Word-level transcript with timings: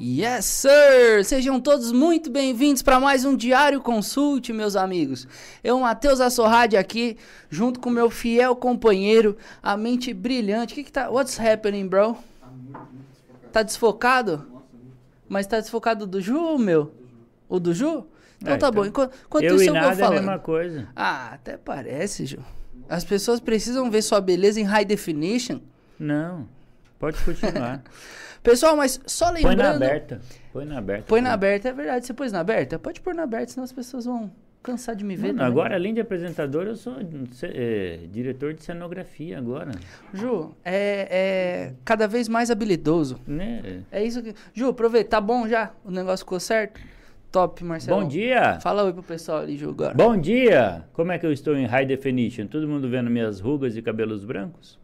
Yes, 0.00 0.44
sir! 0.44 1.24
Sejam 1.24 1.60
todos 1.60 1.90
muito 1.90 2.30
bem-vindos 2.30 2.82
para 2.82 3.00
mais 3.00 3.24
um 3.24 3.34
Diário 3.34 3.80
Consulte, 3.80 4.52
meus 4.52 4.76
amigos. 4.76 5.26
Eu, 5.62 5.80
Matheus 5.80 6.20
Assorrade, 6.20 6.76
aqui, 6.76 7.16
junto 7.50 7.80
com 7.80 7.90
meu 7.90 8.08
fiel 8.08 8.54
companheiro, 8.54 9.36
a 9.60 9.76
mente 9.76 10.14
brilhante. 10.14 10.72
O 10.72 10.76
que 10.76 10.84
que 10.84 10.92
tá... 10.92 11.10
What's 11.10 11.40
happening, 11.40 11.88
bro? 11.88 12.16
Tá 13.50 13.64
desfocado? 13.64 14.62
Mas 15.28 15.48
tá 15.48 15.58
desfocado 15.58 16.06
do 16.06 16.20
Ju, 16.20 16.56
meu? 16.58 16.92
O 17.48 17.58
do 17.58 17.74
Ju? 17.74 18.06
Então 18.40 18.54
É, 18.54 18.56
tá 18.56 18.68
então, 18.68 18.70
bom. 18.70 18.86
Enquanto, 18.86 19.12
enquanto 19.26 19.42
eu 19.42 19.56
isso 19.56 19.64
eu 19.64 19.72
vou 19.74 19.82
nada 19.82 20.00
é 20.00 20.06
a 20.06 20.10
mesma 20.10 20.38
coisa. 20.38 20.88
Ah, 20.94 21.30
até 21.32 21.56
parece, 21.56 22.24
Ju. 22.24 22.38
As 22.88 23.04
pessoas 23.04 23.40
precisam 23.40 23.90
ver 23.90 24.02
sua 24.02 24.20
beleza 24.20 24.60
em 24.60 24.64
high 24.64 24.84
definition. 24.84 25.58
Não. 25.98 26.46
Pode 27.00 27.18
continuar. 27.24 27.82
Pessoal, 28.42 28.76
mas 28.76 29.00
só 29.06 29.32
Põe 29.32 29.42
na 29.42 29.48
lembrando... 29.50 29.82
aberta. 29.82 30.20
Põe 30.52 30.64
na 30.64 30.78
aberta. 30.78 31.04
Põe 31.06 31.20
na 31.20 31.32
aberta, 31.32 31.68
é 31.68 31.72
verdade. 31.72 32.06
Você 32.06 32.14
pôs 32.14 32.32
na 32.32 32.40
aberta? 32.40 32.78
Pode 32.78 33.00
pôr 33.00 33.14
na 33.14 33.24
aberta, 33.24 33.52
senão 33.52 33.64
as 33.64 33.72
pessoas 33.72 34.04
vão 34.04 34.30
cansar 34.62 34.94
de 34.94 35.04
me 35.04 35.16
ver. 35.16 35.28
Mano, 35.28 35.44
agora, 35.44 35.74
além 35.74 35.94
de 35.94 36.00
apresentador, 36.00 36.66
eu 36.66 36.76
sou 36.76 36.96
é, 37.42 38.00
diretor 38.10 38.54
de 38.54 38.62
cenografia 38.62 39.38
agora. 39.38 39.72
Ju, 40.12 40.54
é, 40.64 41.08
é 41.10 41.74
cada 41.84 42.06
vez 42.06 42.28
mais 42.28 42.50
habilidoso. 42.50 43.20
Né? 43.26 43.82
É 43.90 44.04
isso 44.04 44.22
que. 44.22 44.34
Ju, 44.52 44.68
aproveita, 44.68 45.10
tá 45.10 45.20
bom 45.20 45.48
já? 45.48 45.72
O 45.84 45.90
negócio 45.90 46.24
ficou 46.24 46.40
certo? 46.40 46.80
Top, 47.30 47.62
Marcelo. 47.62 48.00
Bom 48.00 48.08
dia! 48.08 48.58
Fala 48.60 48.84
oi 48.84 48.92
pro 48.92 49.02
pessoal 49.02 49.40
ali, 49.40 49.54
Ju, 49.54 49.68
agora. 49.68 49.92
Bom 49.94 50.16
dia! 50.16 50.84
Como 50.94 51.12
é 51.12 51.18
que 51.18 51.26
eu 51.26 51.32
estou 51.32 51.54
em 51.54 51.66
high 51.66 51.84
definition? 51.84 52.46
Todo 52.46 52.66
mundo 52.66 52.88
vendo 52.88 53.10
minhas 53.10 53.38
rugas 53.38 53.76
e 53.76 53.82
cabelos 53.82 54.24
brancos? 54.24 54.78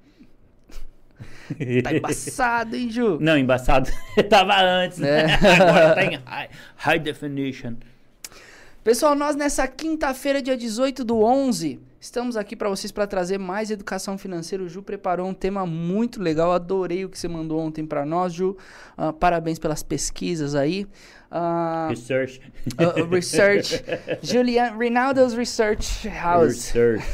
Tá 1.83 1.93
embaçado, 1.95 2.77
hein, 2.77 2.91
Ju? 2.91 3.19
Não, 3.21 3.37
embaçado. 3.37 3.91
Tava 4.29 4.61
antes, 4.61 4.98
né? 4.98 5.23
É. 5.23 5.34
Agora 5.61 5.95
tá 5.95 6.05
em 6.05 6.17
high, 6.25 6.48
high 6.77 6.98
definition. 6.98 7.75
Pessoal, 8.83 9.14
nós 9.14 9.34
nessa 9.34 9.67
quinta-feira, 9.67 10.42
dia 10.42 10.56
18 10.56 11.05
do 11.05 11.22
11, 11.22 11.81
estamos 11.98 12.37
aqui 12.37 12.55
para 12.55 12.69
vocês 12.69 12.92
para 12.92 13.06
trazer 13.06 13.39
mais 13.39 13.70
educação 13.70 14.19
financeira. 14.19 14.62
O 14.62 14.69
Ju 14.69 14.83
preparou 14.83 15.27
um 15.27 15.33
tema 15.33 15.65
muito 15.65 16.20
legal, 16.20 16.53
adorei 16.53 17.03
o 17.05 17.09
que 17.09 17.19
você 17.19 17.27
mandou 17.27 17.59
ontem 17.61 17.87
para 17.87 18.05
nós, 18.05 18.34
Ju. 18.34 18.56
Ah, 18.97 19.11
parabéns 19.12 19.59
pelas 19.59 19.83
pesquisas 19.83 20.55
aí. 20.55 20.87
Ah, 21.31 21.87
Research. 21.89 22.41
uh, 22.78 23.05
research, 23.11 23.83
Julian 24.22 24.77
Rinaldo's 24.77 25.33
Research 25.34 26.06
House. 26.09 26.70
Research. 26.72 27.05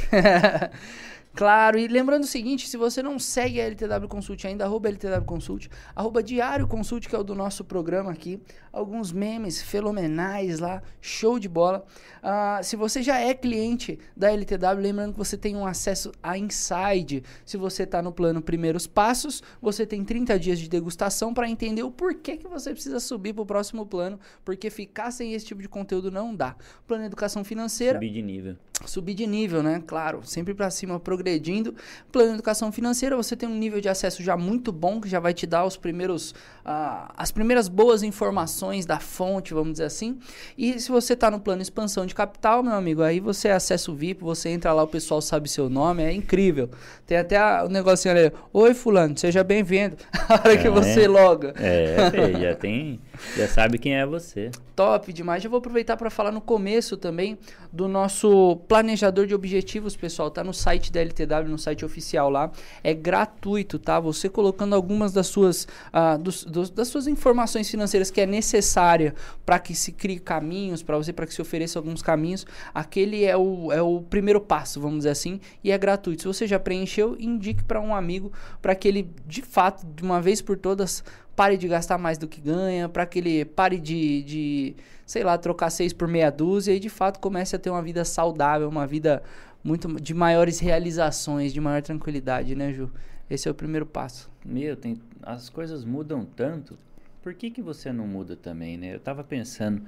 Claro, 1.41 1.79
e 1.79 1.89
lembrando 1.89 2.25
o 2.25 2.27
seguinte, 2.27 2.69
se 2.69 2.77
você 2.77 3.03
não 3.03 3.19
segue 3.19 3.63
a 3.63 3.65
LTW 3.65 4.07
Consult 4.09 4.47
ainda, 4.47 4.67
arroba 4.67 4.91
LTW 4.91 5.25
Consult, 5.25 5.71
arroba 5.97 6.23
Diário 6.23 6.69
Consult, 6.69 7.09
que 7.09 7.17
é 7.17 7.19
o 7.19 7.25
do 7.25 7.35
nosso 7.35 7.65
programa 7.65 8.11
aqui, 8.11 8.43
alguns 8.71 9.11
memes 9.11 9.63
fenomenais 9.63 10.61
lá, 10.61 10.83
show 11.01 11.39
de 11.39 11.49
bola. 11.49 11.87
Ah, 12.23 12.61
se 12.63 12.77
você 12.77 13.03
já 13.03 13.19
é 13.19 13.33
cliente 13.33 13.99
da 14.15 14.31
LTW, 14.31 14.83
lembrando 14.83 15.13
que 15.13 15.19
você 15.19 15.35
tem 15.35 15.57
um 15.57 15.65
acesso 15.65 16.13
a 16.23 16.37
Inside. 16.37 17.23
Se 17.47 17.57
você 17.57 17.85
está 17.85 18.03
no 18.03 18.13
plano 18.13 18.43
Primeiros 18.43 18.87
Passos, 18.87 19.43
você 19.63 19.87
tem 19.87 20.05
30 20.05 20.39
dias 20.39 20.59
de 20.59 20.69
degustação 20.69 21.33
para 21.33 21.49
entender 21.49 21.83
o 21.83 21.91
porquê 21.91 22.37
que 22.37 22.47
você 22.47 22.73
precisa 22.73 23.01
subir 23.01 23.33
para 23.33 23.43
o 23.45 23.47
próximo 23.47 23.87
plano, 23.87 24.21
porque 24.45 24.69
ficar 24.69 25.11
sem 25.11 25.33
esse 25.33 25.47
tipo 25.47 25.63
de 25.63 25.71
conteúdo 25.71 26.11
não 26.11 26.37
dá. 26.37 26.55
Plano 26.87 27.07
Educação 27.07 27.43
Financeira, 27.43 27.97
Subir 27.97 28.13
de 28.13 28.21
nível. 28.21 28.57
Subir 28.87 29.15
de 29.15 29.27
nível, 29.27 29.63
né? 29.63 29.83
Claro, 29.87 30.21
sempre 30.25 30.55
para 30.55 30.71
cima, 30.71 30.99
progredindo. 30.99 31.75
Plano 32.11 32.29
de 32.31 32.35
educação 32.35 32.73
financeira, 32.73 33.17
você 33.17 33.37
tem 33.37 33.49
um 33.49 33.55
nível 33.55 33.81
de 33.81 33.89
acesso 33.89 34.23
já 34.23 34.37
muito 34.37 34.73
bom 34.73 35.01
que 35.01 35.09
já 35.09 35.21
vai 35.21 35.35
te 35.35 35.47
dar 35.47 35.65
os 35.65 35.77
primeiros, 35.77 36.35
ah, 36.65 37.13
as 37.17 37.31
primeiras 37.31 37.69
boas 37.69 38.03
informações 38.03 38.87
da 38.87 38.99
fonte, 38.99 39.53
vamos 39.55 39.73
dizer 39.73 39.85
assim. 39.85 40.19
E 40.57 40.79
se 40.81 40.91
você 40.91 41.13
está 41.13 41.31
no 41.31 41.41
plano 41.41 41.63
expansão 41.63 42.07
de 42.07 42.15
capital, 42.15 42.63
meu 42.63 42.73
amigo, 42.75 43.03
aí 43.03 43.21
você 43.21 43.49
acessa 43.49 43.91
o 43.91 43.95
VIP, 43.95 44.23
você 44.23 44.49
entra 44.49 44.73
lá, 44.73 44.83
o 44.83 44.89
pessoal 44.89 45.21
sabe 45.21 45.49
seu 45.49 45.69
nome, 45.69 46.03
é 46.03 46.13
incrível. 46.13 46.71
Tem 47.07 47.19
até 47.19 47.39
o 47.63 47.69
negocinho 47.69 48.15
ali, 48.17 48.33
oi 48.53 48.75
fulano, 48.75 49.17
seja 49.19 49.45
bem-vindo. 49.45 49.97
A 50.29 50.35
hora 50.35 50.57
que 50.57 50.67
É. 50.67 50.71
você 50.71 51.07
loga. 51.09 51.53
É, 51.57 52.11
Fê, 52.11 52.41
já 52.41 52.55
tem. 52.55 53.01
Já 53.37 53.49
sabe 53.49 53.79
quem 53.79 53.95
é 53.97 54.07
você. 54.07 54.51
Top 54.75 55.13
demais. 55.13 55.43
Já 55.43 55.49
vou 55.49 55.59
aproveitar 55.59 55.97
para 55.97 56.09
falar 56.09 56.33
no 56.33 56.41
começo 56.41 56.97
também 56.97 57.37
do 57.73 57.87
nosso 57.89 58.57
planejador 58.71 59.27
de 59.27 59.35
objetivos, 59.35 59.97
pessoal. 59.97 60.31
Tá 60.31 60.45
no 60.45 60.55
site 60.55 60.93
da 60.93 61.01
LTW, 61.01 61.49
no 61.49 61.59
site 61.59 61.85
oficial 61.85 62.31
lá. 62.31 62.53
É 62.85 62.95
gratuito, 62.95 63.81
tá? 63.81 63.99
Você 63.99 64.29
colocando 64.29 64.77
algumas 64.77 65.13
das 65.13 65.27
suas, 65.27 65.67
ah, 65.93 66.17
dos- 66.17 66.45
dos- 66.45 66.71
das 66.71 66.87
suas 66.87 67.09
informações 67.09 67.69
financeiras 67.69 68.13
que 68.13 68.21
é 68.21 68.27
necessária 68.27 69.13
para 69.45 69.59
que 69.59 69.75
se 69.75 69.91
crie 69.91 70.21
caminhos 70.21 70.85
para 70.85 70.97
você, 70.97 71.13
para 71.13 71.27
que 71.27 71.35
se 71.35 71.43
ofereça 71.43 71.81
alguns 71.81 72.01
caminhos. 72.01 72.47
Aquele 72.73 73.25
é 73.25 73.37
o, 73.37 73.73
é 73.73 73.83
o 73.83 74.03
primeiro 74.03 74.41
passo, 74.41 74.81
vamos 74.81 74.99
dizer 74.99 75.11
assim, 75.11 75.41
e 75.65 75.73
é 75.73 75.77
gratuito. 75.77 76.23
Se 76.23 76.29
você 76.29 76.47
já 76.47 76.61
preencheu, 76.61 77.17
indique 77.19 77.65
para 77.65 77.81
um 77.81 77.93
amigo 77.93 78.33
para 78.63 78.77
que 78.77 78.87
ele, 78.87 79.11
de 79.27 79.43
fato, 79.43 79.85
de 79.85 80.05
uma 80.05 80.21
vez 80.23 80.41
por 80.41 80.57
todas, 80.57 81.03
pare 81.41 81.57
de 81.57 81.67
gastar 81.67 81.97
mais 81.97 82.19
do 82.19 82.29
que 82.29 82.39
ganha, 82.39 82.87
para 82.87 83.07
que 83.07 83.19
ele 83.19 83.47
pare 83.47 83.81
de, 83.81 84.23
de, 84.25 84.77
sei 85.07 85.25
lá, 85.25 85.39
trocar 85.39 85.71
seis 85.71 85.91
por 85.91 86.07
meia 86.07 86.31
dúzia 86.31 86.75
e 86.75 86.79
de 86.79 86.91
fato 86.91 87.19
comece 87.19 87.57
a 87.57 87.59
ter 87.59 87.71
uma 87.71 87.81
vida 87.81 88.05
saudável, 88.05 88.69
uma 88.69 88.87
vida 88.87 89.23
muito 89.65 89.89
de 89.99 90.13
maiores 90.13 90.59
realizações, 90.59 91.51
de 91.51 91.59
maior 91.59 91.81
tranquilidade, 91.81 92.55
né, 92.55 92.75
Ju? 92.75 92.91
Esse 93.31 93.49
é 93.49 93.51
o 93.51 93.55
primeiro 93.55 93.87
passo. 93.87 94.31
Meu, 94.45 94.77
tem, 94.77 95.01
as 95.23 95.49
coisas 95.49 95.83
mudam 95.83 96.27
tanto. 96.27 96.79
Por 97.23 97.33
que, 97.33 97.51
que 97.51 97.63
você 97.63 97.91
não 97.91 98.07
muda 98.07 98.37
também, 98.37 98.77
né? 98.77 98.95
Eu 98.95 99.01
tava 99.01 99.25
pensando, 99.25 99.81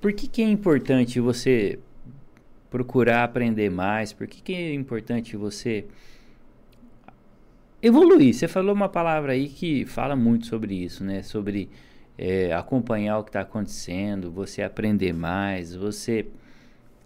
por 0.00 0.10
que, 0.10 0.26
que 0.26 0.40
é 0.40 0.48
importante 0.48 1.20
você 1.20 1.78
procurar 2.70 3.24
aprender 3.24 3.70
mais? 3.70 4.10
Por 4.14 4.26
que, 4.26 4.40
que 4.40 4.54
é 4.54 4.72
importante 4.72 5.36
você 5.36 5.84
evoluir? 7.86 8.32
Você 8.32 8.48
falou 8.48 8.74
uma 8.74 8.88
palavra 8.88 9.32
aí 9.32 9.46
que 9.46 9.84
fala 9.84 10.16
muito 10.16 10.46
sobre 10.46 10.74
isso, 10.74 11.04
né? 11.04 11.22
Sobre 11.22 11.68
é, 12.16 12.52
acompanhar 12.54 13.18
o 13.18 13.24
que 13.24 13.28
está 13.28 13.42
acontecendo, 13.42 14.30
você 14.30 14.62
aprender 14.62 15.12
mais, 15.12 15.74
você 15.74 16.26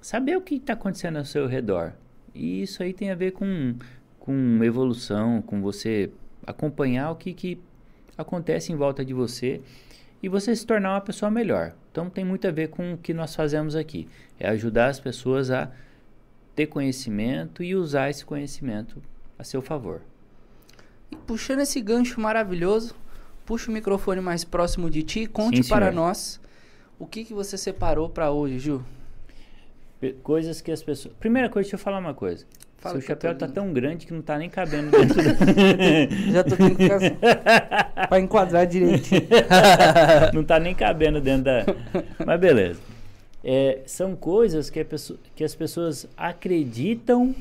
saber 0.00 0.36
o 0.36 0.40
que 0.40 0.54
está 0.54 0.74
acontecendo 0.74 1.18
ao 1.18 1.24
seu 1.24 1.48
redor. 1.48 1.94
E 2.32 2.62
isso 2.62 2.80
aí 2.82 2.92
tem 2.92 3.10
a 3.10 3.16
ver 3.16 3.32
com, 3.32 3.74
com 4.20 4.62
evolução, 4.62 5.42
com 5.42 5.60
você 5.60 6.12
acompanhar 6.46 7.10
o 7.10 7.16
que, 7.16 7.34
que 7.34 7.58
acontece 8.16 8.72
em 8.72 8.76
volta 8.76 9.04
de 9.04 9.12
você 9.12 9.60
e 10.22 10.28
você 10.28 10.54
se 10.54 10.64
tornar 10.64 10.92
uma 10.94 11.00
pessoa 11.00 11.30
melhor. 11.30 11.74
Então 11.90 12.08
tem 12.08 12.24
muito 12.24 12.46
a 12.46 12.52
ver 12.52 12.68
com 12.68 12.92
o 12.92 12.98
que 12.98 13.12
nós 13.12 13.34
fazemos 13.34 13.74
aqui. 13.74 14.06
É 14.38 14.48
ajudar 14.48 14.86
as 14.86 15.00
pessoas 15.00 15.50
a 15.50 15.72
ter 16.54 16.66
conhecimento 16.66 17.64
e 17.64 17.74
usar 17.74 18.10
esse 18.10 18.24
conhecimento 18.24 19.02
a 19.36 19.42
seu 19.42 19.60
favor. 19.60 20.02
E 21.10 21.16
puxando 21.16 21.60
esse 21.60 21.80
gancho 21.80 22.20
maravilhoso, 22.20 22.94
puxa 23.46 23.70
o 23.70 23.74
microfone 23.74 24.20
mais 24.20 24.44
próximo 24.44 24.90
de 24.90 25.02
ti 25.02 25.20
e 25.20 25.26
conte 25.26 25.62
Sim, 25.62 25.68
para 25.68 25.90
nós 25.90 26.40
o 26.98 27.06
que, 27.06 27.24
que 27.24 27.32
você 27.32 27.56
separou 27.56 28.08
para 28.08 28.30
hoje, 28.30 28.58
Ju. 28.58 28.84
Coisas 30.22 30.60
que 30.60 30.70
as 30.70 30.82
pessoas. 30.82 31.14
Primeira 31.18 31.48
coisa, 31.48 31.64
deixa 31.66 31.76
eu 31.76 31.80
falar 31.80 31.98
uma 31.98 32.14
coisa. 32.14 32.44
Fala 32.78 32.94
Seu 33.00 33.08
chapéu 33.08 33.36
tá 33.36 33.48
tão 33.48 33.72
grande 33.72 34.06
que 34.06 34.12
não 34.12 34.22
tá 34.22 34.38
nem 34.38 34.48
cabendo 34.48 34.90
dentro 34.96 35.16
do... 35.16 35.22
Já 36.32 36.44
tô 36.44 36.56
tendo 36.56 36.76
que 36.76 36.88
para 38.08 38.20
enquadrar 38.20 38.66
direitinho. 38.66 39.22
não 40.32 40.44
tá 40.44 40.60
nem 40.60 40.74
cabendo 40.74 41.20
dentro 41.20 41.44
da. 41.44 41.64
Mas 42.24 42.38
beleza. 42.40 42.80
É, 43.42 43.80
são 43.86 44.14
coisas 44.14 44.70
que, 44.70 44.84
pessoa- 44.84 45.18
que 45.34 45.42
as 45.42 45.54
pessoas 45.54 46.06
acreditam 46.16 47.34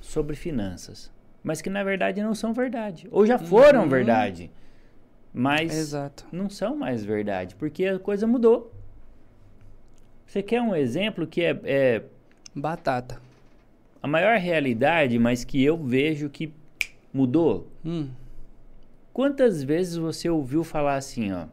sobre 0.00 0.34
finanças, 0.34 1.10
mas 1.42 1.60
que 1.62 1.70
na 1.70 1.82
verdade 1.82 2.22
não 2.22 2.34
são 2.34 2.52
verdade. 2.52 3.08
Ou 3.10 3.26
já 3.26 3.38
foram 3.38 3.82
Uhum. 3.82 3.88
verdade, 3.88 4.50
mas 5.32 5.72
Exato. 5.76 6.26
não 6.32 6.48
são 6.50 6.76
mais 6.76 7.04
verdade, 7.04 7.54
porque 7.56 7.86
a 7.86 7.98
coisa 7.98 8.26
mudou. 8.26 8.72
Você 10.26 10.42
quer 10.42 10.60
um 10.62 10.74
exemplo 10.74 11.26
que 11.26 11.42
é, 11.42 11.60
é 11.64 12.02
Batata. 12.54 13.20
a 14.02 14.06
maior 14.06 14.38
realidade, 14.38 15.18
mas 15.18 15.44
que 15.44 15.62
eu 15.62 15.76
vejo 15.76 16.28
que 16.30 16.52
mudou? 17.12 17.68
Hum. 17.84 18.10
Quantas 19.12 19.62
vezes 19.62 19.96
você 19.96 20.28
ouviu 20.30 20.62
falar 20.62 20.94
assim, 20.94 21.32
ó? 21.32 21.46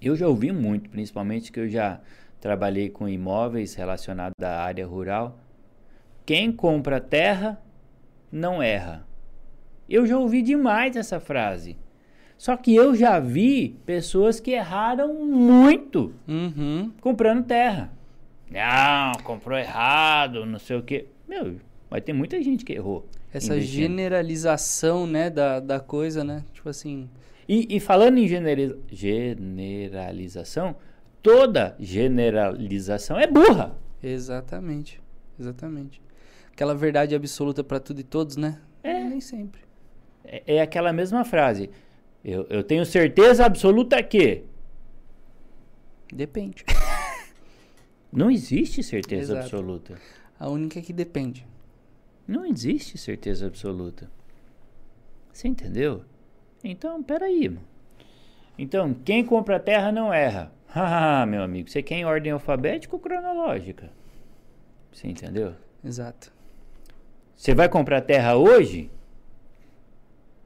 Eu 0.00 0.16
já 0.16 0.26
ouvi 0.28 0.52
muito, 0.52 0.88
principalmente 0.90 1.50
que 1.52 1.60
eu 1.60 1.68
já 1.68 2.00
trabalhei 2.40 2.88
com 2.88 3.08
imóveis 3.08 3.74
relacionados 3.74 4.34
à 4.42 4.60
área 4.62 4.86
rural. 4.86 5.38
Quem 6.24 6.52
compra 6.52 7.00
terra 7.00 7.60
não 8.32 8.62
erra. 8.62 9.06
Eu 9.88 10.06
já 10.06 10.18
ouvi 10.18 10.40
demais 10.42 10.96
essa 10.96 11.20
frase. 11.20 11.76
Só 12.38 12.56
que 12.56 12.74
eu 12.74 12.94
já 12.96 13.20
vi 13.20 13.76
pessoas 13.86 14.40
que 14.40 14.50
erraram 14.52 15.14
muito 15.14 16.12
Uhum. 16.26 16.90
comprando 17.00 17.44
terra. 17.44 17.92
Não, 18.50 19.12
comprou 19.22 19.56
errado, 19.56 20.44
não 20.44 20.58
sei 20.58 20.76
o 20.76 20.82
quê. 20.82 21.06
Meu, 21.28 21.56
mas 21.88 22.02
tem 22.02 22.14
muita 22.14 22.42
gente 22.42 22.64
que 22.64 22.72
errou. 22.72 23.06
Essa 23.32 23.54
investindo. 23.56 23.80
generalização, 23.82 25.06
né, 25.06 25.30
da, 25.30 25.60
da 25.60 25.78
coisa, 25.80 26.22
né? 26.24 26.44
Tipo 26.52 26.68
assim, 26.68 27.08
E, 27.48 27.76
e 27.76 27.80
falando 27.80 28.18
em 28.18 28.26
generalização, 28.92 30.76
toda 31.22 31.74
generalização 31.80 33.18
é 33.18 33.26
burra. 33.26 33.74
Exatamente. 34.02 35.00
Exatamente. 35.38 36.01
Aquela 36.52 36.74
verdade 36.74 37.14
absoluta 37.14 37.64
pra 37.64 37.80
tudo 37.80 38.00
e 38.00 38.04
todos, 38.04 38.36
né? 38.36 38.60
É. 38.82 39.02
Nem 39.04 39.20
sempre. 39.20 39.60
É, 40.24 40.56
é 40.56 40.62
aquela 40.62 40.92
mesma 40.92 41.24
frase. 41.24 41.70
Eu, 42.24 42.46
eu 42.48 42.62
tenho 42.62 42.84
certeza 42.84 43.44
absoluta 43.44 44.02
que. 44.02 44.44
Depende. 46.12 46.64
Não 48.12 48.30
existe 48.30 48.82
certeza 48.82 49.32
Exato. 49.32 49.44
absoluta. 49.46 49.98
A 50.38 50.48
única 50.48 50.78
é 50.78 50.82
que 50.82 50.92
depende. 50.92 51.46
Não 52.26 52.44
existe 52.44 52.98
certeza 52.98 53.46
absoluta. 53.46 54.10
Você 55.32 55.48
entendeu? 55.48 56.04
Então, 56.62 57.02
peraí. 57.02 57.48
mano. 57.48 57.66
Então, 58.58 58.94
quem 58.94 59.24
compra 59.24 59.58
terra 59.58 59.90
não 59.90 60.12
erra. 60.12 60.52
Haha, 60.68 61.24
meu 61.26 61.42
amigo, 61.42 61.70
você 61.70 61.82
quer 61.82 61.96
em 61.96 62.04
ordem 62.04 62.32
alfabética 62.32 62.94
ou 62.94 63.00
cronológica? 63.00 63.90
Você 64.92 65.08
entendeu? 65.08 65.54
Exato. 65.82 66.31
Você 67.36 67.54
vai 67.54 67.68
comprar 67.68 68.00
terra 68.02 68.36
hoje? 68.36 68.90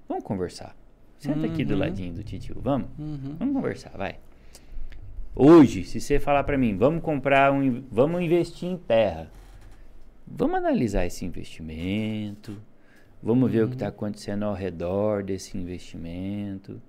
Vamos 0.08 0.24
conversar. 0.24 0.76
Senta 1.18 1.46
aqui 1.46 1.64
do 1.64 1.74
Uhum. 1.74 1.80
ladinho 1.80 2.12
do 2.14 2.22
titio, 2.22 2.56
vamos? 2.60 2.88
Uhum. 2.98 3.36
Vamos 3.38 3.54
conversar, 3.54 3.90
vai. 3.96 4.18
Hoje, 5.34 5.84
se 5.84 6.00
você 6.00 6.18
falar 6.18 6.44
pra 6.44 6.56
mim, 6.56 6.76
vamos 6.76 7.02
comprar 7.02 7.52
um, 7.52 7.82
vamos 7.90 8.22
investir 8.22 8.68
em 8.68 8.76
terra. 8.76 9.30
Vamos 10.26 10.56
analisar 10.56 11.04
esse 11.06 11.24
investimento. 11.24 12.56
Vamos 13.22 13.50
ver 13.50 13.64
o 13.64 13.68
que 13.68 13.74
está 13.74 13.88
acontecendo 13.88 14.44
ao 14.44 14.54
redor 14.54 15.22
desse 15.22 15.56
investimento. 15.56 16.80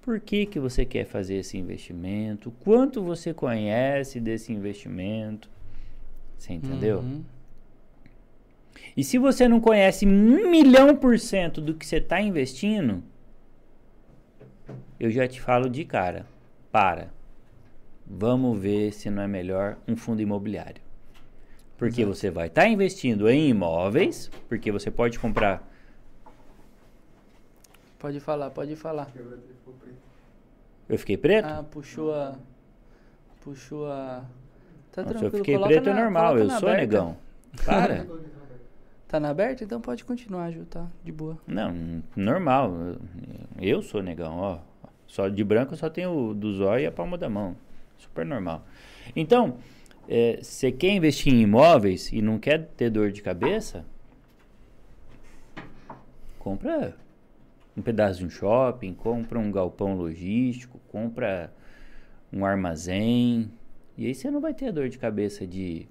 Por 0.00 0.18
que, 0.20 0.46
que 0.46 0.58
você 0.58 0.84
quer 0.84 1.04
fazer 1.04 1.36
esse 1.36 1.56
investimento? 1.58 2.50
Quanto 2.60 3.02
você 3.02 3.32
conhece 3.32 4.20
desse 4.20 4.52
investimento? 4.52 5.48
Você 6.36 6.54
entendeu? 6.54 6.98
Uhum. 7.00 7.22
E 8.96 9.02
se 9.04 9.18
você 9.18 9.48
não 9.48 9.60
conhece 9.60 10.06
um 10.06 10.50
milhão 10.50 10.94
por 10.96 11.18
cento 11.18 11.60
do 11.60 11.74
que 11.74 11.86
você 11.86 11.96
está 11.96 12.20
investindo, 12.20 13.02
eu 15.00 15.10
já 15.10 15.26
te 15.26 15.40
falo 15.40 15.68
de 15.68 15.84
cara. 15.84 16.26
Para. 16.70 17.12
Vamos 18.06 18.58
ver 18.58 18.92
se 18.92 19.10
não 19.10 19.22
é 19.22 19.26
melhor 19.28 19.78
um 19.86 19.96
fundo 19.96 20.20
imobiliário. 20.22 20.80
Porque 21.78 22.04
você 22.04 22.30
vai 22.30 22.46
estar 22.46 22.68
investindo 22.68 23.28
em 23.28 23.48
imóveis, 23.48 24.30
porque 24.48 24.70
você 24.70 24.90
pode 24.90 25.18
comprar. 25.18 25.68
Pode 27.98 28.20
falar, 28.20 28.50
pode 28.50 28.74
falar. 28.76 29.10
Eu 30.88 30.98
fiquei 30.98 31.16
preto? 31.16 31.46
Ah, 31.46 31.64
puxou 31.68 32.14
a. 32.14 32.36
Puxou 33.42 33.86
a. 33.90 34.24
Tá 34.92 35.02
Não, 35.02 35.08
se 35.10 35.14
eu 35.24 35.30
tranquilo, 35.30 35.44
fiquei 35.44 35.58
preto 35.58 35.88
é 35.88 35.94
na- 35.94 36.00
normal, 36.02 36.34
coloca 36.34 36.40
eu 36.42 36.50
sou 36.58 36.68
aberta. 36.68 36.80
negão. 36.80 37.16
Para. 37.64 38.06
Tá 39.12 39.20
na 39.20 39.28
aberta? 39.28 39.62
Então 39.62 39.78
pode 39.78 40.06
continuar, 40.06 40.50
Ju, 40.52 40.64
tá? 40.64 40.90
De 41.04 41.12
boa. 41.12 41.36
Não, 41.46 42.02
normal. 42.16 42.72
Eu- 43.60 43.82
sou 43.82 44.02
negão, 44.02 44.38
ó. 44.38 44.60
Só 45.06 45.28
de 45.28 45.44
branco 45.44 45.76
só 45.76 45.90
tenho 45.90 46.30
o 46.30 46.34
do 46.34 46.54
zóio 46.54 46.84
e 46.84 46.86
a 46.86 46.90
palma 46.90 47.18
da 47.18 47.28
mão. 47.28 47.54
Super 47.98 48.24
normal. 48.24 48.64
Então, 49.14 49.58
é, 50.08 50.38
você 50.42 50.72
quer 50.72 50.92
investir 50.92 51.30
em 51.30 51.42
imóveis 51.42 52.10
e 52.10 52.22
não 52.22 52.38
quer 52.38 52.68
ter 52.68 52.88
dor 52.88 53.12
de 53.12 53.20
cabeça? 53.20 53.84
Compra 56.38 56.96
um 57.76 57.82
pedaço 57.82 58.20
de 58.20 58.24
um 58.24 58.30
shopping, 58.30 58.94
compra 58.94 59.38
um 59.38 59.52
galpão 59.52 59.94
logístico, 59.94 60.80
compra 60.88 61.52
um 62.32 62.46
armazém. 62.46 63.52
E 63.94 64.06
aí 64.06 64.14
você 64.14 64.30
não 64.30 64.40
vai 64.40 64.54
ter 64.54 64.72
dor 64.72 64.88
de 64.88 64.96
cabeça 64.96 65.46
de 65.46 65.86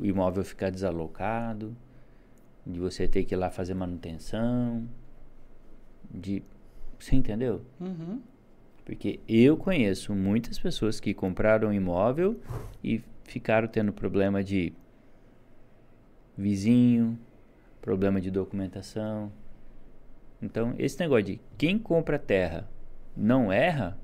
o 0.00 0.06
imóvel 0.06 0.42
ficar 0.42 0.70
desalocado, 0.70 1.76
de 2.66 2.78
você 2.78 3.08
ter 3.08 3.24
que 3.24 3.34
ir 3.34 3.38
lá 3.38 3.50
fazer 3.50 3.74
manutenção, 3.74 4.88
de 6.10 6.42
você 6.98 7.16
entendeu? 7.16 7.62
Uhum. 7.80 8.20
Porque 8.84 9.20
eu 9.28 9.56
conheço 9.56 10.14
muitas 10.14 10.58
pessoas 10.58 11.00
que 11.00 11.14
compraram 11.14 11.68
um 11.68 11.72
imóvel 11.72 12.40
e 12.82 13.02
ficaram 13.24 13.68
tendo 13.68 13.92
problema 13.92 14.42
de 14.42 14.72
vizinho, 16.36 17.18
problema 17.80 18.20
de 18.20 18.30
documentação. 18.30 19.32
Então, 20.40 20.74
esse 20.78 20.98
negócio 20.98 21.24
de 21.24 21.40
quem 21.56 21.78
compra 21.78 22.18
terra 22.18 22.68
não 23.16 23.52
erra, 23.52 23.98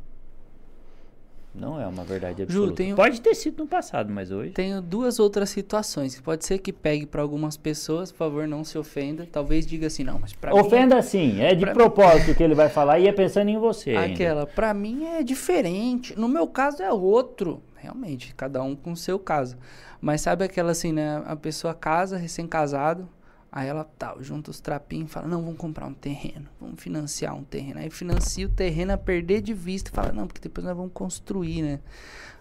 não 1.59 1.81
é 1.81 1.87
uma 1.87 2.05
verdade 2.05 2.43
absoluta. 2.43 2.75
tenho- 2.77 2.97
Pode 2.97 3.21
ter 3.21 3.35
sido 3.35 3.59
no 3.65 3.67
passado, 3.69 4.13
mas 4.13 4.31
hoje. 4.31 4.51
Tenho 4.53 4.81
duas 4.81 5.19
outras 5.19 5.51
situações. 5.51 6.15
que 6.17 6.23
Pode 6.23 6.45
ser 6.47 6.59
que 6.59 6.73
pegue 6.73 7.05
pra 7.07 7.21
algumas 7.23 7.57
pessoas, 7.57 8.11
por 8.13 8.19
favor, 8.19 8.47
não 8.49 8.65
se 8.65 8.79
ofenda. 8.79 9.29
Talvez 9.31 9.67
diga 9.67 9.87
assim, 9.89 10.05
não, 10.05 10.19
mas 10.19 10.33
mim. 10.55 10.61
Ofenda 10.61 11.01
sim, 11.03 11.41
é 11.41 11.55
de 11.55 11.67
propósito 11.67 12.35
que 12.35 12.43
ele 12.43 12.55
vai 12.55 12.69
falar 12.69 12.99
e 12.99 13.09
é 13.09 13.13
pensando 13.13 13.49
em 13.49 13.59
você. 13.59 13.95
Aquela, 13.97 14.47
pra 14.47 14.73
mim 14.73 15.05
é 15.05 15.23
diferente. 15.23 16.19
No 16.19 16.29
meu 16.29 16.47
caso 16.47 16.83
é 16.83 16.93
outro. 16.93 17.61
Realmente, 17.77 18.35
cada 18.35 18.61
um 18.63 18.75
com 18.75 18.93
o 18.93 18.97
seu 18.97 19.19
caso. 19.19 19.57
Mas 20.01 20.21
sabe 20.21 20.45
aquela 20.45 20.73
assim, 20.73 20.93
né? 20.93 21.23
A 21.27 21.37
pessoa 21.37 21.73
casa, 21.75 22.17
recém-casado, 22.17 23.09
aí 23.50 23.69
ela 23.69 23.85
tal, 23.85 24.23
junta 24.23 24.50
os 24.50 24.61
trapinhos 24.61 25.11
fala, 25.11 25.27
não, 25.27 25.43
vamos 25.43 25.59
comprar 25.59 25.87
um 25.87 25.95
terreno, 25.95 26.49
vamos 26.61 26.83
financiar 26.83 27.35
um 27.35 27.45
terreno. 27.45 27.81
Aí 27.81 27.91
financia 27.91 28.47
o 28.47 28.50
terreno 28.50 28.93
a 28.93 28.99
perder 28.99 29.41
de 29.41 29.55
vista 29.55 29.91
fala, 29.93 30.12
não, 30.12 30.27
porque 30.27 30.41
depois 30.41 30.67
nós 30.67 30.77
vamos 30.77 30.93
construir, 30.93 31.62
né? 31.62 31.81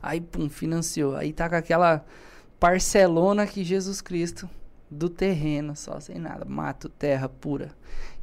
Aí, 0.01 0.21
pum, 0.21 0.49
financiou. 0.49 1.15
Aí 1.15 1.33
tá 1.33 1.49
com 1.49 1.55
aquela 1.55 2.05
parcelona 2.59 3.47
que 3.47 3.63
Jesus 3.63 4.01
Cristo 4.01 4.49
do 4.89 5.09
terreno, 5.09 5.75
só 5.75 5.99
sem 5.99 6.17
nada, 6.17 6.45
mato, 6.45 6.89
terra 6.89 7.27
pura. 7.27 7.71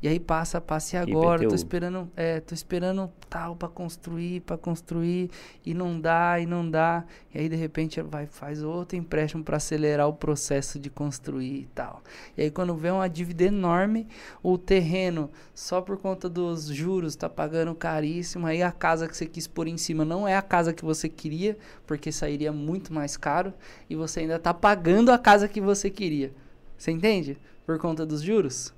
E 0.05 0.07
aí 0.07 0.21
passa, 0.21 0.61
passa 0.61 0.97
e 0.97 0.99
agora, 0.99 1.39
tô 1.39 1.45
IPTU. 1.45 1.55
esperando, 1.55 2.11
é, 2.15 2.39
tô 2.39 2.53
esperando 2.53 3.11
tal 3.31 3.57
pra 3.57 3.71
construir, 3.71 4.41
pra 4.43 4.59
construir 4.59 5.31
e 5.65 5.73
não 5.73 5.99
dá, 5.99 6.39
e 6.39 6.45
não 6.45 6.71
dá. 6.71 7.07
E 7.33 7.39
aí 7.39 7.49
de 7.49 7.57
repente 7.57 8.03
vai 8.03 8.27
faz 8.27 8.63
outro 8.63 8.99
empréstimo 8.99 9.43
pra 9.43 9.57
acelerar 9.57 10.07
o 10.07 10.13
processo 10.13 10.79
de 10.79 10.91
construir 10.91 11.61
e 11.63 11.69
tal. 11.75 12.03
E 12.37 12.43
aí 12.43 12.51
quando 12.51 12.77
vê 12.77 12.91
uma 12.91 13.09
dívida 13.09 13.45
enorme, 13.45 14.07
o 14.43 14.59
terreno 14.59 15.31
só 15.55 15.81
por 15.81 15.97
conta 15.97 16.29
dos 16.29 16.67
juros 16.67 17.17
tá 17.17 17.31
pagando 17.31 17.75
caríssimo, 17.75 18.47
aí 18.47 18.63
a 18.63 18.71
casa 18.71 19.09
que 19.09 19.17
você 19.17 19.25
quis 19.25 19.47
pôr 19.47 19.69
em 19.69 19.79
cima 19.79 20.05
não 20.05 20.29
é 20.29 20.37
a 20.37 20.43
casa 20.43 20.75
que 20.75 20.85
você 20.85 21.09
queria, 21.09 21.57
porque 21.87 22.13
sairia 22.13 22.53
muito 22.53 22.93
mais 22.93 23.17
caro 23.17 23.55
e 23.89 23.97
você 23.97 24.21
ainda 24.21 24.39
tá 24.39 24.53
pagando 24.53 25.11
a 25.11 25.17
casa 25.17 25.49
que 25.49 25.63
você 25.63 25.89
queria. 25.89 26.31
Você 26.77 26.91
entende? 26.91 27.39
Por 27.65 27.79
conta 27.79 28.05
dos 28.05 28.21
juros? 28.21 28.75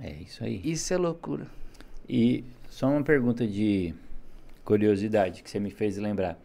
É 0.00 0.12
isso 0.12 0.44
aí. 0.44 0.60
Isso 0.64 0.92
é 0.92 0.96
loucura. 0.96 1.46
E 2.08 2.44
só 2.68 2.88
uma 2.88 3.02
pergunta 3.02 3.46
de 3.46 3.94
curiosidade 4.64 5.42
que 5.42 5.50
você 5.50 5.60
me 5.60 5.70
fez 5.70 5.96
lembrar. 5.96 6.38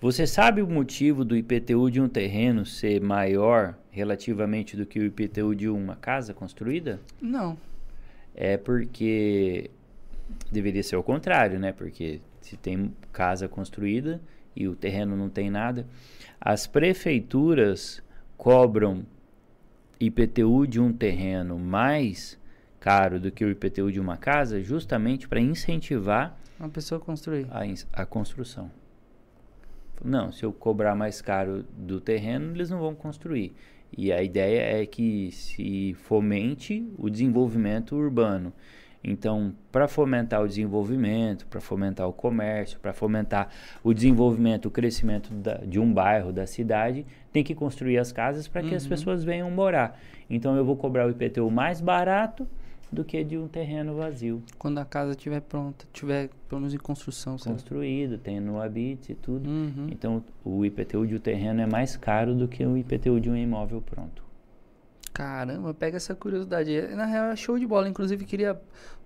Você 0.00 0.26
sabe 0.26 0.60
o 0.60 0.68
motivo 0.68 1.24
do 1.24 1.36
IPTU 1.36 1.90
de 1.90 2.00
um 2.00 2.08
terreno 2.08 2.66
ser 2.66 3.00
maior 3.00 3.76
relativamente 3.90 4.76
do 4.76 4.84
que 4.84 5.00
o 5.00 5.04
IPTU 5.06 5.54
de 5.54 5.68
uma 5.68 5.96
casa 5.96 6.34
construída? 6.34 7.00
Não. 7.20 7.56
É 8.34 8.58
porque 8.58 9.70
deveria 10.52 10.82
ser 10.82 10.96
o 10.96 11.02
contrário, 11.02 11.58
né? 11.58 11.72
Porque 11.72 12.20
se 12.42 12.56
tem 12.56 12.92
casa 13.12 13.48
construída 13.48 14.20
e 14.54 14.68
o 14.68 14.76
terreno 14.76 15.16
não 15.16 15.30
tem 15.30 15.50
nada, 15.50 15.86
as 16.40 16.66
prefeituras 16.66 18.02
cobram 18.36 19.04
IPTU 19.98 20.66
de 20.66 20.78
um 20.78 20.92
terreno 20.92 21.58
mais 21.58 22.38
caro 22.86 23.18
do 23.18 23.32
que 23.32 23.44
o 23.44 23.50
IPTU 23.50 23.90
de 23.90 23.98
uma 23.98 24.16
casa, 24.16 24.62
justamente 24.62 25.26
para 25.26 25.40
incentivar 25.40 26.38
Uma 26.58 26.68
pessoa 26.68 27.00
construir. 27.00 27.44
a, 27.50 27.62
a 28.02 28.06
construção. 28.06 28.70
Não, 30.04 30.30
se 30.30 30.44
eu 30.44 30.52
cobrar 30.52 30.94
mais 30.94 31.20
caro 31.20 31.64
do 31.76 32.00
terreno, 32.00 32.54
eles 32.54 32.70
não 32.70 32.78
vão 32.78 32.94
construir. 32.94 33.52
E 33.96 34.12
a 34.12 34.22
ideia 34.22 34.82
é 34.82 34.86
que 34.86 35.32
se 35.32 35.94
fomente 35.94 36.88
o 36.96 37.10
desenvolvimento 37.10 37.96
urbano. 37.96 38.52
Então, 39.02 39.52
para 39.72 39.88
fomentar 39.88 40.42
o 40.42 40.46
desenvolvimento, 40.48 41.44
para 41.48 41.60
fomentar 41.60 42.08
o 42.08 42.12
comércio, 42.12 42.78
para 42.78 42.92
fomentar 42.92 43.48
o 43.82 43.92
desenvolvimento, 43.92 44.66
o 44.66 44.70
crescimento 44.70 45.32
da- 45.34 45.58
de 45.58 45.80
um 45.80 45.92
bairro, 45.92 46.32
da 46.32 46.46
cidade, 46.46 47.04
tem 47.32 47.42
que 47.42 47.54
construir 47.54 47.98
as 47.98 48.12
casas 48.12 48.46
para 48.46 48.62
que 48.62 48.74
as 48.76 48.84
Uhum. 48.84 48.88
pessoas 48.90 49.24
venham 49.24 49.50
morar. 49.50 49.98
Então, 50.30 50.56
eu 50.56 50.64
vou 50.64 50.76
cobrar 50.76 51.06
o 51.06 51.10
IPTU 51.10 51.50
mais 51.50 51.80
barato 51.80 52.46
do 52.90 53.04
que 53.04 53.22
de 53.24 53.36
um 53.36 53.48
terreno 53.48 53.96
vazio, 53.96 54.42
Quando 54.58 54.78
a 54.78 54.84
casa 54.84 55.10
estiver 55.10 55.40
pronta, 55.40 55.86
tiver 55.92 56.30
pelo 56.48 56.60
menos 56.60 56.74
em 56.74 56.78
construção, 56.78 57.36
sabe? 57.36 57.56
construído, 57.56 58.18
tem 58.18 58.40
no 58.40 58.60
habite 58.60 59.12
e 59.12 59.14
tudo. 59.14 59.48
Uhum. 59.48 59.88
Então, 59.90 60.24
o 60.44 60.64
IPTU 60.64 61.06
de 61.06 61.16
um 61.16 61.18
terreno 61.18 61.60
é 61.60 61.66
mais 61.66 61.96
caro 61.96 62.34
do 62.34 62.46
que 62.46 62.64
o 62.64 62.76
IPTU 62.76 63.20
de 63.20 63.28
um 63.28 63.36
imóvel 63.36 63.82
pronto. 63.82 64.24
Caramba, 65.12 65.72
pega 65.72 65.96
essa 65.96 66.14
curiosidade. 66.14 66.78
Na 66.94 67.06
real, 67.06 67.26
é 67.26 67.36
show 67.36 67.58
de 67.58 67.66
bola. 67.66 67.88
Inclusive, 67.88 68.24
queria 68.26 68.60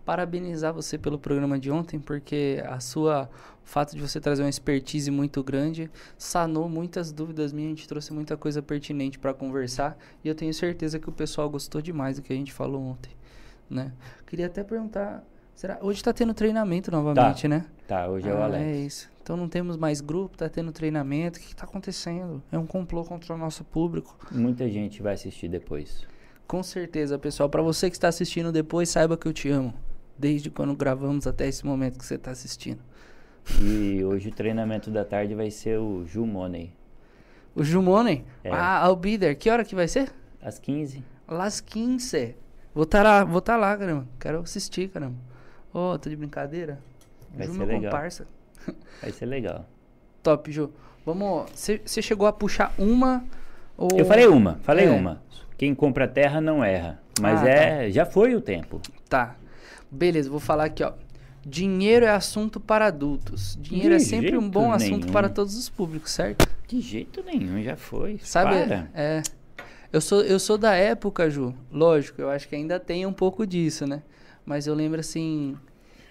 parabenizar 0.05 0.75
você 0.75 0.99
pelo 0.99 1.19
programa 1.19 1.59
de 1.59 1.71
ontem, 1.71 2.01
porque 2.01 2.63
a 2.67 2.81
sua 2.81 3.31
o 3.65 3.69
fato 3.69 3.95
de 3.95 4.01
você 4.01 4.21
trazer 4.21 4.43
uma 4.43 4.49
expertise 4.49 5.09
muito 5.11 5.45
grande 5.45 5.89
sanou 6.19 6.69
muitas 6.69 7.13
dúvidas 7.13 7.53
minhas, 7.53 7.73
a 7.73 7.77
gente 7.77 7.89
trouxe 7.89 8.13
muita 8.13 8.37
coisa 8.37 8.61
pertinente 8.61 9.19
para 9.19 9.33
conversar 9.33 9.97
e 10.25 10.29
eu 10.29 10.35
tenho 10.35 10.53
certeza 10.53 10.99
que 10.99 11.09
o 11.09 11.13
pessoal 11.13 11.49
gostou 11.49 11.81
demais 11.81 12.17
do 12.17 12.23
que 12.23 12.33
a 12.33 12.37
gente 12.37 12.53
falou 12.53 12.83
ontem, 12.83 13.13
né? 13.71 13.93
Queria 14.27 14.47
até 14.47 14.65
perguntar, 14.65 15.25
será 15.55 15.79
hoje 15.81 16.01
está 16.01 16.13
tendo 16.13 16.35
treinamento 16.35 16.91
novamente, 16.91 17.43
tá. 17.43 17.49
né? 17.49 17.67
Tá, 17.87 18.09
hoje 18.09 18.29
é 18.29 18.33
o 18.33 18.39
ah, 18.39 18.45
Alex. 18.45 18.65
É 18.65 18.77
isso. 18.77 19.11
Então 19.23 19.37
não 19.37 19.49
temos 19.49 19.77
mais 19.77 20.01
grupo, 20.01 20.37
tá 20.37 20.49
tendo 20.49 20.73
treinamento. 20.73 21.39
O 21.39 21.43
que, 21.43 21.49
está 21.49 21.65
acontecendo? 21.65 22.43
É 22.51 22.59
um 22.59 22.67
complô 22.67 23.05
contra 23.05 23.35
o 23.35 23.39
nosso 23.39 23.65
público. 23.65 24.17
Muita 24.31 24.69
gente 24.69 25.03
vai 25.03 25.15
assistir 25.15 25.49
depois. 25.49 26.07
Com 26.47 26.63
certeza, 26.63 27.19
pessoal. 27.19 27.49
Para 27.49 27.63
você 27.63 27.89
que 27.89 27.97
está 27.97 28.09
assistindo 28.09 28.51
depois, 28.51 28.89
saiba 28.89 29.17
que 29.17 29.27
eu 29.27 29.33
te 29.33 29.49
amo. 29.49 29.73
Desde 30.19 30.51
quando 30.51 30.75
gravamos 30.75 31.27
até 31.27 31.47
esse 31.47 31.65
momento 31.65 31.99
que 31.99 32.05
você 32.05 32.17
está 32.17 32.31
assistindo. 32.31 32.81
E 33.63 34.03
hoje 34.05 34.29
o 34.29 34.33
treinamento 34.33 34.91
da 34.91 35.05
tarde 35.05 35.35
vai 35.35 35.51
ser 35.51 35.79
o 35.79 36.05
Ju 36.05 36.27
Money. 36.27 36.73
O 37.55 37.65
Ju 37.65 37.83
Money? 37.83 38.25
É. 38.45 38.51
Ah, 38.53 38.87
I'll 38.87 38.97
be 38.97 39.19
there. 39.19 39.35
Que 39.35 39.51
hora 39.51 39.65
que 39.65 39.75
vai 39.75 39.89
ser? 39.89 40.13
Às 40.43 40.59
15. 40.59 41.05
Las 41.29 41.61
15. 41.61 42.37
Vou 42.75 42.85
estar 42.85 43.03
lá, 43.03 43.25
vou 43.25 43.39
estar 43.39 43.57
lá, 43.57 43.77
caramba. 43.77 44.07
Quero 44.19 44.41
assistir, 44.41 44.89
caramba. 44.89 45.17
Ô, 45.73 45.93
oh, 45.93 45.99
tô 45.99 46.09
de 46.09 46.17
brincadeira? 46.17 46.79
Vai 47.35 47.47
Ju, 47.47 47.53
ser 47.53 47.59
meu 47.59 47.67
legal. 47.67 47.83
comparsa. 47.93 48.27
Vai 49.01 49.11
ser 49.13 49.27
legal. 49.27 49.65
Top, 50.23 50.51
Ju. 50.53 50.71
Vamos. 51.05 51.51
Você 51.55 52.03
chegou 52.03 52.27
a 52.27 52.33
puxar 52.33 52.73
uma 52.79 53.25
ou... 53.77 53.89
Eu 53.97 54.05
falei 54.05 54.27
uma, 54.27 54.59
falei 54.63 54.87
É. 54.87 54.91
uma. 54.91 55.23
Quem 55.57 55.75
compra 55.75 56.07
terra 56.07 56.41
não 56.41 56.63
erra. 56.65 57.01
Mas 57.21 57.43
Ah, 57.43 57.49
é, 57.49 57.91
já 57.91 58.05
foi 58.07 58.35
o 58.35 58.41
tempo. 58.41 58.81
Tá. 59.09 59.35
Beleza, 59.91 60.31
vou 60.31 60.41
falar 60.41 60.65
aqui, 60.65 60.83
ó. 60.83 60.93
Dinheiro 61.45 62.05
é 62.05 62.11
assunto 62.11 62.61
para 62.61 62.87
adultos. 62.87 63.57
Dinheiro 63.61 63.91
De 63.91 63.95
é 63.97 63.99
sempre 63.99 64.37
um 64.37 64.49
bom 64.49 64.73
assunto 64.73 65.01
nenhum. 65.01 65.13
para 65.13 65.29
todos 65.29 65.57
os 65.57 65.69
públicos, 65.69 66.13
certo? 66.13 66.47
De 66.69 66.81
jeito 66.81 67.23
nenhum, 67.25 67.63
já 67.63 67.77
foi. 67.77 68.19
Sabe? 68.23 68.51
Para. 68.51 68.91
É. 68.95 69.23
Eu 69.93 70.01
sou, 70.01 70.23
eu 70.23 70.39
sou 70.39 70.57
da 70.57 70.75
época, 70.75 71.29
Ju. 71.29 71.55
Lógico, 71.71 72.21
eu 72.21 72.31
acho 72.31 72.49
que 72.49 72.55
ainda 72.55 72.79
tem 72.79 73.05
um 73.07 73.13
pouco 73.13 73.47
disso, 73.47 73.87
né? 73.87 74.03
Mas 74.47 74.67
eu 74.67 74.75
lembro 74.75 75.01
assim 75.01 75.57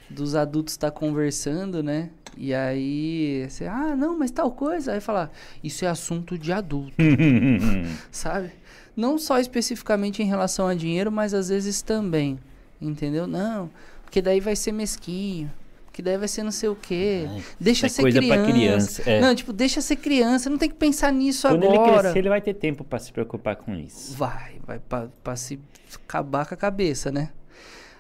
dos 0.09 0.35
adultos 0.35 0.73
estar 0.73 0.91
conversando, 0.91 1.81
né? 1.83 2.09
E 2.35 2.53
aí, 2.53 3.45
você, 3.49 3.65
ah, 3.65 3.95
não, 3.95 4.17
mas 4.17 4.31
tal 4.31 4.51
coisa. 4.51 4.93
Aí 4.93 4.99
falar, 4.99 5.31
isso 5.63 5.85
é 5.85 5.87
assunto 5.87 6.37
de 6.37 6.51
adulto, 6.51 6.93
sabe? 8.11 8.51
Não 8.95 9.17
só 9.17 9.39
especificamente 9.39 10.21
em 10.21 10.25
relação 10.25 10.67
a 10.67 10.73
dinheiro, 10.73 11.11
mas 11.11 11.33
às 11.33 11.49
vezes 11.49 11.81
também. 11.81 12.39
Entendeu? 12.81 13.27
Não, 13.27 13.69
porque 14.03 14.21
daí 14.21 14.39
vai 14.39 14.55
ser 14.55 14.71
mesquinho. 14.71 15.51
Que 15.99 16.03
daí 16.03 16.17
vai 16.17 16.29
ser 16.29 16.43
não 16.43 16.51
sei 16.51 16.69
o 16.69 16.77
quê. 16.77 17.27
Ai, 17.29 17.43
deixa 17.59 17.87
é 17.87 17.89
ser 17.89 18.03
coisa 18.03 18.19
criança. 18.19 18.41
pra 18.41 18.53
criança, 18.53 19.03
é. 19.05 19.19
Não, 19.19 19.35
tipo, 19.35 19.51
deixa 19.51 19.81
ser 19.81 19.97
criança. 19.97 20.49
Não 20.49 20.57
tem 20.57 20.69
que 20.69 20.75
pensar 20.77 21.11
nisso 21.11 21.45
Quando 21.45 21.65
ele 21.65 21.75
agora. 21.75 22.03
crescer, 22.03 22.19
ele 22.19 22.29
vai 22.29 22.39
ter 22.39 22.53
tempo 22.53 22.85
pra 22.85 22.99
se 22.99 23.11
preocupar 23.11 23.57
com 23.57 23.75
isso. 23.75 24.15
Vai, 24.15 24.61
vai 24.65 24.79
pra, 24.79 25.09
pra 25.21 25.35
se 25.35 25.59
acabar 25.93 26.45
com 26.45 26.53
a 26.53 26.57
cabeça, 26.57 27.11
né? 27.11 27.31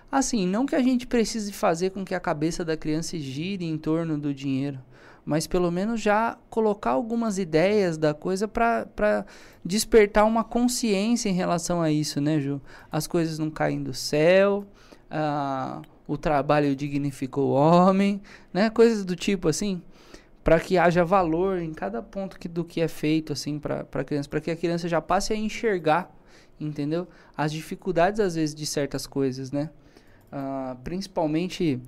Assim, 0.09 0.47
não 0.47 0.65
que 0.65 0.75
a 0.75 0.81
gente 0.81 1.05
precise 1.05 1.51
fazer 1.51 1.89
com 1.89 2.05
que 2.05 2.15
a 2.15 2.21
cabeça 2.21 2.63
da 2.63 2.77
criança 2.77 3.17
gire 3.17 3.65
em 3.65 3.77
torno 3.77 4.17
do 4.17 4.33
dinheiro, 4.33 4.79
mas 5.25 5.45
pelo 5.45 5.69
menos 5.69 5.99
já 5.99 6.37
colocar 6.49 6.91
algumas 6.91 7.37
ideias 7.37 7.97
da 7.97 8.13
coisa 8.13 8.47
pra 8.47 8.85
pra 8.95 9.25
despertar 9.65 10.23
uma 10.25 10.45
consciência 10.45 11.27
em 11.27 11.33
relação 11.33 11.81
a 11.81 11.91
isso, 11.91 12.21
né, 12.21 12.39
Ju? 12.39 12.61
As 12.89 13.07
coisas 13.07 13.37
não 13.37 13.49
caem 13.49 13.83
do 13.83 13.93
céu, 13.93 14.65
ah, 15.11 15.81
o 16.09 16.17
trabalho 16.17 16.75
dignificou 16.75 17.49
o 17.49 17.53
homem, 17.53 18.19
né? 18.51 18.71
Coisas 18.71 19.05
do 19.05 19.15
tipo 19.15 19.47
assim 19.47 19.79
para 20.43 20.59
que 20.59 20.75
haja 20.75 21.05
valor 21.05 21.59
em 21.59 21.71
cada 21.71 22.01
ponto 22.01 22.39
que, 22.39 22.47
do 22.47 22.65
que 22.65 22.81
é 22.81 22.87
feito 22.87 23.31
assim 23.31 23.59
para 23.59 23.85
a 23.93 24.03
criança, 24.03 24.27
para 24.27 24.41
que 24.41 24.49
a 24.49 24.55
criança 24.55 24.89
já 24.89 24.99
passe 24.99 25.31
a 25.31 25.35
enxergar, 25.35 26.11
entendeu? 26.59 27.07
As 27.37 27.51
dificuldades 27.51 28.19
às 28.19 28.33
vezes 28.33 28.55
de 28.55 28.65
certas 28.65 29.05
coisas, 29.05 29.51
né? 29.51 29.69
Ah, 30.31 30.75
principalmente 30.83 31.79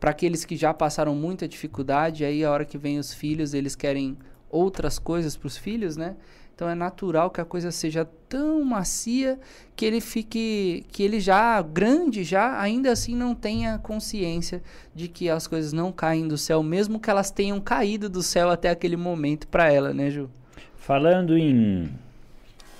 para 0.00 0.12
aqueles 0.12 0.46
que 0.46 0.56
já 0.56 0.72
passaram 0.72 1.14
muita 1.14 1.46
dificuldade, 1.46 2.24
aí 2.24 2.42
a 2.42 2.50
hora 2.50 2.64
que 2.64 2.78
vem 2.78 2.98
os 2.98 3.12
filhos, 3.12 3.52
eles 3.52 3.76
querem 3.76 4.16
outras 4.48 4.98
coisas 4.98 5.36
para 5.36 5.48
os 5.48 5.58
filhos, 5.58 5.98
né? 5.98 6.16
Então 6.58 6.68
é 6.68 6.74
natural 6.74 7.30
que 7.30 7.40
a 7.40 7.44
coisa 7.44 7.70
seja 7.70 8.04
tão 8.28 8.64
macia 8.64 9.38
que 9.76 9.86
ele 9.86 10.00
fique, 10.00 10.84
que 10.90 11.04
ele 11.04 11.20
já 11.20 11.62
grande 11.62 12.24
já, 12.24 12.60
ainda 12.60 12.90
assim 12.90 13.14
não 13.14 13.32
tenha 13.32 13.78
consciência 13.78 14.60
de 14.92 15.06
que 15.06 15.30
as 15.30 15.46
coisas 15.46 15.72
não 15.72 15.92
caem 15.92 16.26
do 16.26 16.36
céu, 16.36 16.60
mesmo 16.60 16.98
que 16.98 17.08
elas 17.08 17.30
tenham 17.30 17.60
caído 17.60 18.08
do 18.08 18.24
céu 18.24 18.50
até 18.50 18.70
aquele 18.70 18.96
momento 18.96 19.46
para 19.46 19.72
ela, 19.72 19.94
né, 19.94 20.10
Ju? 20.10 20.28
Falando 20.74 21.38
em 21.38 21.94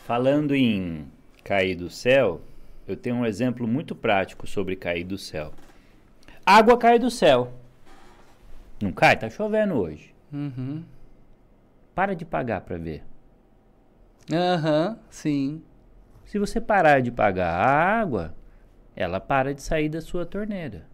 falando 0.04 0.56
em 0.56 1.06
cair 1.44 1.76
do 1.76 1.88
céu, 1.88 2.40
eu 2.84 2.96
tenho 2.96 3.14
um 3.14 3.24
exemplo 3.24 3.64
muito 3.64 3.94
prático 3.94 4.44
sobre 4.44 4.74
cair 4.74 5.04
do 5.04 5.16
céu. 5.16 5.52
Água 6.44 6.76
cai 6.76 6.98
do 6.98 7.12
céu. 7.12 7.52
Não 8.82 8.90
cai? 8.90 9.16
Tá 9.16 9.30
chovendo 9.30 9.74
hoje. 9.74 10.12
Uhum. 10.32 10.82
Para 11.94 12.16
de 12.16 12.24
pagar 12.24 12.62
para 12.62 12.76
ver. 12.76 13.04
Aham, 14.32 14.98
sim. 15.10 15.62
Se 16.24 16.38
você 16.38 16.60
parar 16.60 17.00
de 17.00 17.10
pagar 17.10 17.54
a 17.54 18.00
água, 18.00 18.34
ela 18.94 19.18
para 19.18 19.54
de 19.54 19.62
sair 19.62 19.88
da 19.88 20.00
sua 20.00 20.26
torneira. 20.26 20.86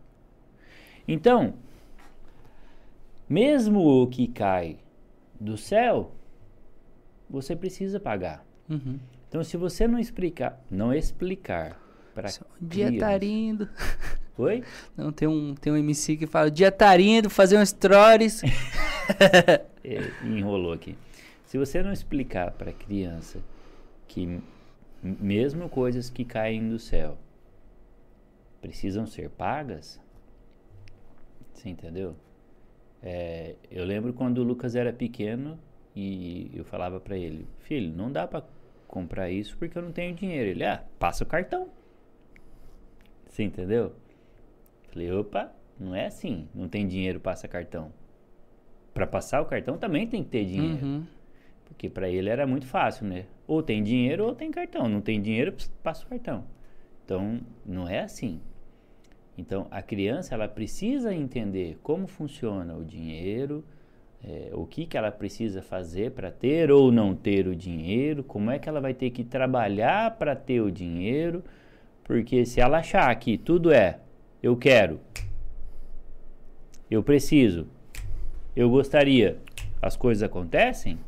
Então, 1.06 1.54
mesmo 3.28 3.80
o 3.80 4.06
que 4.06 4.28
cai 4.28 4.78
do 5.40 5.56
céu, 5.56 6.12
você 7.28 7.56
precisa 7.56 7.98
pagar. 7.98 8.44
Uhum. 8.68 8.98
Então, 9.28 9.42
se 9.42 9.56
você 9.56 9.88
não 9.88 9.98
explicar, 9.98 10.62
não 10.70 10.94
explicar 10.94 11.80
para 12.14 12.28
O 12.60 12.64
dia 12.64 12.96
tá 12.96 13.16
indo. 13.18 13.68
Oi? 14.38 14.62
Não, 14.96 15.12
tem 15.12 15.26
um, 15.28 15.54
tem 15.54 15.72
um 15.72 15.76
MC 15.76 16.16
que 16.16 16.26
fala, 16.26 16.50
dia 16.50 16.70
tá 16.70 16.98
indo, 16.98 17.28
fazer 17.28 17.58
um 17.58 17.66
stories. 17.66 18.42
É, 19.86 20.00
enrolou 20.26 20.72
aqui. 20.72 20.96
Se 21.54 21.58
você 21.58 21.84
não 21.84 21.92
explicar 21.92 22.50
para 22.50 22.70
a 22.70 22.74
criança 22.74 23.40
que 24.08 24.42
mesmo 25.00 25.68
coisas 25.68 26.10
que 26.10 26.24
caem 26.24 26.68
do 26.68 26.80
céu 26.80 27.16
precisam 28.60 29.06
ser 29.06 29.30
pagas, 29.30 30.00
você 31.52 31.68
entendeu? 31.68 32.16
É, 33.00 33.54
eu 33.70 33.84
lembro 33.84 34.12
quando 34.12 34.38
o 34.38 34.42
Lucas 34.42 34.74
era 34.74 34.92
pequeno 34.92 35.56
e 35.94 36.50
eu 36.52 36.64
falava 36.64 36.98
para 36.98 37.16
ele, 37.16 37.46
filho, 37.60 37.96
não 37.96 38.10
dá 38.10 38.26
para 38.26 38.44
comprar 38.88 39.30
isso 39.30 39.56
porque 39.56 39.78
eu 39.78 39.82
não 39.82 39.92
tenho 39.92 40.12
dinheiro. 40.12 40.50
Ele, 40.50 40.64
ah, 40.64 40.82
passa 40.98 41.22
o 41.22 41.26
cartão. 41.28 41.68
Você 43.28 43.44
entendeu? 43.44 43.94
Falei, 44.88 45.12
opa, 45.12 45.52
não 45.78 45.94
é 45.94 46.06
assim. 46.06 46.48
Não 46.52 46.68
tem 46.68 46.88
dinheiro, 46.88 47.20
passa 47.20 47.46
cartão. 47.46 47.92
Para 48.92 49.06
passar 49.06 49.40
o 49.40 49.46
cartão 49.46 49.78
também 49.78 50.04
tem 50.04 50.24
que 50.24 50.30
ter 50.30 50.46
dinheiro. 50.46 50.84
Uhum. 50.84 51.06
Porque 51.64 51.88
para 51.88 52.08
ele 52.08 52.28
era 52.28 52.46
muito 52.46 52.66
fácil, 52.66 53.06
né? 53.06 53.26
Ou 53.46 53.62
tem 53.62 53.82
dinheiro 53.82 54.24
ou 54.24 54.34
tem 54.34 54.50
cartão. 54.50 54.88
Não 54.88 55.00
tem 55.00 55.20
dinheiro, 55.20 55.54
passa 55.82 56.04
o 56.04 56.08
cartão. 56.08 56.44
Então, 57.04 57.40
não 57.64 57.88
é 57.88 58.00
assim. 58.00 58.40
Então, 59.36 59.66
a 59.70 59.82
criança 59.82 60.34
ela 60.34 60.48
precisa 60.48 61.12
entender 61.12 61.78
como 61.82 62.06
funciona 62.06 62.76
o 62.76 62.84
dinheiro, 62.84 63.64
é, 64.22 64.50
o 64.54 64.64
que, 64.64 64.86
que 64.86 64.96
ela 64.96 65.10
precisa 65.10 65.60
fazer 65.60 66.12
para 66.12 66.30
ter 66.30 66.70
ou 66.70 66.90
não 66.90 67.14
ter 67.14 67.46
o 67.46 67.54
dinheiro, 67.54 68.22
como 68.22 68.50
é 68.50 68.58
que 68.58 68.68
ela 68.68 68.80
vai 68.80 68.94
ter 68.94 69.10
que 69.10 69.24
trabalhar 69.24 70.16
para 70.16 70.34
ter 70.34 70.60
o 70.60 70.70
dinheiro, 70.70 71.44
porque 72.04 72.46
se 72.46 72.60
ela 72.60 72.78
achar 72.78 73.14
que 73.16 73.36
tudo 73.36 73.72
é 73.72 73.98
eu 74.42 74.56
quero, 74.56 75.00
eu 76.90 77.02
preciso, 77.02 77.66
eu 78.54 78.70
gostaria, 78.70 79.38
as 79.82 79.96
coisas 79.96 80.22
acontecem. 80.22 80.98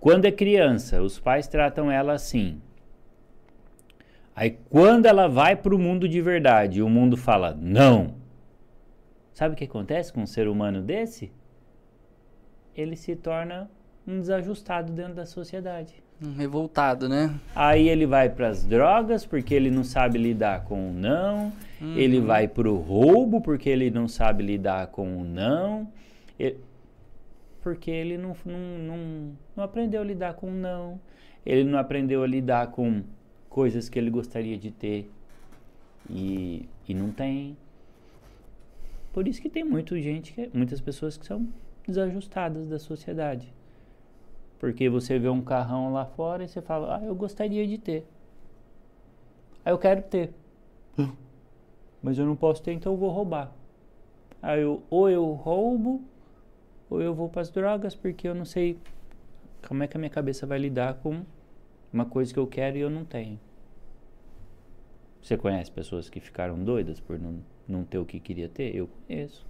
Quando 0.00 0.24
é 0.26 0.30
criança, 0.32 1.02
os 1.02 1.18
pais 1.18 1.46
tratam 1.48 1.90
ela 1.90 2.12
assim. 2.12 2.60
Aí 4.34 4.56
quando 4.70 5.06
ela 5.06 5.26
vai 5.28 5.56
para 5.56 5.74
o 5.74 5.78
mundo 5.78 6.08
de 6.08 6.20
verdade, 6.20 6.80
o 6.82 6.88
mundo 6.88 7.16
fala 7.16 7.56
não. 7.60 8.14
Sabe 9.34 9.54
o 9.54 9.56
que 9.56 9.64
acontece 9.64 10.12
com 10.12 10.22
um 10.22 10.26
ser 10.26 10.48
humano 10.48 10.80
desse? 10.80 11.32
Ele 12.76 12.94
se 12.96 13.16
torna 13.16 13.68
um 14.06 14.20
desajustado 14.20 14.92
dentro 14.92 15.14
da 15.14 15.26
sociedade. 15.26 15.94
Um 16.24 16.34
revoltado, 16.34 17.08
né? 17.08 17.32
Aí 17.54 17.88
ele 17.88 18.06
vai 18.06 18.28
para 18.28 18.48
as 18.48 18.64
drogas 18.64 19.24
porque 19.24 19.54
ele 19.54 19.70
não 19.70 19.84
sabe 19.84 20.18
lidar 20.18 20.64
com 20.64 20.90
o 20.90 20.92
não. 20.92 21.52
Ele 21.80 22.20
vai 22.20 22.48
para 22.48 22.68
o 22.68 22.76
roubo 22.76 23.40
porque 23.40 23.68
ele 23.68 23.88
não 23.90 24.08
sabe 24.08 24.42
lidar 24.42 24.88
com 24.88 25.16
o 25.20 25.24
não. 25.24 25.86
E- 26.38 26.56
porque 27.68 27.90
ele 27.90 28.16
não, 28.16 28.34
não, 28.46 28.58
não, 28.78 29.32
não 29.54 29.62
aprendeu 29.62 30.00
a 30.00 30.04
lidar 30.04 30.32
com 30.32 30.50
não, 30.50 30.98
ele 31.44 31.64
não 31.64 31.78
aprendeu 31.78 32.22
a 32.22 32.26
lidar 32.26 32.68
com 32.68 33.02
coisas 33.46 33.90
que 33.90 33.98
ele 33.98 34.08
gostaria 34.08 34.56
de 34.56 34.70
ter 34.70 35.10
e, 36.08 36.66
e 36.88 36.94
não 36.94 37.12
tem. 37.12 37.58
Por 39.12 39.28
isso 39.28 39.42
que 39.42 39.50
tem 39.50 39.64
muita 39.64 40.00
gente, 40.00 40.32
que, 40.32 40.50
muitas 40.54 40.80
pessoas 40.80 41.18
que 41.18 41.26
são 41.26 41.46
desajustadas 41.86 42.70
da 42.70 42.78
sociedade. 42.78 43.52
Porque 44.58 44.88
você 44.88 45.18
vê 45.18 45.28
um 45.28 45.42
carrão 45.42 45.92
lá 45.92 46.06
fora 46.06 46.44
e 46.44 46.48
você 46.48 46.62
fala, 46.62 46.96
ah, 46.96 47.04
eu 47.04 47.14
gostaria 47.14 47.66
de 47.66 47.76
ter. 47.76 48.06
Aí 49.62 49.74
eu 49.74 49.78
quero 49.78 50.00
ter. 50.00 50.32
Mas 52.02 52.18
eu 52.18 52.24
não 52.24 52.34
posso 52.34 52.62
ter, 52.62 52.72
então 52.72 52.94
eu 52.94 52.98
vou 52.98 53.10
roubar. 53.10 53.52
Aí 54.40 54.62
eu, 54.62 54.82
ou 54.88 55.10
eu 55.10 55.32
roubo, 55.32 56.02
ou 56.90 57.02
eu 57.02 57.14
vou 57.14 57.28
para 57.28 57.42
as 57.42 57.50
drogas, 57.50 57.94
porque 57.94 58.28
eu 58.28 58.34
não 58.34 58.44
sei 58.44 58.78
como 59.66 59.82
é 59.82 59.86
que 59.86 59.96
a 59.96 60.00
minha 60.00 60.10
cabeça 60.10 60.46
vai 60.46 60.58
lidar 60.58 60.94
com 60.94 61.24
uma 61.92 62.04
coisa 62.04 62.32
que 62.32 62.38
eu 62.38 62.46
quero 62.46 62.76
e 62.76 62.80
eu 62.80 62.90
não 62.90 63.04
tenho. 63.04 63.38
Você 65.22 65.36
conhece 65.36 65.70
pessoas 65.70 66.08
que 66.08 66.20
ficaram 66.20 66.62
doidas 66.62 67.00
por 67.00 67.18
não, 67.18 67.40
não 67.66 67.84
ter 67.84 67.98
o 67.98 68.04
que 68.04 68.20
queria 68.20 68.48
ter? 68.48 68.74
Eu 68.74 68.88
conheço. 68.88 69.46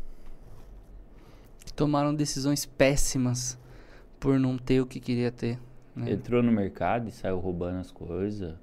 Tomaram 1.77 2.15
decisões 2.15 2.65
péssimas 2.65 3.59
por 4.19 4.39
não 4.39 4.57
ter 4.57 4.81
o 4.81 4.87
que 4.87 4.99
queria 4.99 5.31
ter. 5.31 5.59
Né? 5.95 6.13
Entrou 6.13 6.43
no 6.43 6.51
mercado 6.51 7.09
e 7.09 7.13
saiu 7.13 7.39
roubando 7.39 7.79
as 7.79 7.93
coisas. 7.93 8.57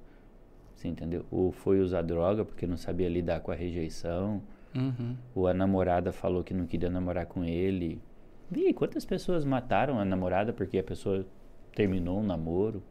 Você 0.74 0.88
entendeu? 0.88 1.24
Ou 1.30 1.52
foi 1.52 1.80
usar 1.80 2.02
droga 2.02 2.44
porque 2.44 2.66
não 2.66 2.76
sabia 2.76 3.08
lidar 3.08 3.40
com 3.40 3.50
a 3.50 3.54
rejeição. 3.54 4.42
Uhum. 4.74 5.16
Ou 5.34 5.46
a 5.46 5.54
namorada 5.54 6.12
falou 6.12 6.44
que 6.44 6.52
não 6.52 6.66
queria 6.66 6.90
namorar 6.90 7.26
com 7.26 7.44
ele. 7.44 8.00
Vi 8.50 8.72
quantas 8.72 9.04
pessoas 9.04 9.44
mataram 9.44 9.98
a 9.98 10.04
namorada 10.04 10.52
porque 10.52 10.78
a 10.78 10.84
pessoa 10.84 11.26
terminou 11.74 12.20
um 12.20 12.22
namoro. 12.22 12.82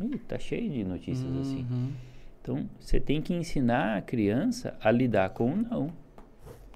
Ih, 0.00 0.18
tá 0.18 0.38
cheio 0.38 0.70
de 0.70 0.84
notícias 0.84 1.30
uhum. 1.30 1.40
assim. 1.40 1.94
Então, 2.42 2.68
você 2.78 3.00
tem 3.00 3.22
que 3.22 3.32
ensinar 3.32 3.96
a 3.96 4.02
criança 4.02 4.76
a 4.80 4.90
lidar 4.90 5.30
com 5.30 5.52
o 5.52 5.56
não. 5.56 5.90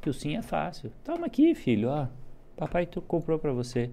Que 0.01 0.09
o 0.09 0.15
sim 0.15 0.37
é 0.37 0.43
fácil. 0.43 0.93
Toma 1.05 1.27
aqui, 1.27 1.55
filho, 1.55 1.89
ó. 1.89 2.07
Papai 2.57 2.89
comprou 3.07 3.39
para 3.39 3.53
você. 3.53 3.91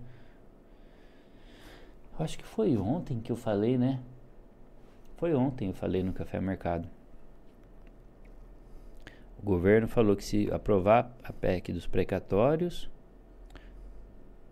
Acho 2.18 2.38
que 2.38 2.46
foi 2.46 2.78
ontem 2.78 3.20
que 3.20 3.32
eu 3.32 3.36
falei, 3.36 3.78
né? 3.78 4.00
Foi 5.18 5.34
ontem 5.34 5.68
eu 5.68 5.74
falei 5.74 6.02
no 6.02 6.14
Café 6.14 6.40
Mercado. 6.40 6.88
O 9.38 9.44
governo 9.44 9.88
falou 9.88 10.16
que 10.16 10.24
se 10.24 10.50
aprovar 10.52 11.16
a 11.24 11.34
PEC 11.34 11.74
dos 11.74 11.88
precatórios, 11.88 12.90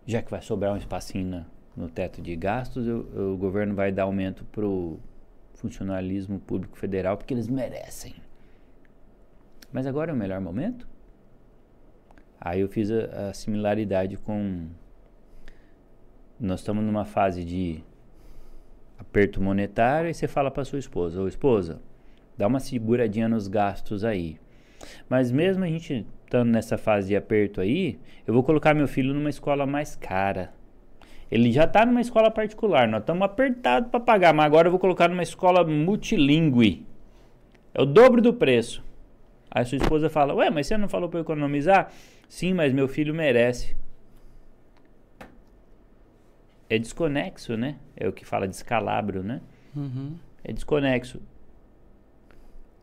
já 0.05 0.21
que 0.21 0.31
vai 0.31 0.41
sobrar 0.41 0.73
um 0.73 0.77
espacinho 0.77 1.45
no 1.75 1.89
teto 1.89 2.21
de 2.21 2.35
gastos, 2.35 2.87
o, 2.87 3.33
o 3.33 3.37
governo 3.37 3.73
vai 3.73 3.91
dar 3.91 4.03
aumento 4.03 4.43
para 4.45 4.65
o 4.65 4.99
funcionalismo 5.53 6.39
público 6.39 6.77
federal, 6.77 7.17
porque 7.17 7.33
eles 7.33 7.47
merecem. 7.47 8.15
Mas 9.71 9.87
agora 9.87 10.11
é 10.11 10.13
o 10.13 10.17
melhor 10.17 10.39
momento? 10.39 10.87
Aí 12.39 12.59
eu 12.59 12.67
fiz 12.67 12.91
a, 12.91 13.29
a 13.29 13.33
similaridade 13.33 14.17
com. 14.17 14.67
Nós 16.39 16.59
estamos 16.59 16.83
numa 16.83 17.05
fase 17.05 17.43
de 17.43 17.81
aperto 18.99 19.41
monetário 19.41 20.09
e 20.09 20.13
você 20.13 20.27
fala 20.27 20.51
para 20.51 20.65
sua 20.65 20.77
esposa: 20.77 21.21
Ô 21.21 21.27
esposa, 21.27 21.81
dá 22.37 22.45
uma 22.45 22.59
seguradinha 22.59 23.29
nos 23.29 23.47
gastos 23.47 24.03
aí. 24.03 24.37
Mas 25.07 25.31
mesmo 25.31 25.63
a 25.63 25.67
gente 25.67 26.05
estando 26.33 26.49
nessa 26.49 26.79
fase 26.79 27.09
de 27.09 27.15
aperto 27.15 27.61
aí, 27.61 27.99
eu 28.25 28.33
vou 28.33 28.41
colocar 28.41 28.73
meu 28.73 28.87
filho 28.87 29.13
numa 29.13 29.29
escola 29.29 29.67
mais 29.67 29.95
cara. 29.95 30.51
Ele 31.29 31.51
já 31.51 31.65
está 31.65 31.85
numa 31.85 32.01
escola 32.01 32.31
particular, 32.31 32.87
nós 32.87 33.01
estamos 33.01 33.21
apertados 33.23 33.89
para 33.91 33.99
pagar, 33.99 34.33
mas 34.33 34.47
agora 34.47 34.67
eu 34.67 34.71
vou 34.71 34.79
colocar 34.79 35.07
numa 35.07 35.21
escola 35.21 35.63
multilingüe. 35.63 36.85
É 37.71 37.81
o 37.81 37.85
dobro 37.85 38.19
do 38.19 38.33
preço. 38.33 38.83
Aí 39.49 39.63
sua 39.65 39.77
esposa 39.77 40.09
fala: 40.09 40.33
Ué, 40.33 40.49
mas 40.49 40.65
você 40.65 40.75
não 40.75 40.89
falou 40.89 41.07
para 41.07 41.19
economizar? 41.19 41.91
Sim, 42.27 42.53
mas 42.53 42.73
meu 42.73 42.87
filho 42.87 43.13
merece. 43.13 43.75
É 46.67 46.79
desconexo, 46.79 47.55
né? 47.55 47.77
É 47.95 48.07
o 48.07 48.13
que 48.13 48.25
fala 48.25 48.47
descalabro, 48.47 49.23
né? 49.23 49.41
Uhum. 49.75 50.15
É 50.43 50.51
desconexo. 50.51 51.21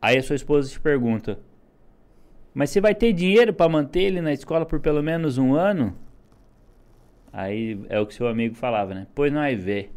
Aí 0.01 0.17
a 0.17 0.23
sua 0.23 0.35
esposa 0.35 0.69
te 0.69 0.79
pergunta: 0.79 1.39
Mas 2.53 2.69
você 2.69 2.81
vai 2.81 2.93
ter 2.93 3.13
dinheiro 3.13 3.53
para 3.53 3.69
manter 3.69 4.01
ele 4.01 4.21
na 4.21 4.33
escola 4.33 4.65
por 4.65 4.79
pelo 4.79 5.01
menos 5.01 5.37
um 5.37 5.55
ano? 5.55 5.95
Aí 7.31 7.79
é 7.87 7.99
o 7.99 8.05
que 8.05 8.13
seu 8.13 8.27
amigo 8.27 8.55
falava, 8.55 8.93
né? 8.93 9.07
Pois 9.15 9.31
não 9.31 9.39
vai 9.39 9.55
ver. 9.55 9.93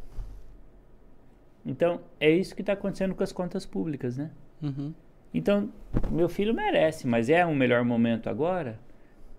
Então, 1.66 2.00
é 2.20 2.30
isso 2.30 2.54
que 2.54 2.62
está 2.62 2.74
acontecendo 2.74 3.14
com 3.14 3.24
as 3.24 3.32
contas 3.32 3.66
públicas, 3.66 4.16
né? 4.16 4.30
Uhum. 4.62 4.92
Então, 5.32 5.70
meu 6.10 6.28
filho 6.28 6.54
merece, 6.54 7.06
mas 7.06 7.28
é 7.28 7.44
um 7.44 7.54
melhor 7.54 7.84
momento 7.84 8.28
agora? 8.28 8.78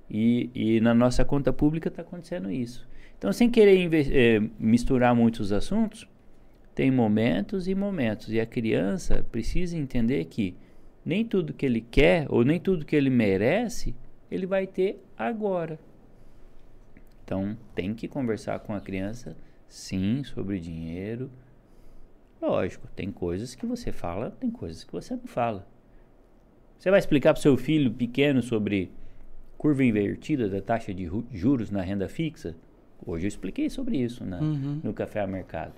E, 0.10 0.50
e 0.54 0.82
na 0.82 0.94
nossa 0.94 1.24
conta 1.24 1.54
pública 1.54 1.88
está 1.88 2.02
acontecendo 2.02 2.52
isso. 2.52 2.88
Então, 3.18 3.32
sem 3.32 3.50
querer 3.50 3.90
eh, 3.94 4.42
misturar 4.60 5.16
muitos 5.16 5.54
assuntos, 5.54 6.08
tem 6.74 6.92
momentos 6.92 7.68
e 7.68 7.74
momentos. 7.74 8.32
E 8.32 8.40
a 8.40 8.46
criança 8.46 9.26
precisa 9.32 9.78
entender 9.78 10.26
que 10.26 10.56
nem 11.06 11.24
tudo 11.24 11.54
que 11.54 11.66
ele 11.66 11.82
quer 11.82 12.26
ou 12.30 12.44
nem 12.44 12.60
tudo 12.60 12.86
que 12.86 12.96
ele 12.96 13.10
merece, 13.10 13.96
ele 14.32 14.48
vai 14.48 14.66
ter 14.66 15.04
agora. 15.16 15.80
Então, 17.24 17.56
tem 17.74 17.94
que 17.94 18.08
conversar 18.08 18.60
com 18.60 18.74
a 18.74 18.82
criança, 18.82 19.38
sim, 19.68 20.24
sobre 20.24 20.60
dinheiro. 20.60 21.30
Lógico, 22.42 22.88
tem 22.96 23.12
coisas 23.12 23.56
que 23.56 23.66
você 23.66 23.92
fala, 23.92 24.32
tem 24.32 24.50
coisas 24.50 24.84
que 24.84 24.92
você 24.92 25.16
não 25.16 25.26
fala. 25.26 25.68
Você 26.78 26.90
vai 26.90 27.00
explicar 27.00 27.34
para 27.34 27.40
o 27.40 27.42
seu 27.42 27.58
filho 27.58 27.92
pequeno 27.92 28.42
sobre 28.42 28.92
curva 29.58 29.84
invertida 29.84 30.50
da 30.50 30.62
taxa 30.62 30.94
de 30.94 31.10
juros 31.32 31.72
na 31.72 31.82
renda 31.82 32.08
fixa? 32.08 32.56
Hoje 33.06 33.26
eu 33.26 33.30
expliquei 33.30 33.70
sobre 33.70 33.98
isso 33.98 34.26
na, 34.26 34.40
uhum. 34.40 34.82
no 34.84 34.94
Café 34.94 35.22
a 35.22 35.28
Mercado. 35.28 35.74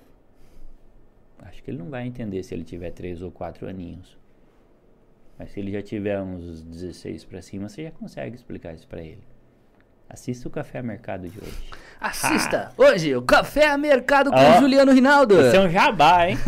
Acho 1.38 1.62
que 1.62 1.70
ele 1.70 1.78
não 1.78 1.88
vai 1.88 2.06
entender 2.06 2.42
se 2.42 2.54
ele 2.54 2.64
tiver 2.64 2.90
três 2.90 3.22
ou 3.22 3.30
quatro 3.30 3.68
aninhos. 3.68 4.18
Mas 5.38 5.52
se 5.52 5.60
ele 5.60 5.70
já 5.70 5.82
tiver 5.82 6.20
uns 6.20 6.62
16 6.62 7.24
para 7.24 7.40
cima, 7.40 7.68
você 7.68 7.84
já 7.84 7.90
consegue 7.92 8.34
explicar 8.34 8.74
isso 8.74 8.88
para 8.88 9.02
ele. 9.02 9.22
Assista 10.10 10.48
o 10.48 10.50
Café 10.50 10.80
Mercado 10.80 11.28
de 11.28 11.38
hoje. 11.38 11.70
Assista 12.00 12.70
ah. 12.70 12.82
hoje 12.82 13.14
o 13.14 13.20
Café 13.20 13.76
Mercado 13.76 14.30
com 14.30 14.38
oh, 14.38 14.60
Juliano 14.60 14.90
Rinaldo. 14.90 15.38
Isso 15.38 15.56
é 15.56 15.60
um 15.60 15.68
jabá, 15.68 16.28
hein? 16.28 16.38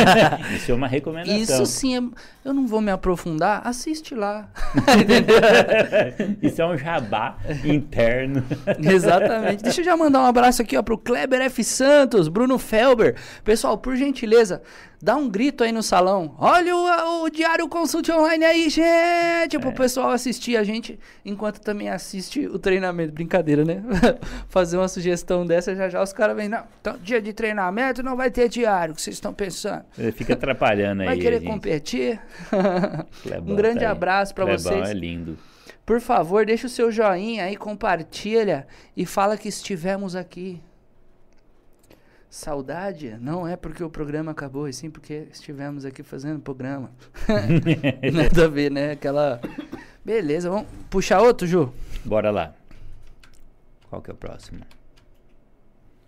isso 0.56 0.72
é 0.72 0.74
uma 0.74 0.86
recomendação. 0.86 1.36
Isso 1.36 1.66
sim, 1.66 1.98
é... 1.98 2.48
eu 2.48 2.54
não 2.54 2.66
vou 2.66 2.80
me 2.80 2.90
aprofundar, 2.90 3.60
assiste 3.66 4.14
lá. 4.14 4.48
isso 6.40 6.62
é 6.62 6.66
um 6.66 6.78
jabá 6.78 7.36
interno. 7.62 8.42
Exatamente. 8.78 9.64
Deixa 9.64 9.82
eu 9.82 9.84
já 9.84 9.96
mandar 9.98 10.20
um 10.20 10.26
abraço 10.26 10.62
aqui 10.62 10.74
ó, 10.78 10.82
pro 10.82 10.96
Kleber 10.96 11.42
F. 11.42 11.62
Santos, 11.62 12.26
Bruno 12.26 12.56
Felber. 12.56 13.16
Pessoal, 13.44 13.76
por 13.76 13.96
gentileza, 13.96 14.62
dá 15.02 15.16
um 15.16 15.28
grito 15.28 15.64
aí 15.64 15.72
no 15.72 15.82
salão. 15.82 16.34
Olha 16.38 16.76
o, 16.76 17.24
o 17.24 17.30
Diário 17.30 17.68
Consulte 17.68 18.12
Online 18.12 18.44
aí, 18.44 18.68
gente! 18.68 19.56
É. 19.56 19.58
Pro 19.58 19.72
pessoal 19.72 20.10
assistir 20.10 20.56
a 20.56 20.64
gente 20.64 20.98
enquanto 21.24 21.60
também 21.60 21.88
assiste 21.88 22.46
o 22.46 22.58
treinamento. 22.58 23.12
Brincadeira, 23.12 23.64
né? 23.64 23.82
Fazer 24.48 24.76
uma 24.76 24.88
sugestão 24.88 25.46
dessa, 25.46 25.74
já 25.74 25.88
já 25.88 26.02
os 26.02 26.12
caras 26.12 26.36
vêm. 26.36 26.48
Não, 26.48 26.64
então, 26.80 26.98
dia 26.98 27.20
de 27.20 27.32
treinamento 27.32 28.02
não 28.02 28.16
vai 28.16 28.30
ter 28.30 28.48
diário, 28.48 28.92
o 28.92 28.96
que 28.96 29.02
vocês 29.02 29.16
estão 29.16 29.32
pensando? 29.32 29.84
Ele 29.98 30.12
fica 30.12 30.34
atrapalhando 30.34 31.02
aí. 31.02 31.08
Vai 31.08 31.18
querer 31.18 31.42
competir? 31.42 32.20
um 33.46 33.54
grande 33.54 33.80
tá 33.80 33.90
abraço 33.90 34.34
para 34.34 34.44
vocês. 34.44 34.90
é 34.90 34.92
lindo. 34.92 35.38
Por 35.84 36.00
favor, 36.00 36.46
deixa 36.46 36.66
o 36.66 36.70
seu 36.70 36.90
joinha 36.92 37.44
aí, 37.44 37.56
compartilha 37.56 38.66
e 38.96 39.04
fala 39.04 39.36
que 39.36 39.48
estivemos 39.48 40.14
aqui. 40.14 40.60
Saudade 42.30 43.18
não 43.20 43.46
é 43.46 43.56
porque 43.56 43.82
o 43.82 43.90
programa 43.90 44.30
acabou, 44.30 44.68
e 44.68 44.72
sim 44.72 44.88
porque 44.88 45.26
estivemos 45.32 45.84
aqui 45.84 46.04
fazendo 46.04 46.38
programa. 46.38 46.92
Nada 48.14 48.44
a 48.44 48.48
ver, 48.48 48.70
né? 48.70 48.92
Aquela. 48.92 49.40
Beleza, 50.04 50.48
vamos 50.48 50.68
puxar 50.88 51.20
outro, 51.20 51.44
Ju? 51.44 51.74
Bora 52.04 52.30
lá. 52.30 52.54
Qual 53.88 54.00
que 54.00 54.12
é 54.12 54.14
o 54.14 54.16
próximo? 54.16 54.60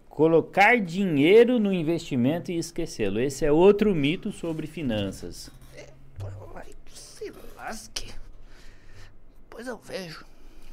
Colocar 0.09 0.81
dinheiro 0.81 1.59
no 1.59 1.73
investimento 1.73 2.53
e 2.53 2.57
esquecê-lo. 2.57 3.19
Esse 3.19 3.45
é 3.45 3.51
outro 3.51 3.93
mito 3.93 4.31
sobre 4.31 4.69
finanças. 4.69 5.51
É, 5.75 5.89
se 6.95 7.33
lasque. 7.57 8.13
Pois 9.51 9.67
eu 9.67 9.77
vejo. 9.79 10.25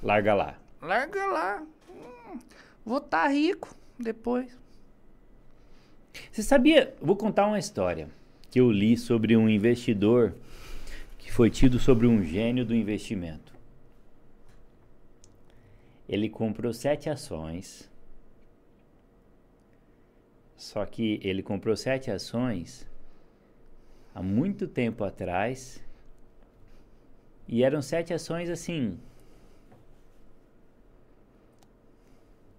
Larga 0.03 0.35
lá. 0.35 0.55
Larga 0.79 1.25
lá. 1.25 1.63
Hum, 1.89 2.37
vou 2.85 2.99
estar 2.99 3.23
tá 3.23 3.27
rico 3.29 3.75
depois. 3.97 4.59
Você 6.31 6.43
sabia? 6.43 6.93
Vou 7.01 7.15
contar 7.15 7.47
uma 7.47 7.59
história 7.59 8.09
que 8.49 8.59
eu 8.59 8.71
li 8.71 8.97
sobre 8.97 9.35
um 9.37 9.47
investidor 9.47 10.33
que 11.17 11.31
foi 11.31 11.49
tido 11.49 11.79
sobre 11.79 12.07
um 12.07 12.23
gênio 12.23 12.65
do 12.65 12.75
investimento. 12.75 13.53
Ele 16.07 16.27
comprou 16.27 16.73
sete 16.73 17.09
ações 17.09 17.89
Só 20.59 20.85
que 20.85 21.21
ele 21.23 21.41
comprou 21.41 21.73
sete 21.77 22.11
ações 22.11 22.85
há 24.13 24.21
muito 24.21 24.67
tempo 24.67 25.05
atrás. 25.05 25.81
E 27.47 27.63
eram 27.63 27.81
sete 27.81 28.13
ações 28.13 28.49
assim. 28.49 28.99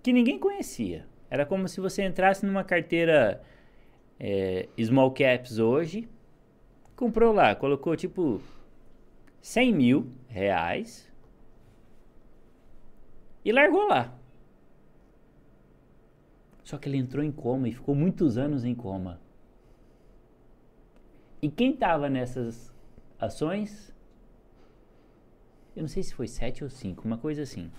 Que 0.03 0.15
ninguém 0.15 0.39
conhecia. 0.39 1.07
Era 1.31 1.47
como 1.47 1.69
se 1.69 1.81
você 1.81 2.03
entrasse 2.03 2.45
numa 2.45 2.65
carteira 2.65 3.41
é, 4.19 4.69
small 4.83 5.13
caps 5.13 5.59
hoje, 5.59 6.09
comprou 6.97 7.33
lá, 7.33 7.55
colocou 7.55 7.97
tipo 7.97 8.43
100 9.41 9.73
mil 9.73 10.13
reais 10.29 11.11
e 13.45 13.53
largou 13.53 13.87
lá. 13.87 14.13
Só 16.65 16.77
que 16.77 16.89
ele 16.89 16.99
entrou 16.99 17.25
em 17.25 17.33
coma 17.33 17.69
e 17.69 17.73
ficou 17.73 17.95
muitos 17.95 18.37
anos 18.37 18.65
em 18.65 18.75
coma. 18.75 19.21
E 21.41 21.49
quem 21.49 21.73
estava 21.73 22.11
nessas 22.11 22.73
ações? 23.19 23.95
Eu 25.75 25.83
não 25.83 25.89
sei 25.89 26.03
se 26.03 26.13
foi 26.13 26.29
7 26.29 26.65
ou 26.65 26.71
5, 26.71 27.05
uma 27.05 27.17
coisa 27.17 27.43
assim. 27.43 27.71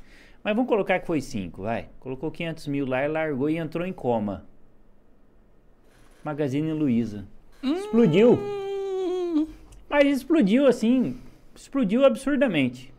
Mas 0.44 0.56
vamos 0.56 0.68
colocar 0.70 1.00
que 1.00 1.06
foi 1.08 1.22
5, 1.22 1.62
vai. 1.62 1.88
Colocou 2.00 2.32
500 2.32 2.68
mil 2.68 2.86
lá 2.86 3.04
e 3.04 3.08
largou 3.08 3.50
e 3.50 3.58
entrou 3.58 3.86
em 3.86 3.94
coma. 3.94 4.44
Magazine 6.24 6.72
Luiza. 6.74 7.26
Explodiu. 7.64 8.34
Hum, 8.34 9.48
Mas 9.90 10.08
explodiu 10.08 10.66
assim, 10.68 11.18
explodiu 11.56 12.06
absurdamente. 12.06 12.92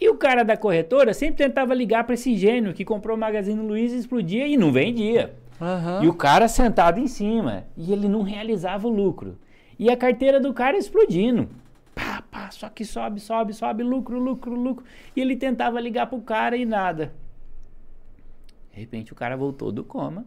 E 0.00 0.08
o 0.08 0.16
cara 0.16 0.42
da 0.44 0.56
corretora 0.56 1.12
sempre 1.12 1.44
tentava 1.44 1.74
ligar 1.74 2.04
para 2.04 2.14
esse 2.14 2.34
gênio 2.36 2.72
que 2.72 2.84
comprou 2.84 3.16
o 3.16 3.20
Magazine 3.20 3.60
Luiza 3.60 3.96
e 3.96 3.98
explodia 3.98 4.46
e 4.46 4.56
não 4.56 4.72
vendia. 4.72 5.34
Aham. 5.60 6.02
E 6.02 6.08
o 6.08 6.14
cara 6.14 6.48
sentado 6.48 6.98
em 6.98 7.06
cima. 7.06 7.64
E 7.76 7.92
ele 7.92 8.08
não 8.08 8.22
realizava 8.22 8.86
o 8.88 8.90
lucro. 8.90 9.36
E 9.78 9.90
a 9.90 9.96
carteira 9.96 10.40
do 10.40 10.54
cara 10.54 10.76
explodindo. 10.78 11.48
Pá, 12.30 12.50
só 12.50 12.68
que 12.68 12.84
sobe, 12.84 13.20
sobe, 13.20 13.52
sobe, 13.52 13.82
lucro, 13.82 14.18
lucro, 14.18 14.54
lucro. 14.54 14.84
E 15.16 15.20
ele 15.20 15.36
tentava 15.36 15.80
ligar 15.80 16.06
pro 16.06 16.20
cara 16.20 16.56
e 16.56 16.64
nada. 16.64 17.12
De 18.72 18.78
repente 18.78 19.12
o 19.12 19.16
cara 19.16 19.36
voltou 19.36 19.72
do 19.72 19.82
coma. 19.82 20.24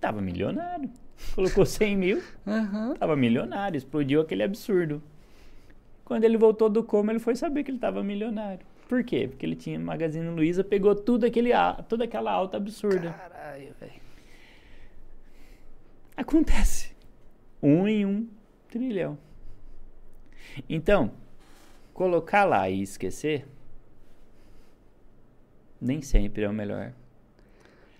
Tava 0.00 0.20
milionário. 0.20 0.90
Colocou 1.34 1.64
100 1.64 1.96
mil, 1.96 2.22
Aham. 2.46 2.94
tava 2.94 3.16
milionário. 3.16 3.76
Explodiu 3.78 4.20
aquele 4.20 4.42
absurdo. 4.42 5.02
Quando 6.04 6.24
ele 6.24 6.36
voltou 6.36 6.68
do 6.68 6.84
coma, 6.84 7.12
ele 7.12 7.18
foi 7.20 7.34
saber 7.34 7.64
que 7.64 7.70
ele 7.70 7.78
tava 7.78 8.02
milionário. 8.02 8.64
Por 8.88 9.02
quê? 9.02 9.26
Porque 9.28 9.46
ele 9.46 9.56
tinha 9.56 9.78
Magazine 9.78 10.28
Luiza, 10.28 10.62
pegou 10.62 10.94
tudo 10.94 11.24
aquele, 11.24 11.50
toda 11.88 12.04
aquela 12.04 12.30
alta 12.30 12.58
absurda. 12.58 13.10
Caralho, 13.12 13.72
velho. 13.80 13.92
Acontece. 16.16 16.94
Um 17.62 17.88
em 17.88 18.04
um 18.04 18.28
trilhão. 18.68 19.16
Então, 20.68 21.10
colocar 21.94 22.44
lá 22.44 22.68
e 22.68 22.82
esquecer 22.82 23.46
nem 25.80 26.02
sempre 26.02 26.42
é 26.42 26.48
o 26.48 26.52
melhor. 26.52 26.92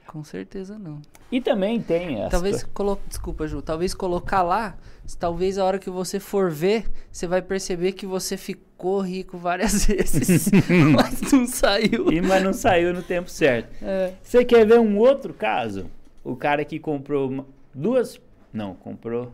Com 0.07 0.23
certeza 0.25 0.79
não. 0.79 1.01
E 1.31 1.41
também 1.41 1.81
tem 1.83 2.23
as 2.23 2.31
Talvez 2.31 2.63
co- 2.63 2.71
colo... 2.73 3.01
desculpa, 3.07 3.47
Ju, 3.47 3.61
talvez 3.63 3.95
colocar 3.95 4.43
lá, 4.43 4.77
talvez 5.19 5.59
a 5.59 5.65
hora 5.65 5.79
que 5.79 5.91
você 5.91 6.21
for 6.21 6.51
ver, 6.51 6.89
você 7.11 7.27
vai 7.27 7.43
perceber 7.43 7.93
que 7.93 8.07
você 8.07 8.37
ficou 8.37 9.01
rico 9.01 9.37
várias 9.37 9.85
vezes, 9.87 10.51
mas 10.95 11.33
não 11.33 11.47
saiu. 11.47 12.13
E, 12.13 12.21
mas 12.21 12.43
não 12.43 12.53
saiu 12.53 12.93
no 12.95 13.03
tempo 13.03 13.29
certo. 13.31 13.75
É. 13.83 14.15
Você 14.23 14.45
quer 14.45 14.67
ver 14.67 14.79
um 14.79 14.99
outro 14.99 15.35
caso? 15.35 15.91
O 16.23 16.37
cara 16.37 16.65
que 16.65 16.79
comprou 16.79 17.47
duas. 17.75 18.21
Não, 18.53 18.75
comprou 18.75 19.33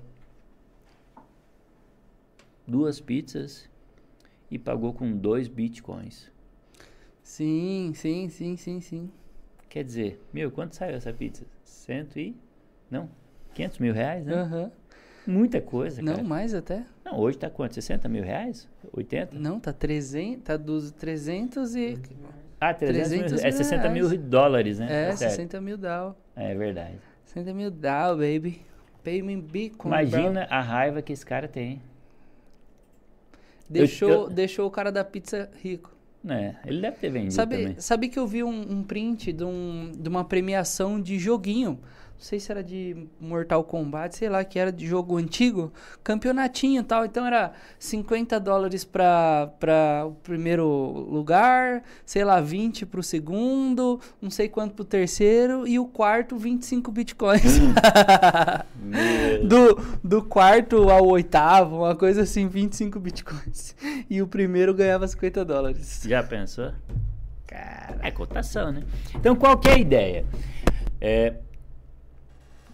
duas 2.67 3.01
pizzas 3.01 3.69
e 4.51 4.59
pagou 4.59 4.93
com 4.93 5.17
dois 5.17 5.49
bitcoins. 5.49 6.31
Sim, 7.23 7.93
sim, 7.95 8.29
sim, 8.29 8.57
sim, 8.57 8.81
sim. 8.81 9.11
Quer 9.69 9.85
dizer, 9.85 10.21
meu, 10.33 10.51
quanto 10.51 10.75
saiu 10.75 10.97
essa 10.97 11.13
pizza? 11.13 11.45
Cento 11.63 12.19
e. 12.19 12.37
Não, 12.91 13.09
500 13.55 13.79
mil 13.79 13.93
reais, 13.95 14.25
né? 14.27 14.35
Aham. 14.35 14.73
Muita 15.27 15.61
coisa, 15.61 16.03
Não, 16.03 16.15
cara. 16.15 16.27
mais 16.27 16.55
até. 16.55 16.85
Não, 17.05 17.19
hoje 17.19 17.39
tá 17.39 17.49
quanto? 17.49 17.75
60 17.75 18.09
mil 18.09 18.25
reais? 18.25 18.69
80? 18.93 19.39
Não, 19.39 19.61
tá 19.61 19.73
300, 19.73 20.43
tá 20.43 20.57
dos 20.57 20.91
300 20.91 21.77
e... 21.77 21.99
Ah, 22.61 22.75
300 22.75 23.11
mil, 23.13 23.21
300 23.27 23.45
é 23.45 23.51
60 23.53 23.89
mil 23.91 24.09
reais. 24.09 24.25
dólares, 24.27 24.79
né? 24.81 24.87
É, 24.91 25.11
Tá 25.11 25.17
certo. 25.17 25.31
60 25.33 25.61
mil 25.61 25.77
doll. 25.79 26.17
É 26.35 26.55
verdade. 26.55 26.99
60 27.27 27.55
mil 27.55 27.71
doll, 27.71 28.17
baby. 28.17 28.63
Pay 29.05 29.23
me 29.23 29.37
Bitcoin, 29.37 29.91
bro. 29.91 30.01
Imagina 30.01 30.45
a 30.51 30.61
raiva 30.61 31.01
que 31.01 31.13
esse 31.13 31.25
cara 31.25 31.47
tem. 31.47 31.81
Deixou, 33.71 34.11
eu- 34.11 34.29
deixou 34.31 34.67
o 34.67 34.71
cara 34.71 34.91
da 34.91 35.05
pizza 35.05 35.49
rico. 35.63 35.95
né? 36.23 36.57
Ele 36.67 36.81
deve 36.83 36.97
ter 36.99 37.09
vendido 37.11 37.33
Sabe, 37.33 37.57
também. 37.57 37.75
sabe 37.79 38.09
que 38.09 38.19
eu 38.19 38.27
vi 38.27 38.43
um, 38.45 38.73
um 38.79 38.83
print 38.83 39.33
de, 39.33 39.43
um, 39.45 39.91
de 39.97 40.07
uma 40.09 40.23
premiação 40.25 41.01
de 41.01 41.19
joguinho. 41.19 41.79
Não 42.21 42.27
sei 42.27 42.39
se 42.39 42.53
era 42.53 42.63
de 42.63 43.09
Mortal 43.19 43.65
Kombat, 43.65 44.15
sei 44.15 44.29
lá, 44.29 44.45
que 44.45 44.59
era 44.59 44.71
de 44.71 44.87
jogo 44.87 45.17
antigo. 45.17 45.73
Campeonatinho 46.05 46.83
e 46.83 46.85
tal. 46.85 47.07
Então 47.07 47.25
era 47.25 47.53
50 47.79 48.39
dólares 48.39 48.85
pra 48.85 49.49
o 50.07 50.13
primeiro 50.23 50.67
lugar, 51.11 51.83
sei 52.05 52.23
lá, 52.23 52.39
20 52.39 52.85
pro 52.85 53.03
segundo, 53.03 53.99
não 54.21 54.31
sei 54.31 54.51
quanto 54.51 54.75
pro 54.75 54.85
terceiro, 54.85 55.67
e 55.67 55.79
o 55.79 55.87
quarto, 55.87 56.37
25 56.37 56.93
bitcoins. 56.93 57.59
Meu 58.77 59.49
do, 59.49 59.99
do 60.05 60.23
quarto 60.23 60.91
ao 60.91 61.07
oitavo, 61.07 61.79
uma 61.79 61.97
coisa 61.97 62.21
assim, 62.21 62.47
25 62.47 63.01
bitcoins. 63.01 63.75
E 64.11 64.21
o 64.21 64.27
primeiro 64.27 64.75
ganhava 64.75 65.09
50 65.09 65.43
dólares. 65.43 66.03
Já 66.07 66.23
pensou? 66.23 66.71
Cara, 67.47 67.99
é 68.03 68.11
cotação, 68.11 68.71
né? 68.71 68.83
Então, 69.15 69.35
qual 69.35 69.57
que 69.57 69.71
é 69.71 69.73
a 69.73 69.79
ideia? 69.79 70.27
É, 71.01 71.33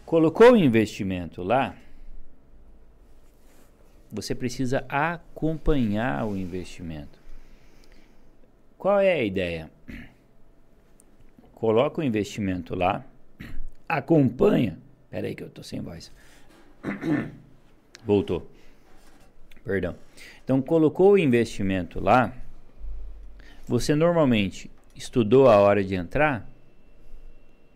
colocou 0.07 0.53
o 0.53 0.57
investimento 0.57 1.43
lá, 1.43 1.75
você 4.11 4.37
precisa 4.37 4.87
acompanhar 4.89 6.25
o 6.25 6.37
investimento. 6.37 7.19
Qual 8.79 9.01
é 9.01 9.13
a 9.13 9.25
ideia? 9.25 9.69
Coloca 11.57 12.01
o 12.01 12.05
investimento 12.05 12.77
lá, 12.77 13.05
acompanha. 13.89 14.79
Pera 15.11 15.27
aí 15.27 15.35
que 15.35 15.43
eu 15.43 15.51
tô 15.51 15.63
sem 15.63 15.81
voz. 15.81 16.13
Voltou. 18.05 18.49
Perdão. 19.65 19.97
Então, 20.45 20.63
colocou 20.63 21.13
o 21.13 21.19
investimento 21.19 21.99
lá, 21.99 22.33
você 23.67 23.97
normalmente 23.97 24.71
estudou 24.95 25.49
a 25.49 25.57
hora 25.57 25.83
de 25.83 25.97
entrar, 25.97 26.49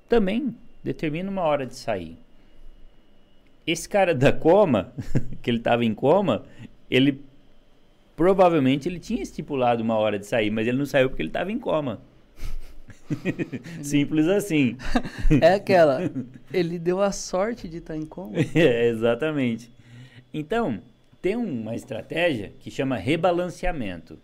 também 0.09 0.55
determina 0.83 1.31
uma 1.31 1.43
hora 1.43 1.67
de 1.67 1.75
sair. 1.75 2.17
Esse 3.67 3.89
cara 3.89 4.15
da 4.15 4.33
coma, 4.33 4.93
que 5.43 5.51
ele 5.51 5.59
estava 5.59 5.85
em 5.85 5.95
coma, 5.95 6.45
ele 6.91 7.21
provavelmente 8.17 8.89
ele 8.89 8.99
tinha 8.99 9.23
estipulado 9.23 9.83
uma 9.83 9.97
hora 9.97 10.19
de 10.19 10.27
sair, 10.27 10.51
mas 10.51 10.67
ele 10.67 10.77
não 10.77 10.87
saiu 10.87 11.09
porque 11.09 11.23
ele 11.23 11.29
estava 11.31 11.51
em 11.51 11.59
coma. 11.59 12.01
Simples 13.83 14.29
assim. 14.29 14.77
É 15.41 15.55
aquela. 15.55 16.11
Ele 16.53 16.79
deu 16.79 17.01
a 17.01 17.13
sorte 17.13 17.69
de 17.69 17.79
estar 17.79 17.97
em 17.97 18.07
coma. 18.07 18.35
É, 18.55 18.89
exatamente. 18.89 19.71
Então, 20.33 20.81
tem 21.21 21.37
uma 21.37 21.75
estratégia 21.75 22.53
que 22.61 22.71
chama 22.71 22.97
rebalanceamento. 22.97 24.15
O 24.15 24.19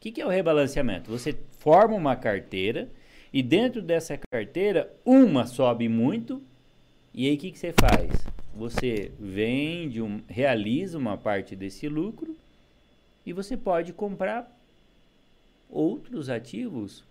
que, 0.00 0.12
que 0.12 0.20
é 0.20 0.26
o 0.26 0.28
rebalanceamento? 0.28 1.10
Você 1.10 1.34
forma 1.58 1.94
uma 1.94 2.14
carteira 2.14 2.88
e 3.34 3.42
dentro 3.42 3.82
dessa 3.82 4.16
carteira, 4.30 4.94
uma 5.04 5.44
sobe 5.44 5.88
muito 5.88 6.40
e 7.12 7.26
aí 7.26 7.34
o 7.34 7.38
que, 7.38 7.50
que 7.50 7.58
você 7.58 7.72
faz? 7.72 8.24
Você 8.54 9.10
vende, 9.18 10.00
um, 10.00 10.22
realiza 10.28 10.96
uma 10.96 11.18
parte 11.18 11.56
desse 11.56 11.88
lucro 11.88 12.36
e 13.26 13.32
você 13.32 13.56
pode 13.56 13.92
comprar 13.92 14.56
outros 15.68 16.30
ativos 16.30 17.02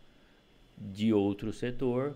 de 0.78 1.12
outro 1.14 1.52
setor 1.52 2.16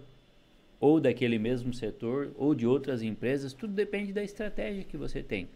ou 0.80 1.02
daquele 1.02 1.38
mesmo 1.38 1.74
setor 1.74 2.32
ou 2.38 2.56
de 2.56 2.66
outras 2.66 3.02
empresas, 3.02 3.52
tudo 3.52 3.74
depende 3.74 4.14
da 4.14 4.24
estratégia 4.24 4.86
que 4.86 4.96
você 4.96 5.22
tem. 5.22 5.50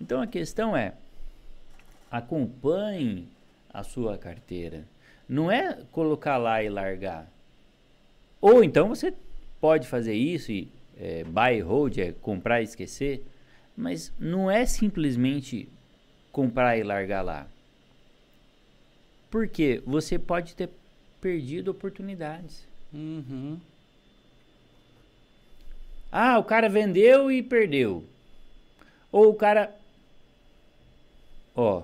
Então 0.00 0.22
a 0.22 0.26
questão 0.26 0.74
é: 0.74 0.94
acompanhe 2.10 3.28
a 3.68 3.82
sua 3.82 4.16
carteira. 4.16 4.86
Não 5.28 5.52
é 5.52 5.82
colocar 5.92 6.38
lá 6.38 6.62
e 6.62 6.70
largar. 6.70 7.30
Ou 8.40 8.62
então 8.62 8.88
você 8.88 9.12
pode 9.60 9.88
fazer 9.88 10.14
isso 10.14 10.52
e 10.52 10.68
é, 10.96 11.24
buy 11.24 11.60
and 11.60 11.64
hold, 11.64 11.98
é 11.98 12.12
comprar 12.12 12.60
e 12.60 12.64
esquecer, 12.64 13.24
mas 13.76 14.12
não 14.18 14.50
é 14.50 14.66
simplesmente 14.66 15.68
comprar 16.32 16.76
e 16.76 16.82
largar 16.82 17.22
lá. 17.22 17.46
Porque 19.30 19.82
você 19.86 20.18
pode 20.18 20.54
ter 20.54 20.70
perdido 21.20 21.70
oportunidades. 21.70 22.66
Uhum. 22.92 23.58
Ah, 26.10 26.38
o 26.38 26.44
cara 26.44 26.68
vendeu 26.68 27.30
e 27.30 27.42
perdeu. 27.42 28.04
Ou 29.12 29.30
o 29.30 29.34
cara. 29.34 29.74
Ó, 31.54 31.82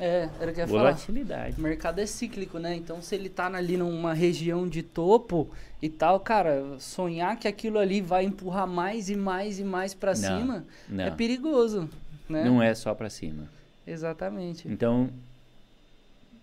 É, 0.00 0.28
era 0.40 0.50
o 0.50 0.54
que 0.54 0.60
eu 0.60 0.64
ia 0.64 0.68
falar. 0.68 0.82
volatilidade. 0.92 1.58
O 1.58 1.60
mercado 1.60 1.98
é 1.98 2.06
cíclico, 2.06 2.58
né? 2.58 2.74
Então, 2.74 3.02
se 3.02 3.14
ele 3.14 3.28
tá 3.28 3.46
ali 3.46 3.76
numa 3.76 4.14
região 4.14 4.68
de 4.68 4.82
topo 4.82 5.48
e 5.82 5.88
tal, 5.88 6.20
cara, 6.20 6.78
sonhar 6.78 7.36
que 7.38 7.48
aquilo 7.48 7.78
ali 7.78 8.00
vai 8.00 8.24
empurrar 8.24 8.66
mais 8.66 9.08
e 9.10 9.16
mais 9.16 9.58
e 9.58 9.64
mais 9.64 9.96
Não, 10.00 10.14
cima 10.14 10.64
Não, 10.88 11.04
é 11.04 11.10
perigoso, 11.10 11.88
né? 12.28 12.44
não 12.44 12.62
é 12.62 12.74
só 12.74 12.94
pra 12.94 13.10
cima. 13.10 13.48
Exatamente. 13.86 14.68
Então, 14.68 15.10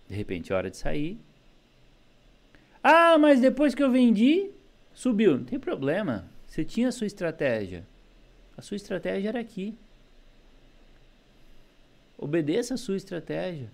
de 0.09 0.15
repente, 0.15 0.51
é 0.51 0.55
hora 0.55 0.69
de 0.69 0.77
sair. 0.77 1.19
Ah, 2.83 3.17
mas 3.17 3.39
depois 3.39 3.73
que 3.73 3.81
eu 3.81 3.91
vendi, 3.91 4.51
subiu. 4.93 5.37
Não 5.37 5.43
tem 5.45 5.59
problema. 5.59 6.25
Você 6.47 6.63
tinha 6.63 6.89
a 6.89 6.91
sua 6.91 7.07
estratégia. 7.07 7.85
A 8.57 8.61
sua 8.61 8.77
estratégia 8.77 9.29
era 9.29 9.39
aqui. 9.39 9.77
Obedeça 12.17 12.73
a 12.75 12.78
sua 12.78 12.97
estratégia. 12.97 13.69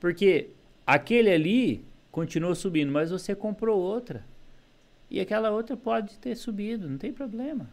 Porque 0.00 0.50
aquele 0.86 1.30
ali 1.30 1.84
continuou 2.10 2.54
subindo, 2.54 2.92
mas 2.92 3.10
você 3.10 3.34
comprou 3.34 3.78
outra. 3.78 4.24
E 5.10 5.20
aquela 5.20 5.50
outra 5.50 5.76
pode 5.76 6.18
ter 6.18 6.36
subido, 6.36 6.88
não 6.88 6.98
tem 6.98 7.12
problema. 7.12 7.68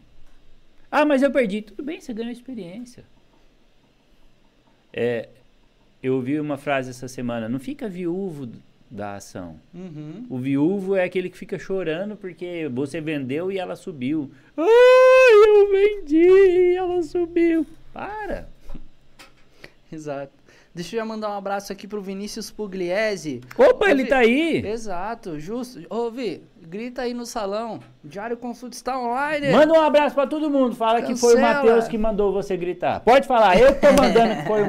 Ah, 0.89 1.05
mas 1.05 1.21
eu 1.21 1.31
perdi. 1.31 1.61
Tudo 1.61 1.83
bem, 1.83 1.99
você 1.99 2.13
ganhou 2.13 2.31
experiência. 2.31 3.03
É, 4.93 5.27
eu 6.01 6.15
ouvi 6.15 6.39
uma 6.39 6.57
frase 6.57 6.89
essa 6.89 7.07
semana: 7.07 7.49
não 7.49 7.59
fica 7.59 7.89
viúvo 7.89 8.49
da 8.89 9.15
ação. 9.15 9.59
Uhum. 9.73 10.25
O 10.29 10.37
viúvo 10.37 10.95
é 10.95 11.03
aquele 11.03 11.29
que 11.29 11.37
fica 11.37 11.59
chorando 11.59 12.15
porque 12.15 12.69
você 12.71 13.01
vendeu 13.01 13.51
e 13.51 13.57
ela 13.57 13.75
subiu. 13.75 14.31
Ai, 14.55 15.33
eu 15.47 15.71
vendi 15.71 16.17
e 16.17 16.75
ela 16.75 17.03
subiu. 17.03 17.65
Para. 17.91 18.47
Exato. 19.91 20.31
Deixa 20.73 20.95
eu 20.95 20.99
já 20.99 21.05
mandar 21.05 21.29
um 21.29 21.37
abraço 21.37 21.71
aqui 21.71 21.87
pro 21.87 22.01
Vinícius 22.01 22.51
Pugliese. 22.51 23.39
Opa, 23.57 23.85
Ô, 23.85 23.87
ele 23.87 24.03
Vi- 24.03 24.09
tá 24.09 24.17
aí. 24.17 24.65
Exato, 24.65 25.39
justo. 25.39 25.79
Ô, 25.89 26.11
Vi, 26.11 26.43
grita 26.61 27.03
aí 27.03 27.13
no 27.13 27.25
salão. 27.25 27.79
Diário 28.03 28.35
Consulta 28.35 28.75
está 28.75 28.99
online. 28.99 29.51
Manda 29.53 29.73
um 29.73 29.81
abraço 29.81 30.13
pra 30.13 30.27
todo 30.27 30.49
mundo. 30.49 30.75
Fala 30.75 31.01
que 31.01 31.15
foi 31.15 31.33
o 31.33 31.37
Cancela. 31.37 31.53
Matheus 31.63 31.87
que 31.87 31.97
mandou 31.97 32.33
você 32.33 32.57
gritar. 32.57 32.99
Pode 32.99 33.25
falar, 33.25 33.57
eu 33.57 33.73
tô 33.79 33.87
mandando 33.93 34.35
que 34.35 34.47
foi, 34.47 34.63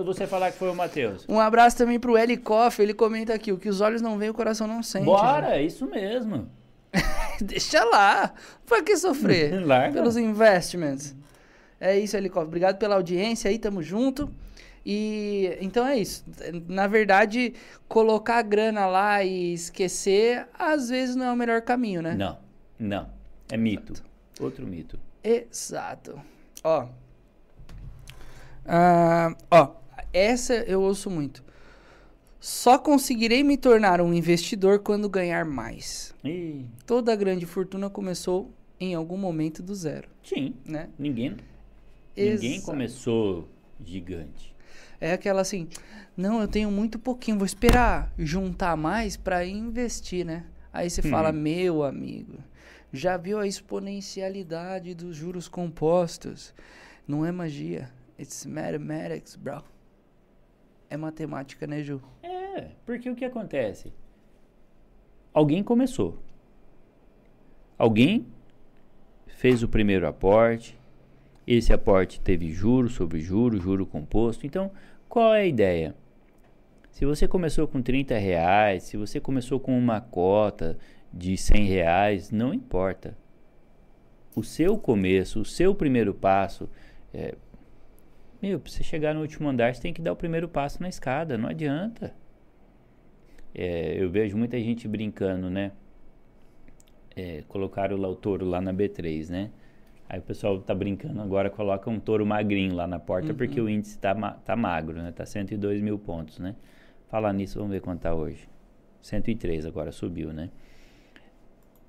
o- 0.00 0.04
você 0.04 0.26
falar 0.28 0.52
que 0.52 0.58
foi 0.58 0.70
o 0.70 0.74
Matheus. 0.76 1.24
Um 1.28 1.40
abraço 1.40 1.76
também 1.76 1.98
pro 1.98 2.16
Eli 2.16 2.36
Koff. 2.36 2.80
Ele 2.80 2.94
comenta 2.94 3.34
aqui: 3.34 3.50
o 3.50 3.58
que 3.58 3.68
os 3.68 3.80
olhos 3.80 4.00
não 4.00 4.16
veem, 4.16 4.30
o 4.30 4.34
coração 4.34 4.66
não 4.68 4.80
sente. 4.82 5.06
Bora, 5.06 5.56
é 5.56 5.62
isso 5.62 5.86
mesmo. 5.86 6.48
Deixa 7.40 7.82
lá. 7.84 8.32
Pra 8.64 8.80
que 8.82 8.96
sofrer? 8.96 9.64
Larga. 9.66 9.94
Pelos 9.94 10.16
investimentos. 10.16 11.14
É 11.80 11.98
isso, 11.98 12.16
Eli 12.16 12.28
Koff. 12.28 12.46
Obrigado 12.46 12.76
pela 12.78 12.94
audiência 12.94 13.48
aí, 13.50 13.58
tamo 13.58 13.82
junto. 13.82 14.30
E 14.90 15.58
então 15.60 15.86
é 15.86 15.98
isso. 15.98 16.24
Na 16.66 16.86
verdade, 16.86 17.52
colocar 17.86 18.38
a 18.38 18.42
grana 18.42 18.86
lá 18.86 19.22
e 19.22 19.52
esquecer, 19.52 20.48
às 20.58 20.88
vezes 20.88 21.14
não 21.14 21.26
é 21.26 21.32
o 21.32 21.36
melhor 21.36 21.60
caminho, 21.60 22.00
né? 22.00 22.14
Não, 22.14 22.38
não. 22.78 23.10
É 23.50 23.56
mito. 23.58 24.02
Outro 24.40 24.66
mito. 24.66 24.98
Exato. 25.22 26.18
Ó. 26.64 26.88
Ah, 28.64 29.36
ó, 29.50 29.74
essa 30.10 30.54
eu 30.54 30.80
ouço 30.80 31.10
muito. 31.10 31.44
Só 32.40 32.78
conseguirei 32.78 33.42
me 33.44 33.58
tornar 33.58 34.00
um 34.00 34.14
investidor 34.14 34.78
quando 34.78 35.06
ganhar 35.06 35.44
mais. 35.44 36.14
Ih, 36.24 36.64
Toda 36.86 37.14
grande 37.14 37.44
fortuna 37.44 37.90
começou 37.90 38.50
em 38.80 38.94
algum 38.94 39.18
momento 39.18 39.62
do 39.62 39.74
zero, 39.74 40.08
sim. 40.22 40.54
né? 40.64 40.88
Ninguém, 40.98 41.36
ninguém 42.16 42.54
Exato. 42.54 42.64
começou 42.70 43.48
gigante. 43.84 44.56
É 45.00 45.12
aquela 45.12 45.40
assim, 45.40 45.68
não, 46.16 46.40
eu 46.40 46.48
tenho 46.48 46.70
muito 46.70 46.98
pouquinho, 46.98 47.38
vou 47.38 47.46
esperar 47.46 48.12
juntar 48.18 48.76
mais 48.76 49.16
para 49.16 49.46
investir, 49.46 50.24
né? 50.24 50.44
Aí 50.72 50.90
você 50.90 51.02
fala, 51.02 51.32
meu 51.32 51.82
amigo, 51.82 52.38
já 52.92 53.16
viu 53.16 53.38
a 53.38 53.46
exponencialidade 53.46 54.94
dos 54.94 55.16
juros 55.16 55.48
compostos? 55.48 56.54
Não 57.06 57.24
é 57.24 57.32
magia, 57.32 57.90
it's 58.18 58.44
mathematics, 58.44 59.36
bro. 59.36 59.62
É 60.90 60.96
matemática, 60.96 61.66
né, 61.66 61.82
Ju? 61.82 62.02
É, 62.22 62.70
porque 62.84 63.10
o 63.10 63.14
que 63.14 63.24
acontece? 63.24 63.92
Alguém 65.32 65.62
começou. 65.62 66.18
Alguém 67.76 68.26
fez 69.26 69.62
o 69.62 69.68
primeiro 69.68 70.06
aporte. 70.06 70.76
Esse 71.46 71.72
aporte 71.72 72.20
teve 72.20 72.50
juro 72.50 72.88
sobre 72.88 73.20
juro, 73.20 73.60
juro 73.60 73.86
composto. 73.86 74.46
Então, 74.46 74.70
qual 75.08 75.34
é 75.34 75.42
a 75.42 75.46
ideia? 75.46 75.94
Se 76.90 77.04
você 77.04 77.28
começou 77.28 77.66
com 77.68 77.80
30 77.80 78.18
reais, 78.18 78.82
se 78.82 78.96
você 78.96 79.20
começou 79.20 79.60
com 79.60 79.76
uma 79.78 80.00
cota 80.00 80.76
de 81.12 81.36
100 81.36 81.64
reais, 81.64 82.30
não 82.30 82.52
importa. 82.52 83.16
O 84.34 84.42
seu 84.42 84.76
começo, 84.76 85.40
o 85.40 85.44
seu 85.44 85.74
primeiro 85.74 86.12
passo, 86.12 86.68
é, 87.12 87.34
meu, 88.40 88.60
pra 88.60 88.70
você 88.70 88.84
chegar 88.84 89.14
no 89.14 89.20
último 89.20 89.48
andar, 89.48 89.74
você 89.74 89.82
tem 89.82 89.92
que 89.92 90.00
dar 90.00 90.12
o 90.12 90.16
primeiro 90.16 90.48
passo 90.48 90.80
na 90.80 90.88
escada, 90.88 91.36
não 91.36 91.48
adianta. 91.48 92.14
É, 93.54 94.00
eu 94.00 94.08
vejo 94.10 94.36
muita 94.36 94.58
gente 94.60 94.86
brincando, 94.86 95.50
né? 95.50 95.72
É, 97.16 97.42
colocaram 97.48 97.96
lá 97.96 98.08
o 98.08 98.14
touro 98.14 98.46
lá 98.46 98.60
na 98.60 98.72
B3, 98.72 99.28
né? 99.28 99.50
Aí 100.08 100.18
o 100.18 100.22
pessoal 100.22 100.58
tá 100.60 100.74
brincando 100.74 101.20
agora, 101.20 101.50
coloca 101.50 101.90
um 101.90 102.00
touro 102.00 102.24
magrinho 102.24 102.74
lá 102.74 102.86
na 102.86 102.98
porta, 102.98 103.34
porque 103.34 103.60
o 103.60 103.68
índice 103.68 103.98
tá, 103.98 104.14
tá 104.42 104.56
magro, 104.56 105.02
né? 105.02 105.12
Tá 105.12 105.26
102 105.26 105.82
mil 105.82 105.98
pontos, 105.98 106.38
né? 106.38 106.56
Falar 107.08 107.32
nisso, 107.34 107.58
vamos 107.58 107.72
ver 107.72 107.82
quanto 107.82 108.00
tá 108.00 108.14
hoje. 108.14 108.48
103 109.02 109.66
agora, 109.66 109.92
subiu, 109.92 110.32
né? 110.32 110.50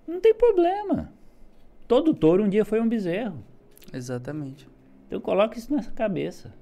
Não 0.05 0.19
tem 0.19 0.34
problema. 0.34 1.13
Todo 1.88 2.13
touro 2.13 2.43
um 2.43 2.49
dia 2.49 2.65
foi 2.65 2.82
um 2.82 2.89
bezerro. 2.89 3.41
Exatamente. 3.93 4.67
Então 5.08 5.21
coloca 5.21 5.58
isso 5.58 5.73
na 5.73 5.84
cabeça. 5.84 6.53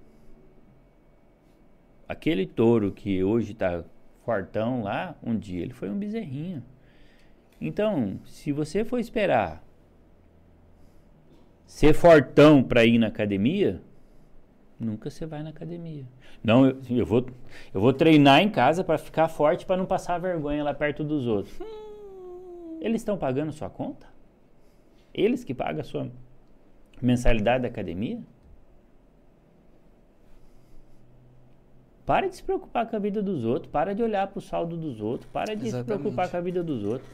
Aquele 2.08 2.46
touro 2.46 2.92
que 2.92 3.24
hoje 3.24 3.54
está 3.54 3.84
fortão 4.24 4.84
lá, 4.84 5.16
um 5.24 5.36
dia 5.36 5.64
ele 5.64 5.74
foi 5.74 5.90
um 5.90 5.98
bezerrinho. 5.98 6.64
Então, 7.60 8.20
se 8.26 8.52
você 8.52 8.86
for 8.86 9.00
esperar 9.00 9.67
ser 11.68 11.94
fortão 11.94 12.64
para 12.64 12.86
ir 12.86 12.98
na 12.98 13.08
academia, 13.08 13.82
nunca 14.80 15.10
você 15.10 15.26
vai 15.26 15.44
na 15.44 15.50
academia. 15.50 16.06
Não, 16.44 16.66
eu, 16.66 16.78
eu 16.90 17.06
vou 17.06 17.26
eu 17.74 17.82
vou 17.82 17.92
treinar 17.92 18.42
em 18.42 18.50
casa 18.50 18.84
para 18.84 18.98
ficar 18.98 19.28
forte 19.28 19.66
para 19.66 19.76
não 19.76 19.86
passar 19.86 20.18
vergonha 20.18 20.64
lá 20.64 20.74
perto 20.74 21.04
dos 21.04 21.28
outros. 21.28 21.60
Eles 22.80 23.02
estão 23.02 23.18
pagando 23.18 23.52
sua 23.52 23.70
conta? 23.70 24.08
Eles 25.14 25.44
que 25.44 25.54
pagam 25.54 25.82
a 25.82 25.84
sua 25.84 26.10
mensalidade 27.02 27.64
da 27.64 27.68
academia? 27.68 28.20
Para 32.06 32.30
de 32.30 32.38
se 32.38 32.44
preocupar 32.44 32.88
com 32.88 32.96
a 32.96 33.00
vida 33.00 33.22
dos 33.22 33.44
outros, 33.44 33.70
para 33.70 33.94
de 33.94 34.02
olhar 34.02 34.28
para 34.28 34.38
o 34.38 34.42
saldo 34.42 34.78
dos 34.78 35.02
outros, 35.02 35.30
para 35.30 35.54
de 35.54 35.64
se 35.64 35.68
Exatamente. 35.68 36.02
preocupar 36.02 36.30
com 36.30 36.38
a 36.38 36.40
vida 36.40 36.64
dos 36.64 36.86
outros. 36.86 37.10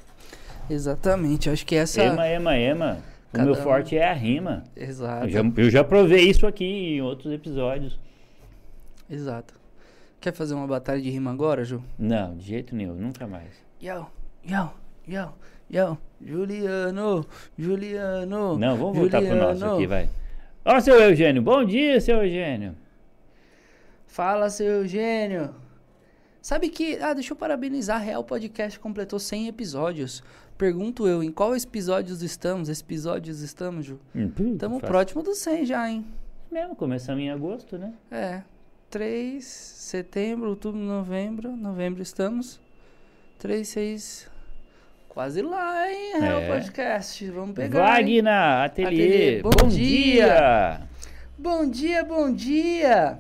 Exatamente. 0.70 1.50
Acho 1.50 1.66
que 1.66 1.76
essa. 1.76 2.04
Ema, 2.04 2.28
ema, 2.28 2.56
ema. 2.56 3.13
O 3.34 3.36
Cada 3.36 3.46
meu 3.46 3.54
um. 3.60 3.64
forte 3.64 3.98
é 3.98 4.08
a 4.08 4.14
rima. 4.14 4.64
Exato. 4.76 5.26
Eu 5.26 5.30
já, 5.30 5.42
eu 5.58 5.70
já 5.72 5.84
provei 5.84 6.30
isso 6.30 6.46
aqui 6.46 6.66
em 6.66 7.02
outros 7.02 7.34
episódios. 7.34 8.00
Exato. 9.10 9.56
Quer 10.22 10.34
fazer 10.34 10.54
uma 10.54 10.68
batalha 10.68 11.02
de 11.02 11.10
rima 11.10 11.32
agora, 11.32 11.66
Ju? 11.66 11.84
Não, 11.98 12.38
de 12.38 12.46
jeito 12.46 12.76
nenhum, 12.76 12.94
nunca 12.96 13.26
mais. 13.28 13.50
Yo, 13.82 14.06
yo, 14.46 14.70
yo, 15.08 15.34
yo. 15.70 15.98
Juliano, 16.24 17.26
Juliano. 17.58 18.58
Não, 18.58 18.78
vamos 18.78 18.98
voltar 18.98 19.22
pro 19.22 19.36
nosso 19.36 19.60
Juliano. 19.60 19.76
aqui, 19.76 19.88
vai. 19.88 20.10
Ó, 20.64 20.80
seu 20.80 20.96
Eugênio, 21.02 21.42
bom 21.42 21.66
dia, 21.66 22.00
seu 22.00 22.24
Eugênio. 22.24 22.76
Fala, 24.08 24.50
seu 24.50 24.68
Eugênio. 24.82 25.54
Sabe 26.42 26.70
que. 26.70 26.98
Ah, 27.02 27.14
deixa 27.14 27.34
eu 27.34 27.38
parabenizar. 27.38 27.98
A 27.98 28.04
Real 28.04 28.24
Podcast 28.24 28.80
completou 28.80 29.18
100 29.20 29.48
episódios. 29.48 30.24
Pergunto 30.58 31.08
eu, 31.08 31.24
em 31.24 31.32
qual 31.32 31.56
episódios 31.56 32.22
estamos? 32.22 32.70
Episódios 32.70 33.42
estamos, 33.42 33.86
Ju? 33.86 34.00
Hum, 34.16 34.28
Estamos 34.54 34.80
fácil. 34.80 34.88
próximo 34.88 35.24
dos 35.24 35.38
100 35.40 35.66
já, 35.66 35.90
hein? 35.90 36.06
Mesmo, 36.52 36.76
começamos 36.76 37.22
em 37.24 37.30
agosto, 37.32 37.78
né? 37.78 37.94
É. 38.12 38.42
3, 38.90 39.44
setembro, 39.44 40.50
outubro, 40.50 40.80
novembro. 40.80 41.56
Novembro 41.58 42.02
estamos. 42.04 42.60
3, 43.40 43.68
6. 43.68 44.30
Quase 45.10 45.42
lá, 45.42 45.92
hein? 45.92 46.20
Real 46.20 46.40
É. 46.42 46.48
Podcast. 46.60 47.30
Vamos 47.32 47.56
pegar. 47.56 47.80
Wagner, 47.80 48.28
ateliê, 48.28 49.40
Ateliê, 49.40 49.42
bom, 49.42 49.50
bom 49.60 49.68
dia. 49.68 50.82
Bom 51.38 51.70
dia, 51.70 52.04
bom 52.06 52.32
dia! 52.32 53.20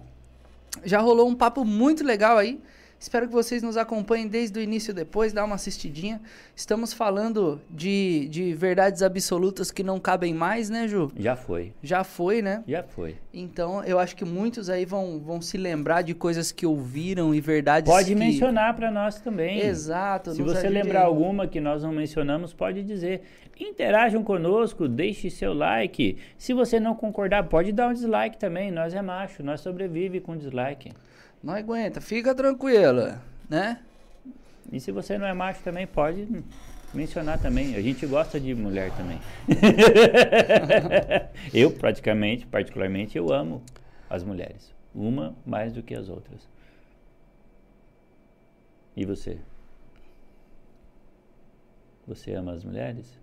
Já 0.85 1.01
rolou 1.01 1.27
um 1.27 1.35
papo 1.35 1.65
muito 1.65 2.03
legal 2.05 2.37
aí. 2.37 2.61
Espero 3.03 3.27
que 3.27 3.33
vocês 3.33 3.61
nos 3.61 3.75
acompanhem 3.75 4.29
desde 4.29 4.57
o 4.57 4.61
início 4.61 4.93
depois, 4.93 5.33
dá 5.33 5.43
uma 5.43 5.55
assistidinha. 5.55 6.21
Estamos 6.55 6.93
falando 6.93 7.59
de, 7.69 8.29
de 8.29 8.53
verdades 8.53 9.01
absolutas 9.01 9.69
que 9.71 9.83
não 9.83 9.99
cabem 9.99 10.33
mais, 10.33 10.69
né, 10.69 10.87
Ju? 10.87 11.11
Já 11.17 11.35
foi. 11.35 11.73
Já 11.83 12.05
foi, 12.05 12.41
né? 12.41 12.63
Já 12.65 12.81
foi. 12.81 13.17
Então, 13.33 13.83
eu 13.83 13.99
acho 13.99 14.15
que 14.15 14.23
muitos 14.23 14.69
aí 14.69 14.85
vão, 14.85 15.19
vão 15.19 15.41
se 15.41 15.57
lembrar 15.57 16.01
de 16.01 16.13
coisas 16.13 16.53
que 16.53 16.65
ouviram 16.65 17.35
e 17.35 17.41
verdades 17.41 17.91
Pode 17.91 18.07
que... 18.07 18.15
mencionar 18.15 18.73
para 18.73 18.89
nós 18.89 19.19
também. 19.19 19.59
Exato. 19.59 20.31
Se 20.31 20.41
você 20.41 20.69
lembrar 20.69 21.01
aí. 21.01 21.05
alguma 21.05 21.45
que 21.45 21.59
nós 21.59 21.83
não 21.83 21.91
mencionamos, 21.91 22.53
pode 22.53 22.83
dizer. 22.83 23.23
Interajam 23.59 24.23
conosco, 24.23 24.87
deixe 24.87 25.29
seu 25.29 25.53
like. 25.53 26.17
Se 26.37 26.53
você 26.53 26.79
não 26.79 26.95
concordar, 26.95 27.43
pode 27.49 27.73
dar 27.73 27.89
um 27.89 27.93
dislike 27.93 28.37
também. 28.37 28.71
Nós 28.71 28.93
é 28.93 29.01
macho, 29.01 29.43
nós 29.43 29.59
sobrevive 29.59 30.21
com 30.21 30.37
dislike. 30.37 30.93
Não 31.43 31.53
aguenta, 31.53 31.99
fica 31.99 32.34
tranquila, 32.34 33.21
né? 33.49 33.82
E 34.71 34.79
se 34.79 34.91
você 34.91 35.17
não 35.17 35.27
é 35.27 35.34
macho 35.34 35.62
também, 35.62 35.86
pode 35.86 36.25
mencionar 36.93 37.39
também. 37.39 37.75
A 37.75 37.82
gente 37.82 38.06
gosta 38.06 38.39
de 38.39 38.56
mulher 38.56 38.91
também. 38.95 39.19
eu, 41.53 41.69
praticamente, 41.71 42.47
particularmente, 42.47 43.17
eu 43.17 43.32
amo 43.34 43.62
as 44.10 44.23
mulheres. 44.23 44.73
Uma 44.95 45.36
mais 45.45 45.73
do 45.73 45.84
que 45.84 45.93
as 45.93 46.08
outras. 46.08 46.47
E 48.95 49.06
você? 49.06 49.38
Você 52.08 52.34
ama 52.34 52.53
as 52.53 52.63
mulheres? 52.63 53.19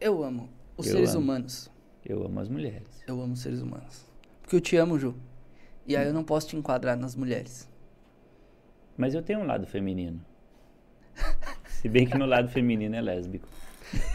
Eu 0.00 0.24
amo 0.24 0.48
os 0.76 0.86
Eu 0.86 0.94
seres 0.94 1.10
amo. 1.10 1.20
humanos. 1.20 1.70
Eu 2.04 2.24
amo 2.24 2.40
as 2.40 2.48
mulheres. 2.48 2.88
Eu 3.06 3.20
amo 3.20 3.34
os 3.34 3.40
seres 3.40 3.60
humanos. 3.60 4.04
Porque 4.42 4.56
eu 4.56 4.60
te 4.60 4.76
amo, 4.76 4.98
Ju. 4.98 5.14
E 5.86 5.96
aí 5.96 6.06
eu 6.06 6.12
não 6.14 6.22
posso 6.24 6.48
te 6.48 6.56
enquadrar 6.56 6.96
nas 6.96 7.14
mulheres. 7.16 7.68
Mas 8.96 9.14
eu 9.14 9.22
tenho 9.22 9.40
um 9.40 9.46
lado 9.46 9.66
feminino. 9.66 10.20
Se 11.66 11.88
bem 11.88 12.06
que 12.06 12.16
meu 12.16 12.26
lado 12.26 12.48
feminino 12.48 12.94
é 12.94 13.00
lésbico. 13.00 13.48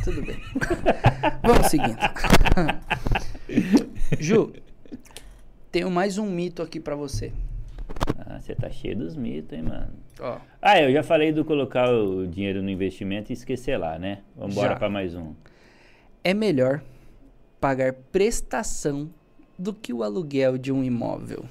Tudo 0.03 0.21
bem. 0.25 0.37
Vamos 1.43 1.67
seguindo. 1.67 1.97
Ju, 4.19 4.53
tenho 5.71 5.91
mais 5.91 6.17
um 6.17 6.29
mito 6.29 6.61
aqui 6.61 6.79
pra 6.79 6.95
você. 6.95 7.31
Ah, 8.17 8.39
você 8.39 8.55
tá 8.55 8.69
cheio 8.69 8.95
dos 8.97 9.15
mitos, 9.15 9.57
hein, 9.57 9.63
mano? 9.63 9.93
Ó, 10.19 10.39
Ah, 10.61 10.81
eu 10.81 10.91
já 10.91 11.03
falei 11.03 11.31
do 11.31 11.45
colocar 11.45 11.89
o 11.91 12.25
dinheiro 12.27 12.61
no 12.61 12.69
investimento 12.69 13.31
e 13.31 13.33
esquecer 13.33 13.77
lá, 13.77 13.99
né? 13.99 14.23
Vamos 14.35 14.55
embora 14.55 14.75
para 14.75 14.89
mais 14.89 15.15
um. 15.15 15.33
é 16.23 16.33
melhor 16.33 16.81
pagar 17.59 17.93
prestação 17.93 19.09
do 19.57 19.73
que 19.73 19.91
o 19.93 20.03
aluguel 20.03 20.57
de 20.57 20.71
um 20.71 20.83
imóvel. 20.83 21.45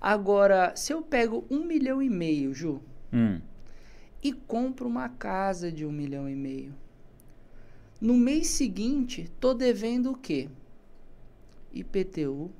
Agora, 0.01 0.73
se 0.75 0.93
eu 0.93 1.01
pego 1.01 1.45
um 1.49 1.63
milhão 1.65 2.01
e 2.01 2.09
meio, 2.09 2.53
Ju, 2.53 2.81
Hum. 3.13 3.39
e 4.23 4.31
compro 4.33 4.87
uma 4.87 5.09
casa 5.09 5.71
de 5.71 5.85
um 5.85 5.91
milhão 5.91 6.29
e 6.29 6.35
meio. 6.35 6.73
No 7.99 8.13
mês 8.15 8.47
seguinte, 8.47 9.29
tô 9.39 9.53
devendo 9.53 10.11
o 10.11 10.17
quê? 10.17 10.47
IPTU. 11.73 12.51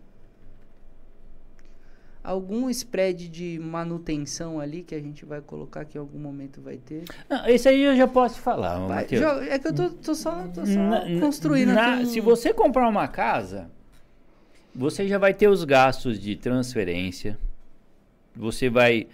Algum 2.22 2.70
spread 2.70 3.30
de 3.30 3.58
manutenção 3.60 4.60
ali 4.60 4.84
que 4.84 4.94
a 4.94 5.00
gente 5.00 5.24
vai 5.26 5.40
colocar 5.40 5.86
que 5.86 5.98
em 5.98 6.02
algum 6.02 6.20
momento 6.20 6.62
vai 6.62 6.76
ter. 6.78 7.06
Não, 7.30 7.48
esse 7.48 7.68
aí 7.70 7.82
eu 7.82 7.96
já 7.96 8.08
posso 8.08 8.40
falar, 8.42 8.78
Vai, 8.88 9.08
já- 9.08 9.42
é 9.46 9.58
que 9.58 9.68
eu 9.70 9.74
tô, 9.74 9.90
tô 9.90 10.14
só, 10.14 10.46
tô 10.50 10.66
só 10.66 10.74
na- 10.80 11.20
construindo 11.22 11.72
na- 11.74 11.94
aqui 11.96 12.04
um... 12.04 12.06
Se 12.06 12.20
você 12.20 12.54
comprar 12.54 12.90
uma 12.90 13.08
casa, 13.08 13.72
você 14.76 15.08
já 15.08 15.18
vai 15.18 15.34
ter 15.34 15.48
os 15.48 15.64
gastos 15.64 16.20
de 16.20 16.36
transferência. 16.36 17.40
Você 18.36 18.70
vai. 18.70 19.08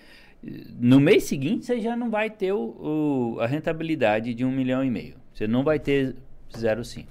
No 0.80 1.00
mês 1.00 1.24
seguinte, 1.26 1.66
você 1.66 1.80
já 1.80 1.96
não 1.96 2.10
vai 2.10 2.30
ter 2.30 2.54
o, 2.54 3.36
o- 3.36 3.40
a 3.40 3.46
rentabilidade 3.46 4.34
de 4.34 4.44
um 4.44 4.52
milhão 4.52 4.84
e 4.84 4.90
meio. 4.90 5.16
Você 5.34 5.48
não 5.48 5.64
vai 5.64 5.80
ter 5.80 6.16
0,5. 6.54 7.06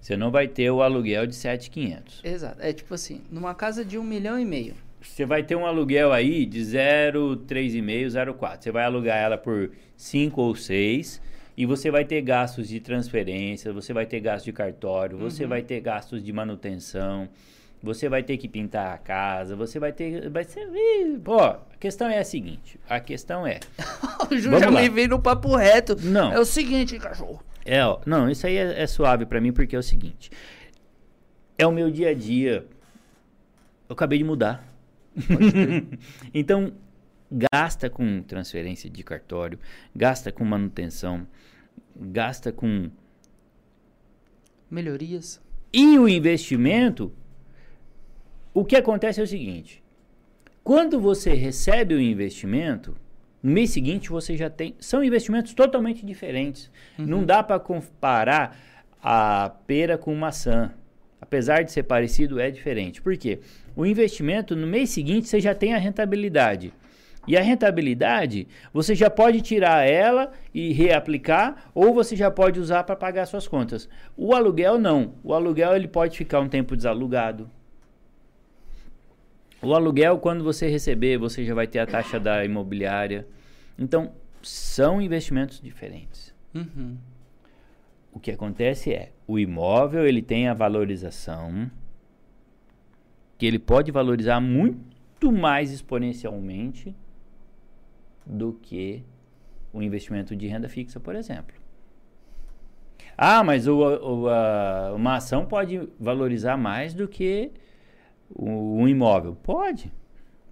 Você 0.00 0.16
não 0.16 0.30
vai 0.30 0.48
ter 0.48 0.70
o 0.70 0.82
aluguel 0.82 1.26
de 1.26 1.34
7,500. 1.34 2.20
Exato. 2.24 2.56
É 2.60 2.72
tipo 2.72 2.94
assim, 2.94 3.20
numa 3.30 3.54
casa 3.54 3.84
de 3.84 3.98
um 3.98 4.04
milhão 4.04 4.38
e 4.38 4.44
meio. 4.44 4.74
Você 5.00 5.24
vai 5.24 5.42
ter 5.42 5.54
um 5.54 5.66
aluguel 5.66 6.12
aí 6.12 6.44
de 6.44 6.60
0,3,5, 6.60 8.06
0,4. 8.06 8.58
Você 8.60 8.72
vai 8.72 8.84
alugar 8.84 9.16
ela 9.16 9.38
por 9.38 9.70
5 9.96 10.40
ou 10.40 10.54
6 10.54 11.20
e 11.56 11.66
você 11.66 11.90
vai 11.90 12.04
ter 12.04 12.22
gastos 12.22 12.68
de 12.68 12.80
transferência, 12.80 13.72
você 13.72 13.92
vai 13.92 14.06
ter 14.06 14.20
gastos 14.20 14.44
de 14.44 14.52
cartório, 14.52 15.18
você 15.18 15.46
vai 15.46 15.62
ter 15.62 15.80
gastos 15.80 16.22
de 16.22 16.32
manutenção, 16.32 17.28
você 17.82 18.08
vai 18.08 18.22
ter 18.22 18.36
que 18.36 18.48
pintar 18.48 18.94
a 18.94 18.98
casa, 18.98 19.54
você 19.54 19.78
vai 19.78 19.92
ter. 19.92 20.28
Vai 20.30 20.44
ser. 20.44 20.68
Pô, 21.22 21.40
a 21.40 21.60
questão 21.78 22.08
é 22.08 22.18
a 22.18 22.24
seguinte: 22.24 22.78
a 22.88 23.00
questão 23.00 23.46
é. 23.46 23.60
o 24.30 24.36
Ju 24.36 24.58
já 24.58 24.70
lá. 24.70 24.80
me 24.80 24.88
veio 24.88 25.08
no 25.10 25.20
papo 25.20 25.54
reto. 25.56 25.96
Não. 26.00 26.32
É 26.32 26.38
o 26.38 26.44
seguinte, 26.44 26.98
cachorro. 26.98 27.42
É, 27.70 27.84
ó, 27.84 28.00
não, 28.06 28.30
isso 28.30 28.46
aí 28.46 28.56
é, 28.56 28.82
é 28.82 28.86
suave 28.86 29.26
pra 29.26 29.42
mim 29.42 29.52
porque 29.52 29.76
é 29.76 29.78
o 29.78 29.82
seguinte. 29.82 30.30
É 31.58 31.66
o 31.66 31.70
meu 31.70 31.90
dia 31.90 32.08
a 32.08 32.14
dia. 32.14 32.66
Eu 33.86 33.92
acabei 33.92 34.16
de 34.16 34.24
mudar. 34.24 34.66
então, 36.32 36.72
gasta 37.30 37.90
com 37.90 38.22
transferência 38.22 38.88
de 38.88 39.04
cartório, 39.04 39.58
gasta 39.94 40.32
com 40.32 40.46
manutenção, 40.46 41.26
gasta 41.94 42.50
com. 42.50 42.90
Melhorias. 44.70 45.38
E 45.70 45.98
o 45.98 46.08
investimento, 46.08 47.12
o 48.54 48.64
que 48.64 48.76
acontece 48.76 49.20
é 49.20 49.24
o 49.24 49.26
seguinte: 49.26 49.84
quando 50.64 50.98
você 50.98 51.34
recebe 51.34 51.94
o 51.94 52.00
investimento, 52.00 52.96
no 53.42 53.52
mês 53.52 53.70
seguinte 53.70 54.10
você 54.10 54.36
já 54.36 54.50
tem. 54.50 54.74
São 54.80 55.02
investimentos 55.02 55.54
totalmente 55.54 56.04
diferentes. 56.04 56.70
Não 56.96 57.24
dá 57.24 57.42
para 57.42 57.60
comparar 57.60 58.56
a 59.02 59.50
pera 59.66 59.96
com 59.96 60.14
maçã. 60.14 60.72
Apesar 61.20 61.62
de 61.62 61.72
ser 61.72 61.82
parecido, 61.82 62.40
é 62.40 62.50
diferente. 62.50 63.02
Por 63.02 63.16
quê? 63.16 63.40
O 63.74 63.84
investimento, 63.84 64.56
no 64.56 64.66
mês 64.66 64.90
seguinte, 64.90 65.28
você 65.28 65.40
já 65.40 65.54
tem 65.54 65.74
a 65.74 65.78
rentabilidade. 65.78 66.72
E 67.26 67.36
a 67.36 67.42
rentabilidade, 67.42 68.48
você 68.72 68.94
já 68.94 69.10
pode 69.10 69.42
tirar 69.42 69.86
ela 69.86 70.32
e 70.54 70.72
reaplicar, 70.72 71.70
ou 71.74 71.92
você 71.92 72.16
já 72.16 72.30
pode 72.30 72.58
usar 72.58 72.84
para 72.84 72.96
pagar 72.96 73.26
suas 73.26 73.46
contas. 73.46 73.88
O 74.16 74.34
aluguel 74.34 74.78
não. 74.78 75.14
O 75.22 75.34
aluguel 75.34 75.76
ele 75.76 75.86
pode 75.88 76.16
ficar 76.16 76.40
um 76.40 76.48
tempo 76.48 76.74
desalugado. 76.74 77.50
O 79.60 79.74
aluguel, 79.74 80.18
quando 80.18 80.42
você 80.44 80.68
receber, 80.68 81.18
você 81.18 81.44
já 81.44 81.52
vai 81.52 81.66
ter 81.66 81.80
a 81.80 81.86
taxa 81.86 82.18
da 82.18 82.44
imobiliária. 82.44 83.26
Então, 83.78 84.12
são 84.42 85.00
investimentos 85.00 85.60
diferentes. 85.60 86.34
Uhum. 86.54 86.96
O 88.12 88.18
que 88.18 88.30
acontece 88.30 88.92
é, 88.92 89.12
o 89.26 89.38
imóvel 89.38 90.06
ele 90.06 90.22
tem 90.22 90.48
a 90.48 90.54
valorização 90.54 91.70
que 93.36 93.46
ele 93.46 93.58
pode 93.58 93.92
valorizar 93.92 94.40
muito 94.40 95.30
mais 95.30 95.70
exponencialmente 95.70 96.96
do 98.26 98.52
que 98.54 99.04
o 99.72 99.80
investimento 99.80 100.34
de 100.34 100.48
renda 100.48 100.68
fixa, 100.68 100.98
por 100.98 101.14
exemplo. 101.14 101.54
Ah, 103.16 103.42
mas 103.44 103.66
o, 103.66 103.78
o, 103.78 104.28
a, 104.28 104.92
uma 104.94 105.16
ação 105.16 105.46
pode 105.46 105.88
valorizar 105.98 106.56
mais 106.56 106.94
do 106.94 107.06
que 107.06 107.52
o, 108.30 108.76
um 108.76 108.88
imóvel. 108.88 109.36
Pode. 109.42 109.92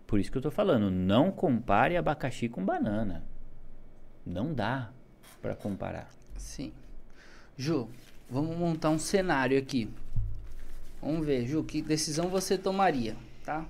Por 0.06 0.20
isso 0.20 0.30
que 0.30 0.36
eu 0.36 0.40
estou 0.40 0.52
falando, 0.52 0.90
não 0.90 1.32
compare 1.32 1.96
abacaxi 1.96 2.48
com 2.48 2.64
banana. 2.64 3.24
Não 4.24 4.54
dá 4.54 4.90
para 5.42 5.54
comparar. 5.54 6.08
Sim. 6.36 6.72
Ju, 7.56 7.88
vamos 8.30 8.56
montar 8.56 8.90
um 8.90 8.98
cenário 8.98 9.58
aqui. 9.58 9.90
Vamos 11.02 11.26
ver, 11.26 11.46
Ju, 11.46 11.62
que 11.64 11.82
decisão 11.82 12.28
você 12.28 12.56
tomaria, 12.56 13.16
tá? 13.44 13.64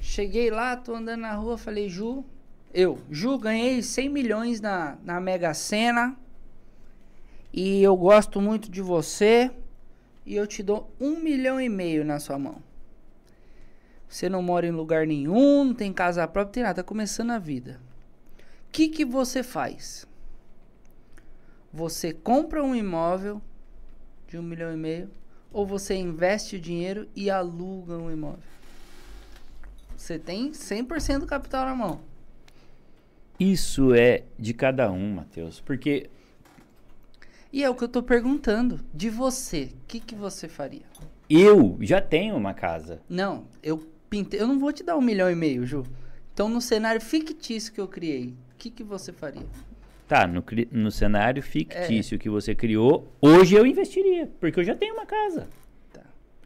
Cheguei 0.00 0.50
lá, 0.50 0.76
tô 0.76 0.94
andando 0.94 1.20
na 1.20 1.34
rua, 1.34 1.58
falei, 1.58 1.88
Ju, 1.88 2.24
eu, 2.72 2.98
Ju, 3.10 3.38
ganhei 3.38 3.82
100 3.82 4.08
milhões 4.08 4.60
na, 4.60 4.98
na 5.02 5.20
Mega 5.20 5.52
Sena 5.54 6.16
e 7.52 7.82
eu 7.82 7.96
gosto 7.96 8.40
muito 8.40 8.70
de 8.70 8.82
você 8.82 9.50
e 10.24 10.36
eu 10.36 10.46
te 10.46 10.62
dou 10.62 10.90
um 11.00 11.18
milhão 11.18 11.60
e 11.60 11.68
meio 11.68 12.04
na 12.04 12.18
sua 12.20 12.38
mão. 12.38 12.62
Você 14.08 14.28
não 14.28 14.42
mora 14.42 14.66
em 14.66 14.70
lugar 14.70 15.06
nenhum, 15.06 15.64
não 15.64 15.74
tem 15.74 15.92
casa 15.92 16.26
própria, 16.26 16.52
tem 16.52 16.62
nada, 16.62 16.82
tá 16.82 16.82
começando 16.82 17.30
a 17.30 17.38
vida. 17.38 17.80
O 18.68 18.72
que, 18.72 18.88
que 18.88 19.04
você 19.04 19.42
faz? 19.42 20.06
Você 21.72 22.12
compra 22.12 22.64
um 22.64 22.74
imóvel 22.74 23.42
de 24.26 24.38
um 24.38 24.42
milhão 24.42 24.72
e 24.72 24.76
meio 24.76 25.10
ou 25.52 25.66
você 25.66 25.94
investe 25.94 26.56
o 26.56 26.60
dinheiro 26.60 27.08
e 27.14 27.30
aluga 27.30 27.98
um 27.98 28.10
imóvel? 28.10 28.42
Você 29.96 30.18
tem 30.18 30.52
100% 30.52 31.20
do 31.20 31.26
capital 31.26 31.66
na 31.66 31.74
mão. 31.74 32.00
Isso 33.38 33.94
é 33.94 34.24
de 34.38 34.54
cada 34.54 34.90
um, 34.90 35.14
Matheus, 35.14 35.60
porque 35.60 36.08
e 37.52 37.64
é 37.64 37.70
o 37.70 37.74
que 37.74 37.84
eu 37.84 37.88
tô 37.88 38.02
perguntando. 38.02 38.80
De 38.92 39.08
você, 39.08 39.70
o 39.72 39.86
que, 39.86 40.00
que 40.00 40.14
você 40.14 40.48
faria? 40.48 40.82
Eu 41.28 41.78
já 41.80 42.00
tenho 42.00 42.36
uma 42.36 42.52
casa. 42.52 43.00
Não, 43.08 43.46
eu 43.62 43.86
pintei. 44.08 44.40
Eu 44.40 44.46
não 44.46 44.58
vou 44.58 44.72
te 44.72 44.82
dar 44.82 44.96
um 44.96 45.00
milhão 45.00 45.30
e 45.30 45.34
meio, 45.34 45.66
Ju. 45.66 45.84
Então, 46.32 46.48
no 46.48 46.60
cenário 46.60 47.00
fictício 47.00 47.72
que 47.72 47.80
eu 47.80 47.88
criei, 47.88 48.34
o 48.52 48.56
que, 48.58 48.70
que 48.70 48.84
você 48.84 49.12
faria? 49.12 49.46
Tá, 50.06 50.26
no, 50.26 50.42
no 50.70 50.90
cenário 50.90 51.42
fictício 51.42 52.14
é. 52.14 52.18
que 52.18 52.30
você 52.30 52.54
criou, 52.54 53.12
hoje 53.20 53.54
eu 53.54 53.66
investiria, 53.66 54.30
porque 54.40 54.60
eu 54.60 54.64
já 54.64 54.74
tenho 54.74 54.94
uma 54.94 55.04
casa. 55.04 55.48
Tá. 55.92 56.00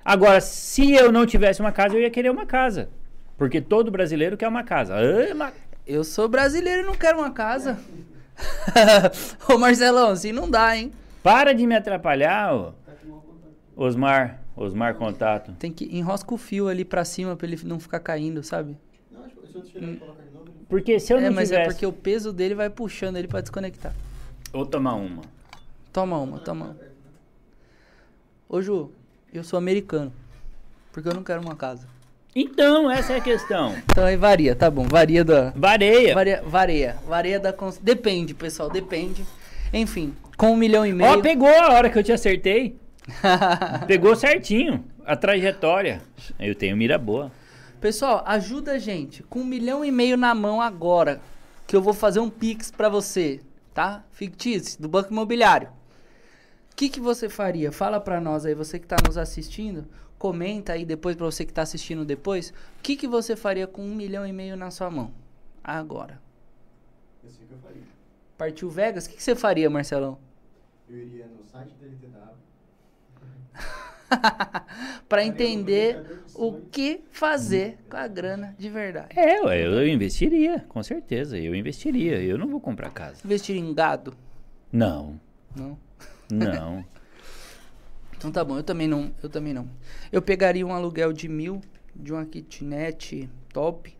Agora, 0.05 0.41
se 0.41 0.93
eu 0.93 1.13
não 1.13 1.25
tivesse 1.25 1.61
uma 1.61 1.71
casa, 1.71 1.95
eu 1.95 2.01
ia 2.01 2.11
querer 2.11 2.31
uma 2.31 2.47
casa. 2.47 2.89
Porque 3.39 3.61
todo 3.61 3.91
brasileiro 3.91 4.37
quer 4.37 4.49
uma 4.49 4.65
casa. 4.65 4.95
Ah, 4.97 5.53
eu 5.87 6.05
sou 6.05 6.29
brasileiro 6.29 6.83
e 6.83 6.87
não 6.87 6.95
quero 6.95 7.19
uma 7.19 7.31
casa. 7.31 7.79
Ô 9.49 9.59
Marcelão, 9.59 10.11
assim 10.11 10.33
não 10.33 10.49
dá, 10.51 10.77
hein? 10.77 10.93
Para 11.23 11.53
de 11.53 11.67
me 11.67 11.77
atrapalhar, 11.77 12.55
ô. 12.55 12.75
Osmar, 13.77 14.42
Osmar 14.57 14.95
contato. 14.95 15.53
Tem 15.59 15.73
que 15.73 15.85
enrosca 15.97 16.35
o 16.35 16.37
fio 16.39 16.69
ali 16.69 16.85
pra 16.85 17.05
cima 17.05 17.35
pra 17.37 17.47
ele 17.47 17.59
não 17.65 17.81
ficar 17.81 18.01
caindo, 18.01 18.43
sabe? 18.43 18.77
Não, 19.11 19.25
se 19.65 19.77
eu 19.77 19.83
hum. 19.83 19.99
Porque 20.69 20.99
se 20.99 21.13
eu 21.13 21.19
é, 21.19 21.23
não 21.23 21.33
mas 21.33 21.51
é 21.51 21.57
tivesse... 21.57 21.71
é 21.71 21.73
porque 21.73 21.87
o 21.87 21.93
peso 21.93 22.33
dele 22.33 22.55
vai 22.55 22.71
puxando 22.71 23.17
ele 23.17 23.29
pra 23.29 23.41
desconectar. 23.41 23.95
Ou 24.53 24.67
tomar 24.67 24.95
uma. 24.95 25.23
Toma 25.93 26.19
uma, 26.19 26.39
toma 26.39 26.65
uma. 26.67 26.77
Ô 28.49 28.61
Ju, 28.61 28.91
eu 29.33 29.43
sou 29.45 29.59
americano. 29.59 30.13
Porque 30.93 31.09
eu 31.09 31.15
não 31.15 31.23
quero 31.23 31.41
uma 31.41 31.57
casa. 31.57 31.87
Então, 32.35 32.91
essa 32.91 33.15
é 33.15 33.17
a 33.17 33.21
questão. 33.21 33.75
então 33.91 34.05
aí 34.05 34.17
varia, 34.17 34.55
tá 34.55 34.71
bom. 34.71 34.85
Varia 34.85 35.25
da. 35.25 35.51
Vareia. 35.51 36.15
Varia, 36.15 36.43
varia. 36.43 36.97
Varia 37.07 37.41
da. 37.41 37.53
Cons... 37.53 37.79
Depende, 37.79 38.35
pessoal, 38.35 38.71
depende. 38.71 39.25
Enfim, 39.73 40.15
com 40.37 40.53
um 40.53 40.57
milhão 40.57 40.85
e 40.85 40.93
meio. 40.93 41.11
Ó, 41.11 41.21
pegou 41.21 41.49
a 41.49 41.73
hora 41.73 41.89
que 41.89 41.99
eu 41.99 42.03
te 42.03 42.13
acertei. 42.13 42.79
pegou 43.87 44.15
certinho 44.15 44.85
a 45.05 45.17
trajetória. 45.17 46.03
Eu 46.39 46.55
tenho 46.55 46.77
mira 46.77 46.99
boa. 46.99 47.31
Pessoal, 47.81 48.23
ajuda 48.27 48.73
a 48.73 48.79
gente. 48.79 49.23
Com 49.25 49.41
um 49.41 49.45
milhão 49.45 49.85
e 49.85 49.91
meio 49.91 50.17
na 50.17 50.35
mão 50.35 50.61
agora. 50.61 51.21
Que 51.67 51.75
eu 51.75 51.83
vou 51.83 51.95
fazer 51.95 52.21
um 52.21 52.31
Pix 52.31 52.71
pra 52.71 52.89
você, 52.89 53.41
tá? 53.73 54.05
Fictício, 54.13 54.81
do 54.81 54.89
Banco 54.89 55.11
Imobiliário. 55.11 55.69
O 56.71 56.77
que, 56.77 56.89
que 56.89 57.01
você 57.01 57.29
faria? 57.29 57.73
Fala 57.73 58.01
pra 58.01 58.21
nós 58.21 58.45
aí, 58.45 58.55
você 58.55 58.79
que 58.79 58.87
tá 58.87 58.97
nos 59.07 59.17
assistindo 59.17 59.87
comenta 60.23 60.75
aí 60.75 60.85
depois 60.85 61.17
para 61.17 61.27
você 61.27 61.45
que 61.45 61.51
está 61.51 61.63
assistindo 61.63 62.05
depois, 62.05 62.51
o 62.79 62.81
que, 62.81 62.95
que 62.95 63.09
você 63.09 63.35
faria 63.35 63.67
com 63.67 63.83
um 63.83 63.93
milhão 63.93 64.25
e 64.25 64.33
meio 64.33 64.57
na 64.57 64.71
sua 64.71 64.89
mão? 64.89 65.13
Agora. 65.65 66.23
Eu 67.25 67.31
sei 67.31 67.45
que 67.45 67.53
eu 67.53 67.59
faria. 67.59 67.83
Partiu 68.39 68.71
Vegas? 68.71 69.07
O 69.07 69.11
que, 69.11 69.17
que 69.17 69.23
você 69.23 69.35
faria, 69.35 69.69
Marcelão? 69.69 70.17
Eu 70.89 70.97
iria 70.97 71.27
no. 71.27 71.42
para 75.09 75.25
entender 75.25 76.23
o 76.35 76.61
que 76.71 77.03
fazer 77.11 77.79
com 77.89 77.97
a 77.97 78.07
grana 78.07 78.55
de 78.59 78.69
verdade. 78.69 79.19
É, 79.19 79.39
eu 79.39 79.87
investiria, 79.87 80.61
com 80.69 80.83
certeza. 80.83 81.39
Eu 81.39 81.55
investiria. 81.55 82.21
Eu 82.21 82.39
não 82.39 82.49
vou 82.49 82.61
comprar 82.61 82.91
casa. 82.91 83.21
Investir 83.25 83.57
em 83.57 83.75
gado? 83.75 84.15
Não. 84.73 85.21
Não? 85.55 85.79
Não. 86.31 86.85
Então 88.17 88.31
tá 88.31 88.45
bom, 88.45 88.57
eu 88.57 88.63
também 88.63 88.87
não, 88.87 89.13
eu 89.21 89.29
também 89.29 89.53
não. 89.53 89.69
Eu 90.13 90.23
pegaria 90.23 90.65
um 90.65 90.73
aluguel 90.73 91.13
de 91.13 91.29
mil 91.29 91.61
de 91.93 92.13
uma 92.13 92.25
kitnet 92.25 93.29
top 93.53 93.93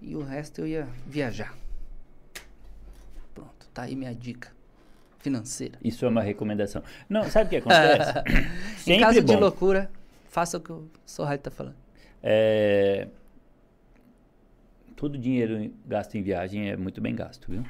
e 0.00 0.16
o 0.16 0.22
resto 0.22 0.62
eu 0.62 0.66
ia 0.66 0.88
viajar. 1.06 1.54
Pronto, 3.34 3.68
tá 3.74 3.82
aí 3.82 3.94
minha 3.94 4.14
dica 4.14 4.50
financeira. 5.18 5.78
Isso 5.82 6.04
é 6.04 6.08
uma 6.08 6.22
recomendação. 6.22 6.82
Não, 7.08 7.24
sabe 7.30 7.46
o 7.46 7.48
que 7.50 7.56
acontece? 7.56 8.12
Em 8.86 9.00
caso 9.00 9.20
bom. 9.22 9.34
de 9.34 9.36
loucura, 9.36 9.90
faça 10.28 10.58
o 10.58 10.60
que 10.60 10.72
o 10.72 10.88
Sorraio 11.04 11.38
tá 11.38 11.50
falando. 11.50 11.76
É... 12.22 13.08
Todo 14.96 15.16
dinheiro 15.16 15.72
gasto 15.86 16.16
em 16.16 16.22
viagem 16.22 16.70
é 16.70 16.76
muito 16.76 17.00
bem 17.00 17.14
gasto, 17.14 17.48
viu? 17.48 17.64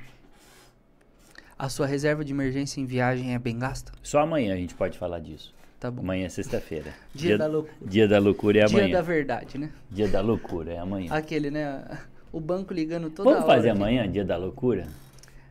A 1.59 1.69
sua 1.69 1.87
reserva 1.87 2.25
de 2.25 2.33
emergência 2.33 2.81
em 2.81 2.87
viagem 2.87 3.35
é 3.35 3.39
bem 3.39 3.59
gasta? 3.59 3.93
Só 4.03 4.21
amanhã 4.21 4.55
a 4.55 4.57
gente 4.57 4.75
pode 4.75 4.97
falar 4.97 5.19
disso. 5.19 5.55
Tá 5.79 5.91
bom. 5.91 6.03
Amanhã 6.03 6.27
é 6.27 6.29
sexta-feira. 6.29 6.93
Dia, 7.15 7.29
dia, 7.29 7.39
da 7.39 7.47
loucura. 7.47 7.77
Dia 7.83 8.09
da 8.09 8.19
loucura 8.19 8.59
é 8.59 8.65
amanhã. 8.65 8.87
Dia 8.87 8.97
da 8.97 9.03
verdade, 9.03 9.59
né? 9.59 9.73
Dia 9.91 10.09
da 10.09 10.21
loucura 10.21 10.73
é 10.73 10.79
amanhã. 10.79 11.13
Aquele, 11.13 11.51
né? 11.51 11.85
O 12.31 12.41
banco 12.41 12.75
ligando 12.75 13.09
toda 13.09 13.31
Vamos 13.31 13.47
hora. 13.47 13.57
fazer 13.57 13.71
aqui. 13.71 13.79
amanhã, 13.79 14.07
dia 14.07 14.23
da 14.23 14.37
loucura? 14.37 14.87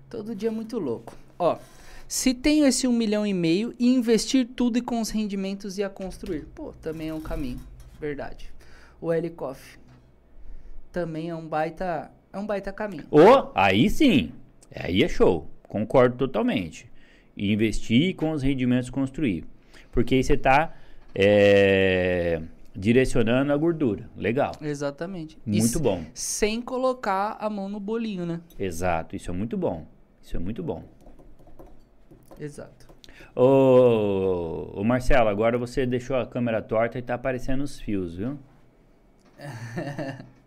Todo 0.08 0.36
dia 0.36 0.50
é 0.50 0.52
muito 0.52 0.78
louco. 0.78 1.12
Ó, 1.40 1.58
se 2.08 2.34
tenho 2.34 2.66
esse 2.66 2.88
um 2.88 2.94
milhão 2.94 3.26
e 3.28 3.34
meio 3.34 3.74
e 3.78 3.88
investir 3.88 4.48
tudo 4.56 4.78
e 4.78 4.82
com 4.82 5.02
os 5.02 5.10
rendimentos 5.10 5.78
ia 5.78 5.90
construir. 5.90 6.46
Pô, 6.56 6.72
também 6.82 7.10
é 7.10 7.14
um 7.14 7.20
caminho. 7.20 7.60
Verdade. 8.00 8.50
O 9.02 9.14
Helicoff 9.14 9.78
também 10.92 11.30
é 11.30 11.36
um 11.36 11.46
baita, 11.46 12.10
é 12.32 12.38
um 12.38 12.46
baita 12.46 12.72
caminho. 12.72 13.06
Ô, 13.12 13.52
aí 13.54 13.90
sim. 13.90 14.32
Aí 14.74 15.04
é 15.04 15.10
show. 15.10 15.50
Concordo 15.68 16.18
totalmente. 16.18 16.90
E 17.36 17.52
investir 17.52 18.16
com 18.16 18.32
os 18.32 18.42
rendimentos 18.42 18.90
construir. 18.90 19.44
Porque 19.92 20.16
aí 20.16 20.24
você 20.24 20.34
está 20.34 20.74
é, 21.14 22.42
direcionando 22.74 23.52
a 23.52 23.58
gordura. 23.58 24.10
Legal. 24.16 24.54
Exatamente. 24.62 25.38
Muito 25.46 25.80
bom. 25.80 26.04
Sem 26.14 26.62
colocar 26.62 27.38
a 27.40 27.50
mão 27.50 27.68
no 27.68 27.80
bolinho, 27.80 28.26
né? 28.26 28.40
Exato. 28.58 29.16
Isso 29.16 29.30
é 29.30 29.34
muito 29.34 29.58
bom. 29.58 29.86
Isso 30.22 30.36
é 30.36 30.40
muito 30.40 30.64
bom. 30.64 30.84
Exato. 32.40 32.88
Ô, 33.36 34.80
ô 34.80 34.84
Marcelo, 34.84 35.30
agora 35.30 35.58
você 35.58 35.86
deixou 35.86 36.18
a 36.18 36.26
câmera 36.26 36.62
torta 36.62 36.98
e 36.98 37.02
está 37.02 37.14
aparecendo 37.14 37.62
os 37.62 37.80
fios, 37.80 38.16
viu? 38.16 38.38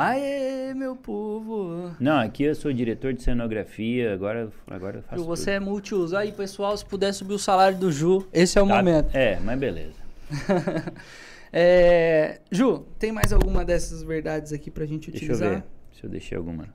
Aê, 0.00 0.74
meu 0.74 0.94
povo! 0.94 1.90
Não, 1.98 2.20
aqui 2.20 2.44
eu 2.44 2.54
sou 2.54 2.72
diretor 2.72 3.12
de 3.12 3.20
cenografia, 3.20 4.14
agora, 4.14 4.48
agora 4.68 4.98
eu 4.98 5.02
faço. 5.02 5.24
Você 5.24 5.46
tudo. 5.46 5.54
é 5.54 5.58
multiuso. 5.58 6.16
Aí, 6.16 6.30
pessoal, 6.30 6.76
se 6.76 6.84
puder 6.84 7.12
subir 7.12 7.34
o 7.34 7.38
salário 7.38 7.76
do 7.76 7.90
Ju, 7.90 8.24
esse 8.32 8.56
é 8.56 8.62
o 8.62 8.68
tá, 8.68 8.76
momento. 8.76 9.12
É, 9.12 9.40
mas 9.40 9.58
beleza. 9.58 9.96
é, 11.52 12.38
Ju, 12.48 12.86
tem 12.96 13.10
mais 13.10 13.32
alguma 13.32 13.64
dessas 13.64 14.04
verdades 14.04 14.52
aqui 14.52 14.70
pra 14.70 14.86
gente 14.86 15.08
utilizar? 15.10 15.36
Deixa 15.38 15.44
eu 15.44 15.60
ver 15.60 15.64
se 15.98 16.04
eu 16.04 16.10
deixei 16.10 16.38
alguma. 16.38 16.68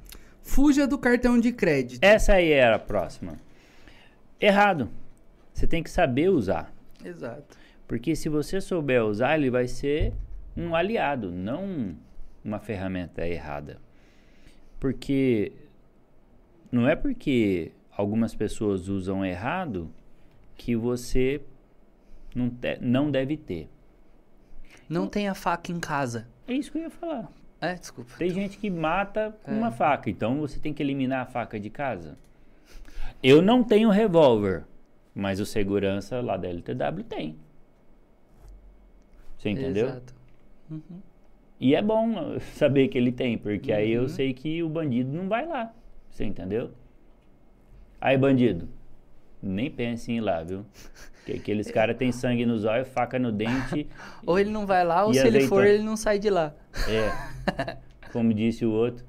Fuja 0.44 0.86
do 0.86 0.98
cartão 0.98 1.40
de 1.40 1.52
crédito. 1.52 2.04
Essa 2.04 2.34
aí 2.34 2.52
era 2.52 2.76
a 2.76 2.80
próxima. 2.80 3.40
Errado. 4.40 4.90
Você 5.54 5.66
tem 5.66 5.82
que 5.82 5.90
saber 5.90 6.30
usar. 6.30 6.72
Exato. 7.04 7.58
Porque 7.88 8.16
se 8.16 8.28
você 8.30 8.60
souber 8.60 9.04
usar, 9.04 9.38
ele 9.38 9.50
vai 9.50 9.68
ser 9.68 10.14
um 10.56 10.76
aliado, 10.76 11.32
não 11.32 11.96
uma 12.44 12.60
ferramenta 12.60 13.26
errada. 13.28 13.80
Porque 14.80 15.52
não 16.72 16.88
é 16.88 16.96
porque 16.96 17.72
algumas 17.96 18.36
pessoas 18.36 18.88
usam 18.90 19.26
errado 19.26 19.90
que 20.56 20.76
você 20.76 21.42
Não, 22.36 22.50
te- 22.50 22.80
não 22.82 23.10
deve 23.12 23.38
ter. 23.38 23.70
Não 24.90 25.08
tem 25.08 25.28
a 25.30 25.34
faca 25.36 25.72
em 25.72 25.80
casa. 25.80 26.28
É 26.48 26.54
isso 26.54 26.72
que 26.72 26.80
eu 26.80 26.84
ia 26.84 26.90
falar. 26.90 27.32
É, 27.66 27.76
desculpa. 27.76 28.12
Tem 28.18 28.30
gente 28.30 28.58
que 28.58 28.70
mata 28.70 29.34
com 29.44 29.52
É. 29.52 29.54
uma 29.56 29.72
faca, 29.72 30.10
então 30.10 30.40
você 30.42 30.60
tem 30.60 30.74
que 30.74 30.84
eliminar 30.84 31.22
a 31.22 31.26
faca 31.26 31.60
de 31.60 31.70
casa. 31.70 32.18
Eu 33.22 33.42
não 33.42 33.64
tenho 33.64 33.90
revólver, 33.90 34.66
mas 35.16 35.40
o 35.40 35.46
segurança 35.46 36.20
lá 36.20 36.36
da 36.36 36.48
LTW 36.50 37.04
tem. 37.08 37.38
Você 39.38 39.50
entendeu? 39.50 39.88
Exato. 39.88 40.14
Uhum. 40.70 40.82
E 41.60 41.74
é 41.76 41.82
bom 41.82 42.38
saber 42.56 42.90
que 42.90 42.98
ele 42.98 43.12
tem, 43.12 43.38
porque 43.38 43.72
aí 43.72 43.92
eu 43.92 44.04
Uhum. 44.04 44.08
sei 44.10 44.34
que 44.34 44.62
o 44.62 44.68
bandido 44.70 45.12
não 45.14 45.30
vai 45.30 45.46
lá. 45.46 45.74
Você 46.10 46.26
entendeu? 46.26 46.72
Aí, 48.02 48.18
bandido, 48.18 48.68
nem 49.42 49.72
pense 49.72 50.12
em 50.12 50.18
ir 50.18 50.22
lá, 50.22 50.44
viu? 50.44 50.66
Porque 51.24 51.40
aqueles 51.40 51.72
caras 51.72 51.96
têm 51.96 52.12
sangue 52.12 52.46
nos 52.46 52.66
olhos, 52.66 52.90
faca 52.90 53.18
no 53.18 53.32
dente. 53.32 53.88
Ou 54.28 54.38
ele 54.38 54.50
não 54.50 54.66
vai 54.66 54.84
lá, 54.84 55.06
ou 55.06 55.14
se 55.14 55.26
ele 55.26 55.48
for, 55.48 55.66
ele 55.66 55.82
não 55.82 55.96
sai 55.96 56.20
de 56.20 56.30
lá. 56.30 56.54
É. 56.90 57.78
Como 58.12 58.34
disse 58.34 58.66
o 58.66 58.72
outro, 58.72 59.06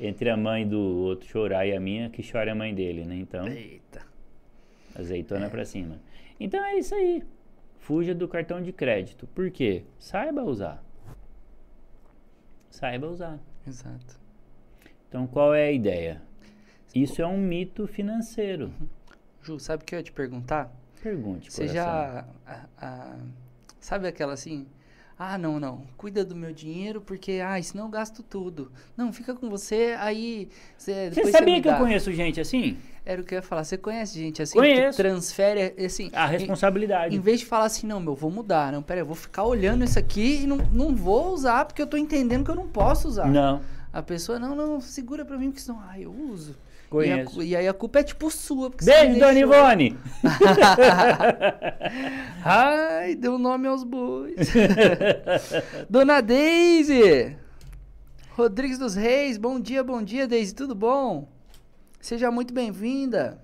entre 0.00 0.28
a 0.28 0.36
mãe 0.36 0.66
do 0.66 0.80
outro 0.80 1.28
chorar 1.28 1.64
e 1.64 1.74
a 1.74 1.78
minha, 1.78 2.10
que 2.10 2.28
chora 2.28 2.50
a 2.50 2.54
mãe 2.54 2.74
dele, 2.74 3.04
né? 3.04 3.16
Então, 3.16 3.46
Eita. 3.46 4.02
azeitona 4.98 5.48
pra 5.48 5.64
cima. 5.64 6.00
Então 6.40 6.62
é 6.62 6.76
isso 6.76 6.94
aí. 6.94 7.22
Fuja 7.78 8.14
do 8.14 8.26
cartão 8.26 8.60
de 8.60 8.72
crédito. 8.72 9.26
Por 9.28 9.50
quê? 9.50 9.84
Saiba 9.98 10.42
usar. 10.42 10.84
Saiba 12.68 13.06
usar. 13.06 13.38
Exato. 13.66 14.18
Então, 15.08 15.26
qual 15.26 15.54
é 15.54 15.68
a 15.68 15.72
ideia? 15.72 16.20
Isso 16.92 17.22
é 17.22 17.26
um 17.26 17.38
mito 17.38 17.86
financeiro. 17.86 18.72
Ju, 19.40 19.60
sabe 19.60 19.84
o 19.84 19.86
que 19.86 19.94
eu 19.94 19.98
ia 20.00 20.02
te 20.02 20.12
perguntar? 20.12 20.74
Pergunte, 21.04 21.52
Você 21.52 21.66
coração. 21.68 21.74
já. 21.84 22.24
a- 22.46 22.60
a- 22.80 23.16
sabe 23.78 24.08
aquela 24.08 24.32
assim? 24.32 24.66
Ah, 25.18 25.36
não, 25.38 25.60
não. 25.60 25.82
Cuida 25.96 26.24
do 26.24 26.34
meu 26.34 26.52
dinheiro 26.52 27.00
porque, 27.00 27.40
ah, 27.44 27.62
senão 27.62 27.84
eu 27.84 27.90
gasto 27.90 28.22
tudo. 28.22 28.72
Não, 28.96 29.12
fica 29.12 29.32
com 29.34 29.48
você, 29.50 29.94
aí. 30.00 30.48
Você, 30.76 31.10
Você 31.10 31.30
sabia 31.30 31.60
que 31.62 31.68
eu 31.68 31.76
conheço 31.76 32.10
gente 32.12 32.40
assim? 32.40 32.78
Era 33.04 33.20
o 33.20 33.24
que 33.24 33.34
eu 33.34 33.36
ia 33.36 33.42
falar. 33.42 33.62
Você 33.64 33.76
conhece 33.76 34.18
gente 34.18 34.40
assim 34.42 34.58
Conheço. 34.58 34.96
que 34.96 35.02
transfere, 35.04 35.74
assim. 35.84 36.10
A 36.14 36.26
em- 36.26 36.30
responsabilidade. 36.38 37.14
Em 37.14 37.20
vez 37.20 37.40
de 37.40 37.46
falar 37.46 37.66
assim, 37.66 37.86
não, 37.86 38.00
meu, 38.00 38.14
vou 38.16 38.30
mudar. 38.30 38.72
Não, 38.72 38.82
pera, 38.82 39.00
eu 39.02 39.06
vou 39.06 39.14
ficar 39.14 39.44
olhando 39.44 39.84
isso 39.84 39.98
aqui 39.98 40.42
e 40.42 40.46
não, 40.46 40.56
não 40.72 40.96
vou 40.96 41.32
usar 41.34 41.64
porque 41.66 41.82
eu 41.82 41.86
tô 41.86 41.96
entendendo 41.98 42.42
que 42.44 42.50
eu 42.50 42.54
não 42.56 42.66
posso 42.66 43.06
usar. 43.06 43.28
Não, 43.28 43.60
A 43.92 44.02
pessoa, 44.02 44.38
não, 44.40 44.56
não, 44.56 44.80
segura 44.80 45.24
pra 45.24 45.36
mim 45.38 45.50
porque 45.50 45.60
senão, 45.60 45.80
ah, 45.86 46.00
eu 46.00 46.10
uso. 46.10 46.56
E, 46.92 47.10
a 47.10 47.24
conheço. 47.24 47.42
e 47.42 47.56
aí 47.56 47.66
a 47.66 47.72
culpa 47.74 48.00
é 48.00 48.02
tipo 48.02 48.30
sua. 48.30 48.70
Beijo, 48.70 49.18
Dona. 49.18 49.38
Ivone! 49.38 49.98
Ai, 52.44 53.14
deu 53.16 53.38
nome 53.38 53.66
aos 53.68 53.84
bois. 53.84 54.34
Dona 55.88 56.20
Deise! 56.20 57.36
Rodrigues 58.36 58.78
dos 58.78 58.94
Reis, 58.94 59.38
bom 59.38 59.60
dia, 59.60 59.82
bom 59.84 60.02
dia, 60.02 60.26
Deise, 60.26 60.54
tudo 60.54 60.74
bom? 60.74 61.28
Seja 62.00 62.30
muito 62.30 62.52
bem-vinda. 62.52 63.40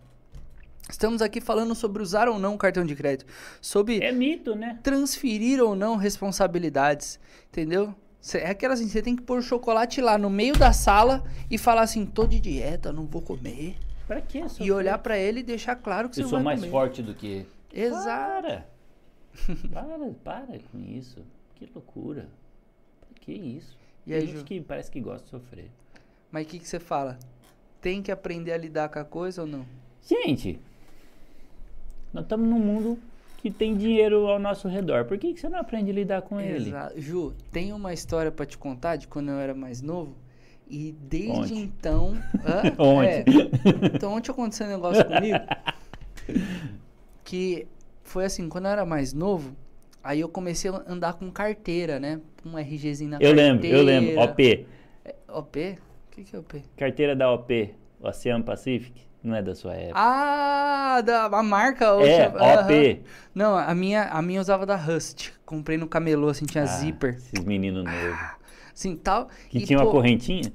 Estamos 0.90 1.22
aqui 1.22 1.40
falando 1.40 1.74
sobre 1.74 2.02
usar 2.02 2.28
ou 2.28 2.38
não 2.38 2.54
o 2.54 2.58
cartão 2.58 2.84
de 2.84 2.96
crédito. 2.96 3.24
Sobre 3.60 4.00
É 4.00 4.10
mito, 4.10 4.56
né? 4.56 4.78
transferir 4.82 5.62
ou 5.62 5.76
não 5.76 5.96
responsabilidades, 5.96 7.20
entendeu? 7.48 7.94
Cê- 8.20 8.38
É 8.38 8.50
aquela 8.50 8.74
assim, 8.74 8.88
você 8.88 9.00
tem 9.02 9.16
que 9.16 9.22
pôr 9.22 9.38
o 9.38 9.42
chocolate 9.42 10.00
lá 10.00 10.18
no 10.18 10.28
meio 10.30 10.56
da 10.58 10.72
sala 10.72 11.24
e 11.50 11.56
falar 11.56 11.82
assim, 11.82 12.04
tô 12.04 12.26
de 12.26 12.38
dieta, 12.40 12.92
não 12.92 13.06
vou 13.06 13.22
comer. 13.22 13.76
Pra 14.06 14.20
quê? 14.20 14.42
E 14.60 14.70
olhar 14.72 14.98
pra 14.98 15.16
ele 15.18 15.40
e 15.40 15.42
deixar 15.42 15.76
claro 15.76 16.08
que 16.08 16.16
você 16.16 16.22
Eu 16.22 16.24
não 16.24 16.30
sou 16.30 16.38
vai 16.38 16.44
mais 16.44 16.60
comer. 16.60 16.70
forte 16.70 17.02
do 17.02 17.14
que. 17.14 17.46
Exato. 17.72 18.42
Para! 18.42 18.66
para, 19.72 20.10
para 20.24 20.58
com 20.72 20.78
isso. 20.80 21.24
Que 21.54 21.68
loucura. 21.74 22.28
Que 23.20 23.32
isso? 23.32 23.76
E 24.06 24.12
aí, 24.12 24.20
Tem 24.20 24.28
gente 24.32 24.44
que 24.44 24.60
parece 24.60 24.90
que 24.90 25.00
gosta 25.00 25.24
de 25.24 25.30
sofrer. 25.30 25.70
Mas 26.32 26.46
o 26.46 26.48
que, 26.48 26.58
que 26.58 26.68
você 26.68 26.80
fala? 26.80 27.18
Tem 27.80 28.02
que 28.02 28.10
aprender 28.10 28.52
a 28.52 28.56
lidar 28.58 28.88
com 28.88 28.98
a 28.98 29.04
coisa 29.04 29.42
ou 29.42 29.46
não? 29.46 29.64
Gente, 30.06 30.58
nós 32.12 32.24
estamos 32.24 32.48
num 32.48 32.58
mundo 32.58 32.98
que 33.40 33.50
tem 33.50 33.74
dinheiro 33.76 34.26
ao 34.26 34.38
nosso 34.38 34.68
redor. 34.68 35.04
Por 35.06 35.16
que, 35.18 35.32
que 35.32 35.40
você 35.40 35.48
não 35.48 35.58
aprende 35.58 35.90
a 35.90 35.94
lidar 35.94 36.22
com 36.22 36.40
ele? 36.40 36.68
Exato. 36.68 37.00
Ju, 37.00 37.32
tem 37.50 37.72
uma 37.72 37.92
história 37.92 38.30
pra 38.30 38.44
te 38.44 38.58
contar 38.58 38.96
de 38.96 39.08
quando 39.08 39.30
eu 39.30 39.38
era 39.38 39.54
mais 39.54 39.80
novo. 39.80 40.14
E 40.68 40.92
desde 41.00 41.32
Conte. 41.32 41.54
então. 41.54 42.14
Hã? 42.44 42.62
Onde? 42.78 43.08
É. 43.08 43.24
Então, 43.94 44.12
ontem 44.14 44.30
aconteceu 44.30 44.66
um 44.66 44.70
negócio 44.70 45.04
comigo. 45.04 45.38
Que 47.24 47.66
foi 48.02 48.24
assim, 48.24 48.48
quando 48.48 48.64
eu 48.66 48.72
era 48.72 48.84
mais 48.84 49.12
novo, 49.12 49.54
aí 50.02 50.20
eu 50.20 50.28
comecei 50.28 50.70
a 50.70 50.82
andar 50.86 51.14
com 51.14 51.30
carteira, 51.30 52.00
né? 52.00 52.20
Um 52.44 52.56
RGzinho 52.58 53.10
na 53.10 53.16
Eu 53.18 53.34
carteira. 53.34 53.52
lembro, 53.52 53.66
eu 53.66 53.82
lembro. 53.82 54.20
OP. 54.20 54.66
É, 55.04 55.14
OP? 55.28 55.78
O 56.08 56.10
que, 56.10 56.24
que 56.24 56.36
é 56.36 56.38
OP? 56.38 56.62
Carteira 56.76 57.14
da 57.14 57.32
OP. 57.32 57.74
Oceano 58.00 58.42
Pacific. 58.42 59.02
Não 59.22 59.36
é 59.36 59.42
da 59.42 59.54
sua 59.54 59.74
época. 59.74 60.00
Ah, 60.00 61.02
da, 61.04 61.24
a 61.26 61.42
marca. 61.42 61.84
é, 61.84 61.88
Ocean- 62.28 62.34
aham. 62.38 62.62
OP. 62.64 63.02
Não, 63.34 63.56
a 63.56 63.74
minha, 63.74 64.04
a 64.04 64.22
minha 64.22 64.40
usava 64.40 64.64
da 64.64 64.76
Rust. 64.76 65.30
Comprei 65.44 65.76
no 65.76 65.86
camelô, 65.86 66.28
assim, 66.28 66.46
tinha 66.46 66.64
Ah, 66.64 66.66
zíper. 66.66 67.16
Esses 67.16 67.44
meninos 67.44 67.84
novos. 67.84 68.18
Assim, 68.74 68.96
tal. 68.96 69.28
Que 69.50 69.58
e, 69.58 69.66
tinha 69.66 69.78
uma 69.78 69.84
pô, 69.84 69.90
correntinha? 69.92 70.50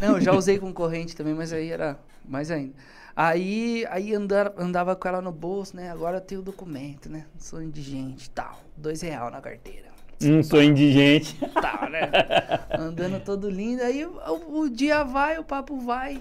Não, 0.00 0.20
já 0.20 0.32
usei 0.34 0.58
com 0.58 0.72
corrente 0.72 1.14
também, 1.14 1.34
mas 1.34 1.52
aí 1.52 1.70
era 1.70 1.98
mais 2.24 2.50
ainda. 2.50 2.74
Aí, 3.14 3.86
aí 3.90 4.14
andar, 4.14 4.52
andava 4.56 4.96
com 4.96 5.06
ela 5.06 5.20
no 5.20 5.30
bolso, 5.30 5.76
né? 5.76 5.90
Agora 5.90 6.16
eu 6.16 6.20
tenho 6.20 6.40
o 6.40 6.44
documento, 6.44 7.08
né? 7.08 7.26
Sou 7.38 7.62
indigente 7.62 8.26
e 8.26 8.30
tal. 8.30 8.58
Dois 8.76 9.02
real 9.02 9.30
na 9.30 9.40
carteira. 9.40 9.88
Não 10.20 10.42
sou 10.42 10.62
indigente. 10.62 11.36
Tal, 11.60 11.88
né? 11.90 12.10
Andando 12.78 13.20
todo 13.20 13.48
lindo. 13.48 13.82
Aí 13.82 14.04
o- 14.04 14.60
o 14.60 14.68
dia 14.70 15.02
vai, 15.04 15.38
o 15.38 15.44
papo 15.44 15.78
vai. 15.80 16.20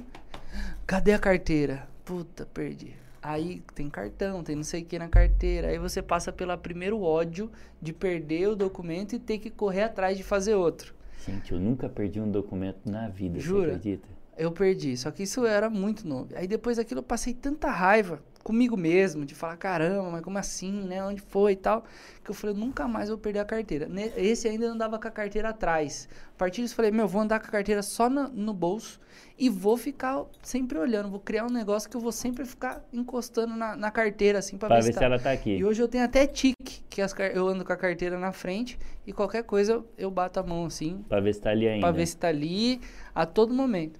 Cadê 0.89 1.13
a 1.13 1.19
carteira? 1.19 1.87
Puta, 2.03 2.47
perdi. 2.47 2.95
Aí 3.21 3.61
tem 3.75 3.87
cartão, 3.91 4.43
tem 4.43 4.55
não 4.55 4.63
sei 4.63 4.81
o 4.81 4.85
que 4.85 4.97
na 4.97 5.07
carteira. 5.07 5.67
Aí 5.67 5.77
você 5.77 6.01
passa 6.01 6.31
pelo 6.31 6.57
primeiro 6.57 7.03
ódio 7.03 7.51
de 7.79 7.93
perder 7.93 8.47
o 8.47 8.55
documento 8.55 9.13
e 9.13 9.19
ter 9.19 9.37
que 9.37 9.51
correr 9.51 9.83
atrás 9.83 10.17
de 10.17 10.23
fazer 10.23 10.55
outro. 10.55 10.95
Gente, 11.23 11.51
eu 11.51 11.59
nunca 11.59 11.87
perdi 11.87 12.19
um 12.19 12.31
documento 12.31 12.89
na 12.89 13.07
vida, 13.07 13.39
Jura? 13.39 13.67
você 13.67 13.75
acredita? 13.75 14.07
Eu 14.35 14.51
perdi, 14.51 14.97
só 14.97 15.11
que 15.11 15.21
isso 15.21 15.45
era 15.45 15.69
muito 15.69 16.07
novo. 16.07 16.29
Aí 16.35 16.47
depois 16.47 16.77
daquilo 16.77 17.01
eu 17.01 17.03
passei 17.03 17.35
tanta 17.35 17.69
raiva 17.69 18.19
comigo 18.43 18.75
mesmo, 18.77 19.25
de 19.25 19.35
falar, 19.35 19.57
caramba, 19.57 20.09
mas 20.11 20.21
como 20.21 20.37
assim, 20.37 20.71
né? 20.71 21.03
Onde 21.03 21.21
foi 21.21 21.53
e 21.53 21.55
tal? 21.55 21.83
Que 22.23 22.31
eu 22.31 22.35
falei, 22.35 22.55
nunca 22.55 22.87
mais 22.87 23.09
vou 23.09 23.17
perder 23.17 23.39
a 23.39 23.45
carteira. 23.45 23.87
Esse 24.15 24.47
ainda 24.47 24.67
andava 24.67 24.97
com 24.97 25.07
a 25.07 25.11
carteira 25.11 25.49
atrás. 25.49 26.07
A 26.33 26.37
partir 26.37 26.61
disso 26.61 26.73
eu 26.73 26.75
falei, 26.77 26.91
meu, 26.91 27.07
vou 27.07 27.21
andar 27.21 27.39
com 27.39 27.47
a 27.47 27.49
carteira 27.49 27.81
só 27.81 28.09
na- 28.09 28.29
no 28.29 28.53
bolso 28.53 28.99
e 29.37 29.49
vou 29.49 29.75
ficar 29.77 30.23
sempre 30.41 30.77
olhando. 30.77 31.09
Vou 31.09 31.19
criar 31.19 31.45
um 31.45 31.49
negócio 31.49 31.89
que 31.89 31.97
eu 31.97 32.01
vou 32.01 32.11
sempre 32.11 32.45
ficar 32.45 32.83
encostando 32.93 33.55
na, 33.55 33.75
na 33.75 33.91
carteira, 33.91 34.39
assim, 34.39 34.57
pra, 34.57 34.67
Pra 34.69 34.77
ver, 34.77 34.83
ver 34.85 34.93
se 34.93 34.99
tá. 34.99 35.05
ela 35.05 35.19
tá 35.19 35.31
aqui. 35.31 35.57
E 35.57 35.65
hoje 35.65 35.81
eu 35.81 35.87
tenho 35.87 36.03
até 36.05 36.25
tique, 36.25 36.81
que 36.89 37.01
as 37.01 37.13
eu 37.33 37.47
ando 37.47 37.65
com 37.65 37.73
a 37.73 37.77
carteira 37.77 38.17
na 38.17 38.31
frente 38.31 38.79
e 39.05 39.11
qualquer 39.13 39.43
coisa 39.43 39.73
eu, 39.73 39.87
eu 39.97 40.11
bato 40.11 40.39
a 40.39 40.43
mão 40.43 40.65
assim, 40.65 41.03
Pra 41.09 41.19
ver 41.19 41.33
se 41.33 41.41
tá 41.41 41.49
ali 41.49 41.67
ainda. 41.67 41.81
Pra 41.81 41.91
ver 41.91 42.05
se 42.05 42.15
tá 42.17 42.27
ali 42.29 42.79
a 43.13 43.25
todo 43.25 43.53
momento. 43.53 43.99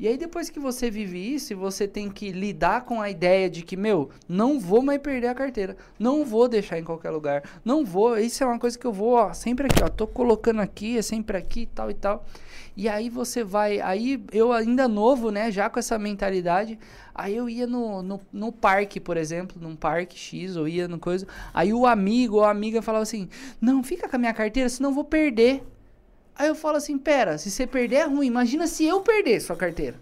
E 0.00 0.06
aí 0.06 0.16
depois 0.16 0.48
que 0.48 0.60
você 0.60 0.88
vive 0.88 1.18
isso, 1.34 1.56
você 1.56 1.88
tem 1.88 2.08
que 2.08 2.30
lidar 2.30 2.84
com 2.84 3.02
a 3.02 3.10
ideia 3.10 3.50
de 3.50 3.62
que, 3.62 3.76
meu, 3.76 4.10
não 4.28 4.60
vou 4.60 4.80
mais 4.80 5.00
perder 5.00 5.26
a 5.26 5.34
carteira, 5.34 5.76
não 5.98 6.24
vou 6.24 6.46
deixar 6.46 6.78
em 6.78 6.84
qualquer 6.84 7.10
lugar, 7.10 7.42
não 7.64 7.84
vou, 7.84 8.16
isso 8.16 8.44
é 8.44 8.46
uma 8.46 8.60
coisa 8.60 8.78
que 8.78 8.86
eu 8.86 8.92
vou, 8.92 9.14
ó, 9.14 9.32
sempre 9.32 9.66
aqui, 9.66 9.82
ó, 9.82 9.88
tô 9.88 10.06
colocando 10.06 10.60
aqui, 10.60 10.96
é 10.96 11.02
sempre 11.02 11.36
aqui, 11.36 11.66
tal 11.66 11.90
e 11.90 11.94
tal. 11.94 12.24
E 12.76 12.88
aí 12.88 13.10
você 13.10 13.42
vai, 13.42 13.80
aí 13.80 14.22
eu 14.30 14.52
ainda 14.52 14.86
novo, 14.86 15.32
né, 15.32 15.50
já 15.50 15.68
com 15.68 15.80
essa 15.80 15.98
mentalidade, 15.98 16.78
aí 17.12 17.34
eu 17.34 17.48
ia 17.48 17.66
no, 17.66 18.00
no, 18.00 18.20
no 18.32 18.52
parque, 18.52 19.00
por 19.00 19.16
exemplo, 19.16 19.60
num 19.60 19.74
parque 19.74 20.16
X, 20.16 20.54
ou 20.54 20.68
ia 20.68 20.86
no 20.86 21.00
coisa, 21.00 21.26
aí 21.52 21.72
o 21.72 21.84
amigo 21.84 22.36
ou 22.36 22.44
a 22.44 22.50
amiga 22.50 22.80
falava 22.80 23.02
assim, 23.02 23.28
não, 23.60 23.82
fica 23.82 24.08
com 24.08 24.14
a 24.14 24.18
minha 24.20 24.32
carteira, 24.32 24.68
senão 24.68 24.90
eu 24.90 24.94
vou 24.94 25.02
perder. 25.02 25.64
Aí 26.38 26.46
eu 26.46 26.54
falo 26.54 26.76
assim, 26.76 26.96
pera, 26.96 27.36
se 27.36 27.50
você 27.50 27.66
perder 27.66 27.96
é 27.96 28.04
ruim, 28.04 28.28
imagina 28.28 28.68
se 28.68 28.84
eu 28.84 29.00
perder 29.00 29.40
sua 29.40 29.56
carteira. 29.56 30.00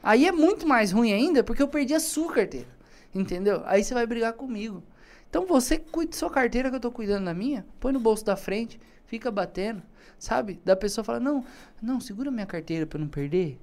Aí 0.00 0.28
é 0.28 0.30
muito 0.30 0.64
mais 0.64 0.92
ruim 0.92 1.12
ainda, 1.12 1.42
porque 1.42 1.60
eu 1.60 1.66
perdi 1.66 1.92
a 1.92 1.98
sua 1.98 2.32
carteira. 2.32 2.68
Entendeu? 3.12 3.62
Aí 3.66 3.82
você 3.82 3.92
vai 3.92 4.06
brigar 4.06 4.32
comigo. 4.34 4.80
Então 5.28 5.44
você 5.44 5.78
cuida 5.78 6.12
da 6.12 6.16
sua 6.16 6.30
carteira 6.30 6.70
que 6.70 6.76
eu 6.76 6.80
tô 6.80 6.92
cuidando 6.92 7.24
da 7.24 7.34
minha, 7.34 7.66
põe 7.80 7.92
no 7.92 7.98
bolso 7.98 8.24
da 8.24 8.36
frente, 8.36 8.78
fica 9.06 9.28
batendo, 9.28 9.82
sabe? 10.18 10.60
Da 10.64 10.76
pessoa 10.76 11.04
fala, 11.04 11.18
não, 11.18 11.44
não, 11.82 12.00
segura 12.00 12.30
minha 12.30 12.46
carteira 12.46 12.86
pra 12.86 12.98
eu 12.98 13.00
não 13.02 13.08
perder. 13.08 13.58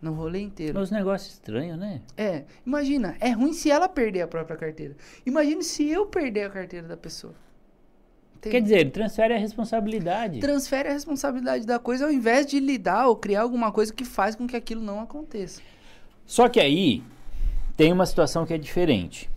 No 0.00 0.12
rolê 0.12 0.40
inteiro. 0.40 0.78
Uns 0.78 0.92
negócios 0.92 1.32
estranhos, 1.32 1.76
né? 1.76 2.00
É, 2.16 2.44
imagina, 2.64 3.16
é 3.18 3.32
ruim 3.32 3.52
se 3.52 3.68
ela 3.68 3.88
perder 3.88 4.22
a 4.22 4.28
própria 4.28 4.56
carteira. 4.56 4.96
Imagine 5.26 5.64
se 5.64 5.88
eu 5.88 6.06
perder 6.06 6.44
a 6.44 6.50
carteira 6.50 6.86
da 6.86 6.96
pessoa. 6.96 7.34
Entende? 8.38 8.52
Quer 8.52 8.62
dizer, 8.62 8.78
ele 8.78 8.90
transfere 8.90 9.34
a 9.34 9.38
responsabilidade. 9.38 10.38
transfere 10.38 10.88
a 10.88 10.92
responsabilidade 10.92 11.66
da 11.66 11.78
coisa 11.78 12.04
ao 12.04 12.12
invés 12.12 12.46
de 12.46 12.60
lidar 12.60 13.08
ou 13.08 13.16
criar 13.16 13.42
alguma 13.42 13.72
coisa 13.72 13.92
que 13.92 14.04
faz 14.04 14.36
com 14.36 14.46
que 14.46 14.56
aquilo 14.56 14.80
não 14.80 15.00
aconteça. 15.00 15.60
Só 16.24 16.48
que 16.48 16.60
aí 16.60 17.02
tem 17.76 17.92
uma 17.92 18.06
situação 18.06 18.46
que 18.46 18.54
é 18.54 18.58
diferente. 18.58 19.28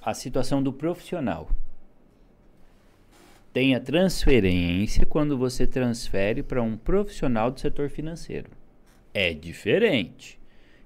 A 0.00 0.14
situação 0.14 0.62
do 0.62 0.72
profissional. 0.72 1.48
tem 3.52 3.74
a 3.74 3.80
transferência 3.80 5.04
quando 5.04 5.36
você 5.36 5.66
transfere 5.66 6.42
para 6.42 6.62
um 6.62 6.76
profissional 6.76 7.50
do 7.50 7.60
setor 7.60 7.90
financeiro. 7.90 8.50
É 9.12 9.34
diferente. 9.34 10.40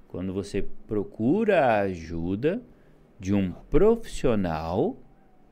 Quando 0.08 0.32
você 0.32 0.66
procura 0.88 1.64
a 1.64 1.80
ajuda 1.82 2.60
de 3.20 3.32
um 3.32 3.52
profissional 3.70 4.96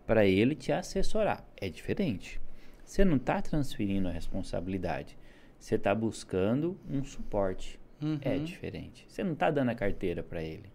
para 0.07 0.27
ele 0.27 0.55
te 0.55 0.73
assessorar. 0.73 1.47
É 1.57 1.69
diferente. 1.69 2.41
Você 2.85 3.05
não 3.05 3.17
está 3.17 3.41
transferindo 3.41 4.09
a 4.09 4.13
responsabilidade. 4.13 5.17
Você 5.59 5.77
está 5.77 5.95
buscando 5.95 6.79
um 6.89 7.03
suporte. 7.03 7.81
Uhum. 8.01 8.19
É 8.21 8.37
diferente. 8.39 9.07
Você 9.09 9.25
não 9.25 9.33
está 9.33 9.51
dando 9.51 9.71
a 9.71 9.75
carteira 9.75 10.23
para 10.23 10.43
ele. 10.43 10.69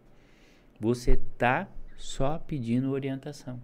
Você 0.80 1.12
está 1.12 1.70
só 1.98 2.40
pedindo 2.40 2.92
orientação. 2.92 3.62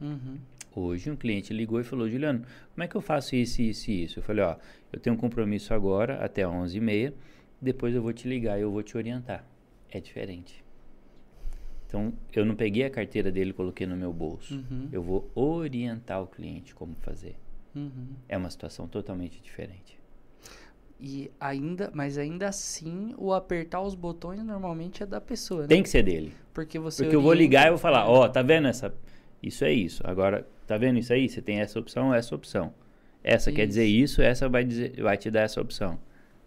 Uhum. 0.00 0.38
Hoje 0.74 1.10
um 1.10 1.16
cliente 1.16 1.54
ligou 1.54 1.80
e 1.80 1.84
falou, 1.84 2.08
Juliano, 2.08 2.44
como 2.74 2.84
é 2.84 2.86
que 2.86 2.94
eu 2.94 3.00
faço 3.00 3.34
isso, 3.34 3.62
isso 3.62 3.90
e 3.90 4.04
isso? 4.04 4.18
Eu 4.18 4.22
falei, 4.22 4.44
ó, 4.44 4.56
eu 4.92 5.00
tenho 5.00 5.16
um 5.16 5.18
compromisso 5.18 5.72
agora 5.72 6.22
até 6.22 6.42
11h30, 6.42 7.14
depois 7.60 7.94
eu 7.94 8.02
vou 8.02 8.12
te 8.12 8.28
ligar 8.28 8.58
e 8.58 8.62
eu 8.62 8.70
vou 8.70 8.82
te 8.82 8.96
orientar. 8.96 9.42
É 9.90 9.98
diferente. 9.98 10.65
Então, 11.98 12.12
eu 12.34 12.44
não 12.44 12.54
peguei 12.54 12.84
a 12.84 12.90
carteira 12.90 13.30
dele 13.30 13.50
e 13.50 13.52
coloquei 13.52 13.86
no 13.86 13.96
meu 13.96 14.12
bolso. 14.12 14.54
Uhum. 14.54 14.88
Eu 14.92 15.02
vou 15.02 15.30
orientar 15.34 16.22
o 16.22 16.26
cliente 16.26 16.74
como 16.74 16.94
fazer. 16.96 17.36
Uhum. 17.74 18.08
É 18.28 18.36
uma 18.36 18.50
situação 18.50 18.86
totalmente 18.86 19.40
diferente. 19.40 19.98
E 21.00 21.30
ainda, 21.38 21.90
mas 21.94 22.16
ainda 22.16 22.48
assim, 22.48 23.14
o 23.18 23.32
apertar 23.32 23.82
os 23.82 23.94
botões 23.94 24.42
normalmente 24.42 25.02
é 25.02 25.06
da 25.06 25.20
pessoa, 25.20 25.62
né? 25.62 25.68
Tem 25.68 25.82
que 25.82 25.88
ser 25.88 26.02
dele. 26.02 26.32
Porque 26.54 26.78
você 26.78 27.04
Porque 27.04 27.16
eu 27.16 27.20
vou 27.20 27.30
orienta- 27.30 27.42
ligar 27.44 27.66
e 27.66 27.70
vou 27.70 27.78
falar, 27.78 28.08
ó, 28.08 28.28
tá 28.28 28.42
vendo 28.42 28.66
essa... 28.68 28.94
Isso 29.42 29.64
é 29.64 29.72
isso. 29.72 30.02
Agora, 30.06 30.46
tá 30.66 30.78
vendo 30.78 30.98
isso 30.98 31.12
aí? 31.12 31.28
Você 31.28 31.42
tem 31.42 31.60
essa 31.60 31.78
opção, 31.78 32.12
essa 32.14 32.34
opção. 32.34 32.72
Essa 33.22 33.52
quer 33.52 33.66
dizer 33.66 33.84
isso, 33.84 34.22
essa 34.22 34.48
vai, 34.48 34.64
dizer, 34.64 35.00
vai 35.02 35.16
te 35.16 35.30
dar 35.30 35.42
essa 35.42 35.60
opção. 35.60 35.98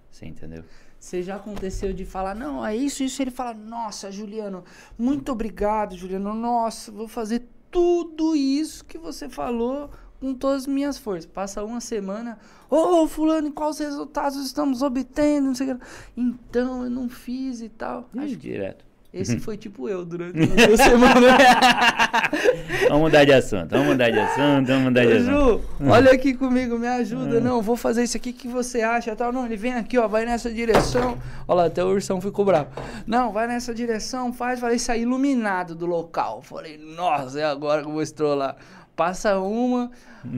Você 0.09 0.25
entendeu? 0.25 0.63
Você 0.99 1.23
já 1.23 1.37
aconteceu 1.37 1.93
de 1.93 2.03
falar, 2.03 2.35
não, 2.35 2.65
é 2.65 2.75
isso, 2.75 3.03
isso. 3.03 3.21
Ele 3.21 3.31
fala, 3.31 3.53
nossa, 3.53 4.11
Juliano, 4.11 4.63
muito 4.97 5.31
obrigado, 5.31 5.95
Juliano. 5.95 6.33
Nossa, 6.33 6.91
vou 6.91 7.07
fazer 7.07 7.47
tudo 7.71 8.35
isso 8.35 8.83
que 8.83 8.97
você 8.97 9.29
falou 9.29 9.89
com 10.19 10.33
todas 10.33 10.63
as 10.63 10.67
minhas 10.67 10.97
forças. 10.97 11.25
Passa 11.25 11.63
uma 11.63 11.79
semana, 11.79 12.37
ô, 12.69 13.07
fulano, 13.07 13.51
quais 13.51 13.79
resultados 13.79 14.37
estamos 14.45 14.81
obtendo? 14.81 15.47
Não 15.47 15.55
sei 15.55 15.71
o 15.71 15.77
que. 15.77 15.85
Então, 16.17 16.83
eu 16.83 16.89
não 16.89 17.07
fiz 17.07 17.61
e 17.61 17.69
tal. 17.69 18.09
Acho 18.17 18.35
direto. 18.35 18.88
Esse 19.11 19.39
foi 19.39 19.57
tipo 19.57 19.89
eu 19.89 20.05
durante 20.05 20.37
uma 20.39 20.67
duas 20.67 20.79
semanas. 20.79 21.33
Vamos 22.87 23.03
mudar 23.03 23.23
de 23.23 23.33
assunto, 23.33 23.69
vamos 23.69 23.87
mudar 23.87 24.09
de 24.09 24.19
assunto, 24.19 24.67
vamos 24.67 24.83
mudar 24.85 25.05
de 25.05 25.13
Ô, 25.13 25.17
assunto. 25.17 25.29
Ju, 25.29 25.91
olha 25.91 26.11
aqui 26.11 26.33
comigo, 26.33 26.79
me 26.79 26.87
ajuda. 26.87 27.39
Não, 27.39 27.61
vou 27.61 27.75
fazer 27.75 28.03
isso 28.03 28.17
aqui, 28.17 28.31
o 28.31 28.33
que 28.33 28.47
você 28.47 28.81
acha? 28.81 29.15
Tal. 29.15 29.31
Não, 29.31 29.45
ele 29.45 29.55
vem 29.55 29.73
aqui, 29.73 29.97
ó, 29.97 30.07
vai 30.07 30.25
nessa 30.25 30.51
direção. 30.51 31.17
Olha 31.47 31.57
lá, 31.57 31.65
até 31.65 31.83
o 31.83 31.87
ursão 31.87 32.19
ficou 32.19 32.45
bravo. 32.45 32.69
Não, 33.05 33.31
vai 33.31 33.47
nessa 33.47 33.75
direção, 33.75 34.33
faz, 34.33 34.59
falei, 34.59 34.79
sair 34.79 35.03
iluminado 35.03 35.75
do 35.75 35.85
local. 35.85 36.41
Falei, 36.41 36.79
nossa, 36.79 37.39
é 37.39 37.45
agora 37.45 37.83
que 37.83 37.87
eu 37.87 37.93
vou 37.93 38.01
estrolar. 38.01 38.55
Passa 38.95 39.37
uma. 39.39 39.91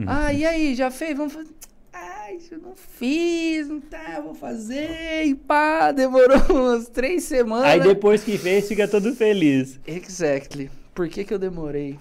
Ah, 0.06 0.32
e 0.32 0.44
aí, 0.44 0.74
já 0.74 0.90
fez? 0.90 1.16
Vamos 1.16 1.32
fazer. 1.32 1.48
Ai, 1.92 2.38
eu 2.50 2.58
não 2.58 2.74
fiz, 2.74 3.68
não 3.68 3.80
tá, 3.80 4.20
vou 4.22 4.34
fazer. 4.34 5.24
E 5.24 5.34
pá, 5.34 5.92
demorou 5.92 6.38
umas 6.50 6.88
três 6.88 7.24
semanas. 7.24 7.66
Aí 7.66 7.80
depois 7.80 8.24
que 8.24 8.38
fez, 8.38 8.66
fica 8.66 8.88
todo 8.88 9.14
feliz. 9.14 9.78
Exactly. 9.86 10.70
Por 10.94 11.08
que 11.08 11.24
que 11.24 11.32
eu 11.34 11.38
demorei? 11.38 11.98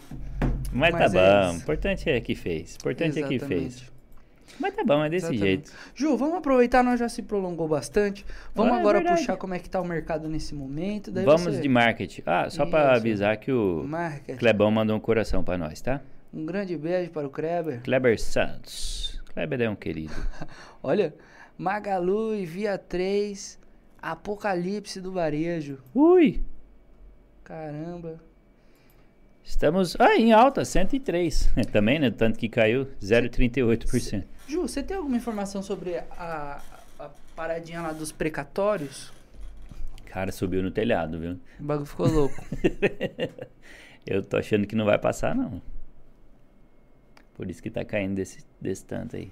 Mas, 0.71 0.91
Mas 0.93 1.11
tá 1.11 1.19
é 1.19 1.43
bom, 1.43 1.49
isso. 1.51 1.63
importante 1.63 2.09
é 2.09 2.21
que 2.21 2.35
fez. 2.35 2.75
Importante 2.75 3.19
é 3.21 3.27
que 3.27 3.35
Exatamente. 3.35 3.73
fez. 3.75 3.91
Mas 4.59 4.75
tá 4.75 4.83
bom, 4.83 5.03
é 5.03 5.09
desse 5.09 5.25
Exatamente. 5.25 5.43
jeito. 5.45 5.71
Ju, 5.95 6.15
vamos 6.17 6.35
aproveitar, 6.37 6.83
nós 6.83 6.99
já 6.99 7.09
se 7.09 7.21
prolongou 7.21 7.67
bastante. 7.67 8.25
Vamos 8.53 8.73
Ah, 8.73 8.77
é 8.77 8.79
agora 8.79 8.99
verdade. 8.99 9.19
puxar 9.21 9.35
como 9.37 9.53
é 9.53 9.59
que 9.59 9.69
tá 9.69 9.81
o 9.81 9.85
mercado 9.85 10.29
nesse 10.29 10.53
momento. 10.53 11.09
Daí 11.11 11.25
Vamos 11.25 11.41
você... 11.55 11.61
de 11.61 11.67
marketing. 11.69 12.21
Ah, 12.25 12.49
só 12.49 12.65
pra 12.65 12.81
Isso. 12.83 12.91
avisar 12.97 13.37
que 13.37 13.51
o 13.51 13.83
Marketing. 13.85 14.37
Clebão 14.37 14.69
mandou 14.71 14.95
um 14.95 14.99
coração 14.99 15.43
pra 15.43 15.57
nós, 15.57 15.81
tá? 15.81 15.99
Um 16.33 16.45
grande 16.45 16.77
beijo 16.77 17.09
para 17.11 17.25
o 17.27 17.29
Kreber. 17.29 17.81
Kleber 17.81 18.19
Santos. 18.21 19.10
Kleber 19.33 19.61
é 19.61 19.69
um 19.69 19.75
querido. 19.75 20.13
Olha, 20.83 21.13
Magalu 21.57 22.35
e 22.35 22.45
Via 22.45 22.77
3, 22.77 23.57
Apocalipse 24.01 24.99
do 24.99 25.11
Varejo. 25.11 25.79
Ui! 25.95 26.41
Caramba. 27.43 28.19
Estamos 29.43 29.95
ah, 29.99 30.15
em 30.15 30.33
alta, 30.33 30.65
103. 30.65 31.49
Também, 31.71 31.97
né? 31.99 32.11
Tanto 32.11 32.37
que 32.37 32.49
caiu 32.49 32.87
0,38%. 33.01 34.23
Ju, 34.47 34.61
você 34.61 34.83
tem 34.83 34.97
alguma 34.97 35.17
informação 35.17 35.63
sobre 35.63 35.97
a, 35.97 36.61
a 36.99 37.09
paradinha 37.35 37.81
lá 37.81 37.91
dos 37.91 38.11
precatórios? 38.11 39.11
Cara, 40.05 40.31
subiu 40.31 40.61
no 40.61 40.71
telhado, 40.71 41.19
viu? 41.19 41.39
O 41.59 41.63
bagulho 41.63 41.85
ficou 41.85 42.07
louco. 42.07 42.35
Eu 44.05 44.23
tô 44.23 44.37
achando 44.37 44.67
que 44.67 44.75
não 44.75 44.83
vai 44.85 44.99
passar, 44.99 45.33
não. 45.33 45.61
Por 47.33 47.49
isso 47.49 47.61
que 47.61 47.69
tá 47.69 47.83
caindo 47.83 48.15
desse, 48.15 48.45
desse 48.59 48.85
tanto 48.85 49.15
aí. 49.15 49.31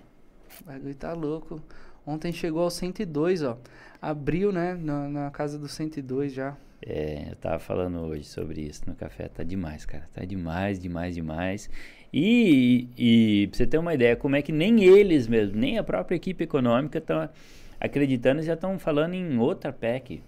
O 0.62 0.66
bagulho 0.66 0.96
tá 0.96 1.14
louco. 1.14 1.62
Ontem 2.06 2.32
chegou 2.32 2.64
ao 2.64 2.72
102, 2.72 3.44
ó. 3.44 3.58
Abriu, 4.02 4.52
né? 4.52 4.74
Na, 4.74 5.08
na 5.08 5.32
casa 5.32 5.60
do 5.60 5.68
102 5.68 6.34
já. 6.34 6.58
É, 6.86 7.28
eu 7.32 7.36
tava 7.36 7.60
falando 7.60 8.00
hoje 8.00 8.24
sobre 8.24 8.62
isso 8.62 8.84
no 8.88 8.96
café. 8.96 9.28
Tá 9.28 9.44
demais, 9.44 9.86
cara. 9.86 10.08
Tá 10.14 10.24
demais, 10.24 10.80
demais, 10.80 11.14
demais. 11.14 11.70
E, 12.12 12.88
e 12.98 13.48
pra 13.48 13.58
você 13.58 13.68
ter 13.68 13.78
uma 13.78 13.94
ideia, 13.94 14.16
como 14.16 14.36
é 14.36 14.42
que 14.42 14.52
nem 14.52 14.84
eles 14.84 15.28
mesmo, 15.28 15.58
nem 15.58 15.78
a 15.78 15.84
própria 15.84 16.16
equipe 16.16 16.44
econômica 16.44 16.98
estão 16.98 17.30
acreditando 17.80 18.42
e 18.42 18.44
já 18.44 18.54
estão 18.54 18.80
falando 18.80 19.14
em 19.14 19.38
outra 19.38 19.72
PEC. 19.72 20.24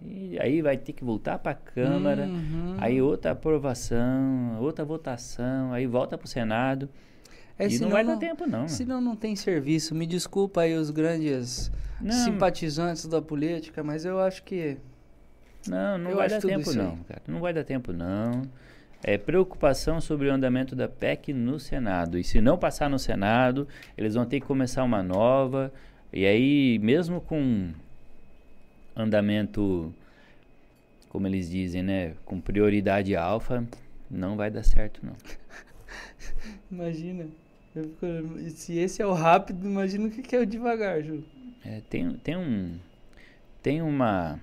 E 0.00 0.38
aí 0.40 0.62
vai 0.62 0.76
ter 0.76 0.92
que 0.92 1.02
voltar 1.04 1.38
pra 1.38 1.54
Câmara, 1.54 2.24
Uhum. 2.26 2.76
aí 2.78 3.02
outra 3.02 3.32
aprovação, 3.32 4.56
outra 4.60 4.84
votação, 4.84 5.72
aí 5.72 5.86
volta 5.86 6.16
pro 6.16 6.28
Senado. 6.28 6.88
É, 7.58 7.66
e 7.66 7.78
não 7.80 7.88
vai 7.90 8.04
dar 8.04 8.16
tempo, 8.16 8.46
não. 8.46 8.58
mano. 8.60 8.68
Senão 8.68 9.00
não 9.00 9.16
tem 9.16 9.34
serviço. 9.34 9.94
Me 9.94 10.06
desculpa 10.06 10.60
aí 10.60 10.74
os 10.74 10.90
grandes 10.90 11.72
Não. 12.00 12.12
simpatizantes 12.12 13.06
da 13.06 13.20
política, 13.20 13.82
mas 13.82 14.04
eu 14.04 14.20
acho 14.20 14.44
que. 14.44 14.76
Não, 15.66 15.98
não 15.98 16.10
Eu 16.12 16.16
vai 16.16 16.28
dar 16.28 16.40
tempo 16.40 16.72
não, 16.72 16.96
cara. 16.98 17.22
Não 17.26 17.40
vai 17.40 17.52
dar 17.52 17.64
tempo 17.64 17.92
não. 17.92 18.42
É 19.02 19.18
preocupação 19.18 20.00
sobre 20.00 20.28
o 20.28 20.32
andamento 20.32 20.76
da 20.76 20.88
PEC 20.88 21.32
no 21.32 21.58
Senado. 21.58 22.16
E 22.16 22.22
se 22.24 22.40
não 22.40 22.56
passar 22.56 22.88
no 22.88 22.98
Senado, 22.98 23.66
eles 23.96 24.14
vão 24.14 24.24
ter 24.24 24.40
que 24.40 24.46
começar 24.46 24.84
uma 24.84 25.02
nova. 25.02 25.72
E 26.12 26.24
aí, 26.24 26.78
mesmo 26.80 27.20
com 27.20 27.70
andamento, 28.98 29.94
como 31.08 31.26
eles 31.26 31.48
dizem, 31.50 31.82
né, 31.82 32.14
com 32.24 32.40
prioridade 32.40 33.14
alfa, 33.16 33.66
não 34.10 34.36
vai 34.36 34.50
dar 34.50 34.62
certo 34.62 35.04
não. 35.04 35.14
Imagina. 36.70 37.26
fico- 37.72 38.06
Se 38.50 38.76
esse 38.78 39.02
é 39.02 39.06
o 39.06 39.12
rápido, 39.12 39.66
imagina 39.66 40.06
o 40.08 40.10
que 40.10 40.34
é 40.36 40.40
o 40.40 40.46
devagar, 40.46 41.02
Ju. 41.02 41.24
É, 41.64 41.80
tem, 41.88 42.12
tem 42.18 42.36
um 42.36 42.78
tem 43.62 43.82
uma 43.82 44.40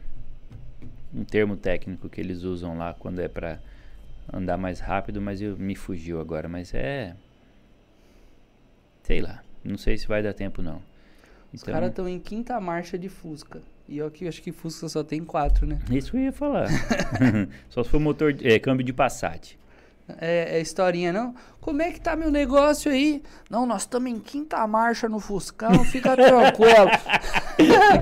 um 1.14 1.24
termo 1.24 1.56
técnico 1.58 2.10
que 2.10 2.20
eles 2.22 2.44
usam 2.44 2.78
lá 2.78 2.94
quando 2.94 3.20
é 3.20 3.28
pra 3.28 3.60
andar 4.32 4.58
mais 4.58 4.80
rápido, 4.80 5.22
mas 5.22 5.42
eu, 5.42 5.58
me 5.58 5.76
fugiu 5.76 6.20
agora, 6.20 6.48
mas 6.50 6.74
é 6.74 7.16
sei 9.04 9.22
lá, 9.22 9.44
não 9.64 9.78
sei 9.78 9.98
se 9.98 10.08
vai 10.08 10.22
dar 10.24 10.34
tempo 10.34 10.62
não. 10.62 10.82
Os 11.54 11.64
Então, 11.64 11.74
caras 11.74 11.90
estão 11.90 12.08
em 12.08 12.20
quinta 12.20 12.60
marcha 12.60 12.98
de 12.98 13.10
Fusca. 13.10 13.62
E 13.88 13.98
eu 14.00 14.08
aqui 14.08 14.28
acho 14.28 14.42
que 14.42 14.52
Fusca 14.52 14.90
só 14.90 15.04
tem 15.04 15.24
quatro, 15.24 15.66
né? 15.68 15.78
isso 15.92 16.12
que 16.12 16.18
eu 16.18 16.22
ia 16.22 16.32
falar. 16.32 16.68
Só 17.70 17.84
se 17.84 17.90
for 17.90 18.00
motor, 18.00 18.34
de- 18.34 18.48
é, 18.48 18.58
câmbio 18.58 18.84
de 18.86 18.92
Passat. 18.92 19.58
É, 20.22 20.58
é 20.58 20.62
historinha, 20.62 21.12
não? 21.12 21.34
Como 21.60 21.82
é 21.82 21.92
que 21.92 22.00
tá 22.00 22.16
meu 22.16 22.30
negócio 22.32 22.92
aí? 22.92 23.24
Não, 23.50 23.66
nós 23.66 23.82
estamos 23.82 24.12
em 24.12 24.20
quinta 24.20 24.66
marcha 24.68 25.10
no 25.10 25.20
Fuscão, 25.20 25.84
fica 25.84 26.14
tranquilo. 26.18 26.90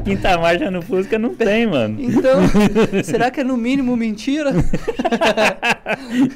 Quinta 0.04 0.38
marcha 0.38 0.70
no 0.70 0.82
Fusca 0.82 1.18
não 1.18 1.34
tem, 1.34 1.66
mano. 1.66 2.02
Então, 2.02 2.42
será 3.06 3.32
que 3.32 3.40
é 3.40 3.44
no 3.44 3.56
mínimo 3.56 3.96
mentira? 3.96 4.52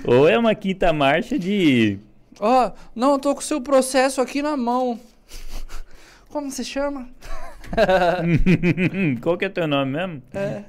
Ou 0.05 0.27
é 0.27 0.37
uma 0.37 0.55
quinta 0.55 0.93
marcha 0.93 1.37
de 1.37 1.99
Ó, 2.39 2.71
não, 2.95 3.13
eu 3.13 3.19
tô 3.19 3.33
com 3.33 3.41
o 3.41 3.43
seu 3.43 3.59
processo 3.59 4.21
aqui 4.21 4.41
na 4.41 4.55
mão. 4.55 4.99
Como 6.29 6.49
se 6.51 6.63
chama? 6.63 7.09
Qual 9.22 9.38
que 9.38 9.45
é 9.45 9.49
teu 9.49 9.68
nome 9.68 9.91
mesmo? 9.91 10.22
É. 10.34 10.64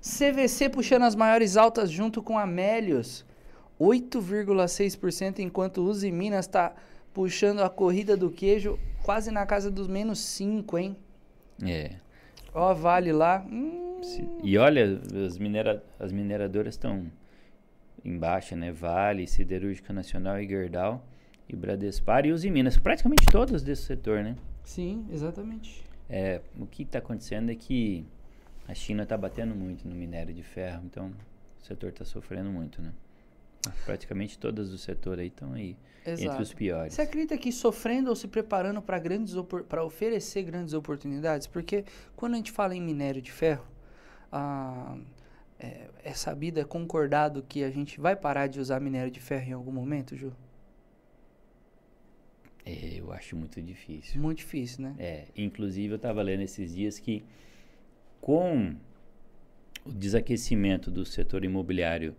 CVC 0.00 0.68
puxando 0.68 1.02
as 1.04 1.14
maiores 1.14 1.56
altas 1.56 1.90
junto 1.90 2.22
com 2.22 2.38
Amélios. 2.38 3.24
8,6%, 3.80 5.38
enquanto 5.38 5.82
Uzi 5.82 6.10
Minas 6.10 6.46
tá 6.46 6.74
puxando 7.14 7.60
a 7.60 7.70
corrida 7.70 8.16
do 8.16 8.30
queijo 8.30 8.78
quase 9.02 9.30
na 9.30 9.46
casa 9.46 9.70
dos 9.70 9.88
menos 9.88 10.18
5, 10.20 10.78
hein? 10.78 10.96
É. 11.62 11.92
Ó, 12.54 12.74
Vale 12.74 13.12
lá. 13.12 13.44
Hum, 13.50 14.00
E 14.42 14.58
olha, 14.58 15.00
as, 15.26 15.38
minera, 15.38 15.82
as 15.98 16.12
mineradoras 16.12 16.74
estão 16.74 17.06
em 18.04 18.18
baixa, 18.18 18.54
né? 18.54 18.70
Vale, 18.70 19.26
Siderúrgica 19.26 19.92
Nacional 19.92 20.40
e 20.40 20.48
Gerdau. 20.48 21.04
e 21.48 21.56
Bradespar 21.56 22.26
e 22.26 22.30
em 22.30 22.50
Minas, 22.50 22.76
praticamente 22.76 23.24
todos 23.26 23.62
desse 23.62 23.82
setor, 23.82 24.22
né? 24.22 24.36
Sim, 24.64 25.06
exatamente. 25.10 25.89
É, 26.10 26.40
o 26.58 26.66
que 26.66 26.82
está 26.82 26.98
acontecendo 26.98 27.50
é 27.50 27.54
que 27.54 28.04
a 28.66 28.74
China 28.74 29.04
está 29.04 29.16
batendo 29.16 29.54
muito 29.54 29.86
no 29.88 29.94
minério 29.94 30.34
de 30.34 30.42
ferro, 30.42 30.82
então 30.84 31.12
o 31.60 31.64
setor 31.64 31.90
está 31.90 32.04
sofrendo 32.04 32.50
muito, 32.50 32.82
né? 32.82 32.92
Praticamente 33.84 34.38
todas 34.38 34.70
do 34.70 34.78
setor 34.78 35.18
aí 35.18 35.28
estão 35.28 35.52
aí 35.52 35.76
entre 36.06 36.26
os 36.26 36.40
Exato. 36.40 36.56
piores. 36.56 36.94
Você 36.94 37.02
acredita 37.02 37.36
que 37.36 37.52
sofrendo 37.52 38.08
ou 38.08 38.16
se 38.16 38.26
preparando 38.26 38.80
para 38.80 38.98
grandes 38.98 39.34
para 39.68 39.84
oferecer 39.84 40.42
grandes 40.42 40.72
oportunidades? 40.72 41.46
Porque 41.46 41.84
quando 42.16 42.34
a 42.34 42.36
gente 42.36 42.50
fala 42.50 42.74
em 42.74 42.80
minério 42.80 43.20
de 43.20 43.30
ferro, 43.30 43.66
ah, 44.32 44.96
é, 45.58 45.88
é 46.02 46.12
sabido, 46.14 46.58
é 46.58 46.64
concordado 46.64 47.44
que 47.46 47.62
a 47.62 47.70
gente 47.70 48.00
vai 48.00 48.16
parar 48.16 48.46
de 48.46 48.58
usar 48.58 48.80
minério 48.80 49.10
de 49.10 49.20
ferro 49.20 49.50
em 49.50 49.52
algum 49.52 49.72
momento, 49.72 50.16
Ju? 50.16 50.32
É, 52.70 53.00
eu 53.00 53.12
acho 53.12 53.36
muito 53.36 53.60
difícil. 53.60 54.20
Muito 54.20 54.38
difícil, 54.38 54.82
né? 54.82 54.94
É, 54.98 55.24
inclusive 55.36 55.92
eu 55.92 55.96
estava 55.96 56.22
lendo 56.22 56.42
esses 56.42 56.74
dias 56.74 56.98
que 56.98 57.24
com 58.20 58.74
o 59.84 59.92
desaquecimento 59.92 60.90
do 60.90 61.04
setor 61.04 61.44
imobiliário 61.44 62.14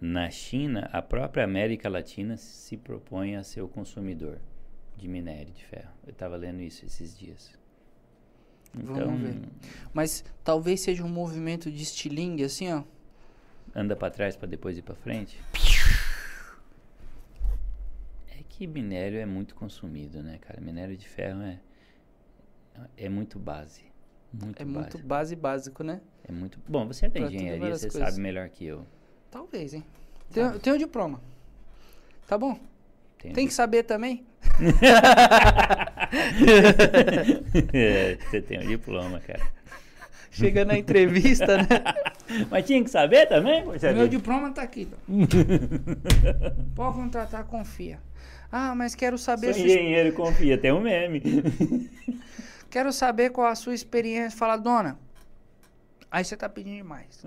na 0.00 0.28
China, 0.30 0.88
a 0.92 1.00
própria 1.00 1.44
América 1.44 1.88
Latina 1.88 2.36
se 2.36 2.76
propõe 2.76 3.36
a 3.36 3.42
ser 3.44 3.62
o 3.62 3.68
consumidor 3.68 4.38
de 4.96 5.06
minério 5.08 5.52
de 5.52 5.64
ferro. 5.64 5.92
Eu 6.06 6.10
estava 6.12 6.36
lendo 6.36 6.60
isso 6.60 6.84
esses 6.84 7.16
dias. 7.16 7.52
Vamos 8.74 8.98
Então, 9.00 9.16
ver. 9.18 9.36
Mas 9.92 10.24
talvez 10.42 10.80
seja 10.80 11.04
um 11.04 11.08
movimento 11.08 11.70
de 11.70 11.82
estilingue, 11.82 12.42
assim, 12.42 12.72
ó. 12.72 12.82
anda 13.74 13.94
para 13.94 14.10
trás 14.10 14.36
para 14.36 14.48
depois 14.48 14.76
ir 14.76 14.82
para 14.82 14.96
frente. 14.96 15.38
Que 18.56 18.68
minério 18.68 19.18
é 19.18 19.26
muito 19.26 19.54
consumido, 19.56 20.22
né, 20.22 20.38
cara? 20.40 20.60
Minério 20.60 20.96
de 20.96 21.08
ferro 21.08 21.42
é 21.42 21.58
é 22.96 23.08
muito 23.08 23.36
base. 23.38 23.82
Muito 24.32 24.60
É 24.62 24.64
base. 24.64 24.78
muito 24.78 24.98
base 24.98 25.36
básico, 25.36 25.82
né? 25.82 26.00
É 26.28 26.30
muito. 26.32 26.60
Bom, 26.68 26.86
você 26.86 27.06
é 27.06 27.08
da 27.08 27.20
Pra 27.20 27.28
engenharia, 27.28 27.76
você 27.76 27.88
coisas. 27.88 28.08
sabe 28.08 28.20
melhor 28.20 28.48
que 28.48 28.64
eu. 28.64 28.86
Talvez, 29.30 29.74
hein? 29.74 29.84
Tem, 30.32 30.58
tem 30.60 30.72
o 30.72 30.78
diploma. 30.78 31.20
Tá 32.28 32.38
bom? 32.38 32.58
Tem, 33.18 33.32
Tem 33.32 33.46
que 33.48 33.54
saber 33.54 33.82
também? 33.82 34.24
É, 37.72 38.16
você 38.16 38.40
tem 38.40 38.60
um 38.60 38.66
diploma, 38.68 39.18
cara. 39.20 39.42
Chega 40.34 40.64
na 40.64 40.76
entrevista, 40.76 41.58
né? 41.58 41.68
Mas 42.50 42.66
tinha 42.66 42.82
que 42.82 42.90
saber 42.90 43.26
também? 43.26 43.64
Você 43.64 43.92
Meu 43.92 44.08
diploma 44.08 44.50
tá 44.50 44.62
aqui. 44.62 44.88
ó. 44.92 44.96
Pode 46.74 46.96
contratar, 46.96 47.44
confia. 47.44 48.00
Ah, 48.50 48.74
mas 48.74 48.94
quero 48.94 49.18
saber, 49.18 49.52
Sou 49.52 49.62
sua, 49.62 49.64
engenheiro, 49.64 50.12
confia, 50.12 50.56
tem 50.56 50.70
um 50.72 50.80
meme. 50.80 51.20
quero 52.70 52.92
saber 52.92 53.30
qual 53.30 53.48
a 53.48 53.54
sua 53.54 53.74
experiência. 53.74 54.38
Fala, 54.38 54.56
dona. 54.56 54.98
Aí 56.10 56.24
você 56.24 56.36
tá 56.36 56.48
pedindo 56.48 56.76
demais. 56.76 57.22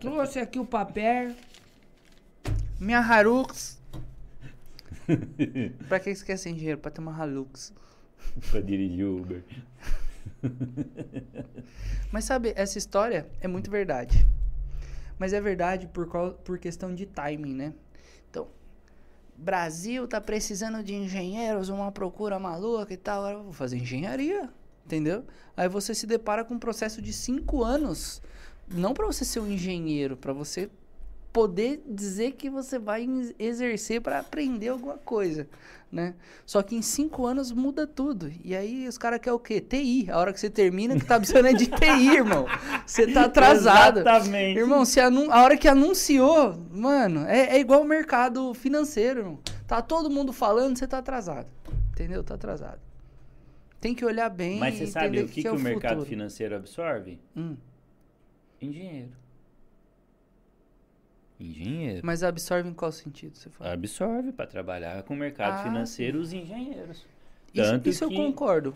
Trouxe 0.00 0.38
aqui 0.38 0.58
o 0.58 0.64
papel. 0.64 1.32
Minha 2.80 3.00
Harux. 3.00 3.78
pra 5.88 6.00
que 6.00 6.14
você 6.14 6.24
quer 6.24 6.38
ser 6.38 6.50
engenheiro? 6.50 6.78
Pra 6.78 6.90
ter 6.90 7.00
uma 7.00 7.12
Hilux. 7.24 7.72
pra 8.50 8.60
dirigir 8.60 9.04
o 9.04 9.20
Uber. 9.20 9.42
Mas 12.12 12.24
sabe, 12.24 12.52
essa 12.56 12.78
história 12.78 13.28
é 13.40 13.48
muito 13.48 13.70
verdade. 13.70 14.26
Mas 15.18 15.32
é 15.32 15.40
verdade 15.40 15.86
por, 15.88 16.08
cau- 16.08 16.32
por 16.44 16.58
questão 16.58 16.94
de 16.94 17.06
timing, 17.06 17.54
né? 17.54 17.74
Então, 18.30 18.48
Brasil 19.36 20.06
tá 20.06 20.20
precisando 20.20 20.82
de 20.82 20.94
engenheiros, 20.94 21.68
uma 21.68 21.92
procura 21.92 22.38
maluca 22.38 22.92
e 22.92 22.96
tal. 22.96 23.26
Eu 23.28 23.42
vou 23.44 23.52
fazer 23.52 23.76
engenharia, 23.76 24.48
entendeu? 24.86 25.24
Aí 25.56 25.68
você 25.68 25.94
se 25.94 26.06
depara 26.06 26.44
com 26.44 26.54
um 26.54 26.58
processo 26.58 27.02
de 27.02 27.12
cinco 27.12 27.64
anos. 27.64 28.22
Não 28.68 28.94
para 28.94 29.06
você 29.06 29.24
ser 29.24 29.40
um 29.40 29.50
engenheiro, 29.50 30.16
para 30.16 30.32
você 30.32 30.70
poder 31.38 31.80
dizer 31.86 32.32
que 32.32 32.50
você 32.50 32.78
vai 32.80 33.04
em- 33.04 33.32
exercer 33.38 34.00
para 34.00 34.18
aprender 34.18 34.68
alguma 34.70 34.98
coisa, 34.98 35.46
né? 35.90 36.14
Só 36.44 36.62
que 36.64 36.74
em 36.74 36.82
cinco 36.82 37.24
anos 37.26 37.52
muda 37.52 37.86
tudo. 37.86 38.32
E 38.44 38.56
aí 38.56 38.88
os 38.88 38.98
caras 38.98 39.20
querem 39.20 39.36
o 39.36 39.38
quê? 39.38 39.60
TI. 39.60 40.10
A 40.10 40.18
hora 40.18 40.32
que 40.32 40.40
você 40.40 40.50
termina, 40.50 40.98
que 40.98 41.04
tá 41.04 41.16
precisando 41.16 41.46
é 41.46 41.52
de 41.52 41.66
TI, 41.68 42.08
irmão. 42.18 42.44
Você 42.84 43.06
tá 43.12 43.26
atrasado. 43.26 44.00
Exatamente. 44.00 44.58
Irmão, 44.58 44.82
anun- 45.04 45.30
a 45.30 45.42
hora 45.44 45.56
que 45.56 45.68
anunciou, 45.68 46.58
mano, 46.72 47.20
é, 47.26 47.56
é 47.56 47.60
igual 47.60 47.82
o 47.82 47.84
mercado 47.84 48.52
financeiro, 48.52 49.20
irmão. 49.20 49.38
Tá 49.68 49.80
todo 49.80 50.10
mundo 50.10 50.32
falando, 50.32 50.76
você 50.76 50.88
tá 50.88 50.98
atrasado. 50.98 51.46
Entendeu? 51.92 52.24
Tá 52.24 52.34
atrasado. 52.34 52.80
Tem 53.80 53.94
que 53.94 54.04
olhar 54.04 54.28
bem 54.28 54.58
Mas 54.58 54.74
você 54.74 54.88
sabe 54.88 55.20
o 55.20 55.28
que, 55.28 55.42
que, 55.42 55.46
é 55.46 55.52
o 55.52 55.58
mercado 55.60 55.90
futuro. 55.98 56.08
financeiro 56.08 56.56
absorve? 56.56 57.20
Hum. 57.36 57.56
Engenheiro. 58.60 59.10
Engenheiro. 61.40 62.00
Mas 62.04 62.22
absorve 62.22 62.68
em 62.68 62.74
qual 62.74 62.90
sentido 62.90 63.36
você 63.36 63.48
fala? 63.50 63.72
Absorve 63.72 64.32
para 64.32 64.46
trabalhar 64.46 65.02
com 65.04 65.14
o 65.14 65.16
mercado 65.16 65.60
Ah, 65.60 65.62
financeiro 65.62 66.18
os 66.18 66.32
engenheiros. 66.32 67.04
Isso, 67.54 67.70
Tanto 67.70 67.88
isso 67.88 68.04
eu 68.04 68.08
que- 68.08 68.16
concordo. 68.16 68.74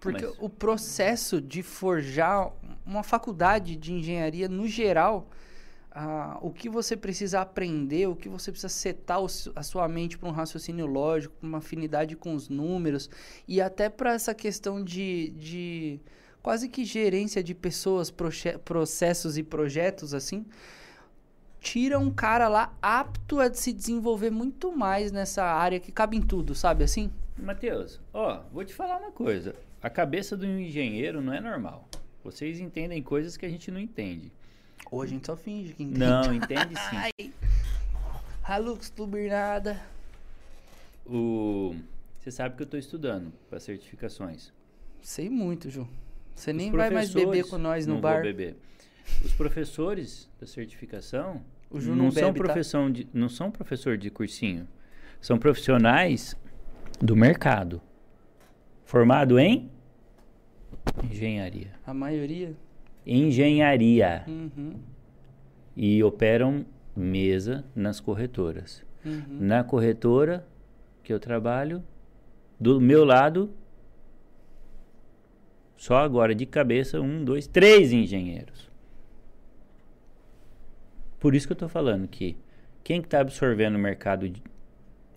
Porque 0.00 0.24
Mas- 0.26 0.36
o 0.40 0.48
processo 0.48 1.40
de 1.40 1.62
forjar 1.62 2.50
uma 2.84 3.02
faculdade 3.02 3.76
de 3.76 3.92
engenharia, 3.92 4.48
no 4.48 4.66
geral, 4.66 5.28
ah, 5.92 6.38
o 6.40 6.50
que 6.50 6.68
você 6.68 6.96
precisa 6.96 7.40
aprender, 7.40 8.08
o 8.08 8.16
que 8.16 8.28
você 8.28 8.50
precisa 8.50 8.68
setar 8.68 9.20
o 9.20 9.26
a 9.54 9.62
sua 9.62 9.86
mente 9.88 10.16
para 10.18 10.28
um 10.28 10.32
raciocínio 10.32 10.86
lógico, 10.86 11.34
para 11.38 11.46
uma 11.48 11.58
afinidade 11.58 12.16
com 12.16 12.34
os 12.34 12.48
números, 12.48 13.08
e 13.46 13.60
até 13.60 13.88
para 13.88 14.12
essa 14.14 14.34
questão 14.34 14.82
de, 14.82 15.30
de 15.36 16.00
quase 16.42 16.68
que 16.68 16.84
gerência 16.84 17.42
de 17.42 17.54
pessoas, 17.54 18.12
processos 18.64 19.36
e 19.38 19.42
projetos, 19.44 20.14
assim, 20.14 20.44
tira 21.62 21.96
um 21.96 22.10
cara 22.10 22.48
lá 22.48 22.76
apto 22.82 23.38
a 23.38 23.54
se 23.54 23.72
desenvolver 23.72 24.30
muito 24.30 24.76
mais 24.76 25.12
nessa 25.12 25.44
área 25.44 25.78
que 25.78 25.92
cabe 25.92 26.16
em 26.16 26.20
tudo, 26.20 26.56
sabe 26.56 26.82
assim? 26.82 27.10
Matheus, 27.38 28.00
ó, 28.12 28.42
vou 28.52 28.64
te 28.64 28.74
falar 28.74 28.98
uma 28.98 29.12
coisa. 29.12 29.54
A 29.80 29.88
cabeça 29.88 30.36
do 30.36 30.44
engenheiro 30.44 31.22
não 31.22 31.32
é 31.32 31.40
normal. 31.40 31.88
Vocês 32.24 32.58
entendem 32.58 33.00
coisas 33.00 33.36
que 33.36 33.46
a 33.46 33.48
gente 33.48 33.70
não 33.70 33.78
entende. 33.78 34.32
Ou 34.90 35.02
a 35.02 35.06
gente 35.06 35.26
só 35.26 35.36
finge 35.36 35.72
que 35.72 35.84
entende. 35.84 36.00
Não, 36.00 36.34
entende 36.34 36.74
sim. 36.74 36.96
Ai. 36.96 37.32
Halux 38.42 38.90
turbinada. 38.90 39.80
O... 41.06 41.74
Você 42.18 42.30
sabe 42.30 42.56
que 42.56 42.62
eu 42.62 42.64
estou 42.64 42.78
estudando 42.78 43.32
para 43.48 43.58
certificações. 43.60 44.52
Sei 45.00 45.28
muito, 45.28 45.70
Ju. 45.70 45.88
Você 46.34 46.52
nem 46.52 46.70
vai 46.70 46.90
mais 46.90 47.12
beber 47.12 47.48
com 47.48 47.58
nós 47.58 47.86
no 47.86 47.94
não 47.94 48.00
bar. 48.00 48.14
Vou 48.14 48.22
beber. 48.22 48.56
Os 49.24 49.32
professores 49.32 50.30
da 50.40 50.46
certificação 50.46 51.42
não, 51.70 51.96
não, 51.96 52.10
são 52.10 52.32
bebe, 52.32 52.38
tá? 52.38 52.44
profissão 52.44 52.90
de, 52.90 53.08
não 53.12 53.28
são 53.28 53.50
professor 53.50 53.96
de 53.96 54.10
cursinho. 54.10 54.66
São 55.20 55.38
profissionais 55.38 56.36
do 57.00 57.16
mercado. 57.16 57.80
Formado 58.84 59.38
em 59.38 59.70
engenharia. 61.10 61.72
A 61.86 61.94
maioria. 61.94 62.54
Engenharia. 63.06 64.24
Uhum. 64.26 64.74
E 65.76 66.02
operam 66.02 66.66
mesa 66.94 67.64
nas 67.74 68.00
corretoras. 68.00 68.84
Uhum. 69.04 69.24
Na 69.28 69.64
corretora 69.64 70.46
que 71.02 71.12
eu 71.12 71.18
trabalho, 71.18 71.82
do 72.60 72.80
meu 72.80 73.04
lado, 73.04 73.50
só 75.76 75.96
agora 75.96 76.32
de 76.34 76.46
cabeça, 76.46 77.00
um, 77.00 77.24
dois, 77.24 77.46
três 77.48 77.92
engenheiros. 77.92 78.70
Por 81.22 81.36
isso 81.36 81.46
que 81.46 81.52
eu 81.52 81.54
estou 81.54 81.68
falando 81.68 82.08
que 82.08 82.36
quem 82.82 83.00
está 83.00 83.20
absorvendo 83.20 83.76
o 83.76 83.78
mercado 83.78 84.28
de, 84.28 84.42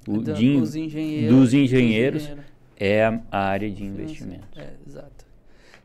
o 0.07 0.21
Da- 0.21 0.33
de- 0.33 0.55
os 0.55 0.75
engenheiros, 0.75 1.35
dos 1.35 1.51
engenheiros 1.51 2.21
engenheiro 2.21 2.43
é 2.77 3.03
a, 3.03 3.23
área 3.31 3.67
de 3.67 3.77
financeiro. 3.77 4.03
investimentos. 4.03 4.55
É, 4.55 4.73
exato. 4.85 5.25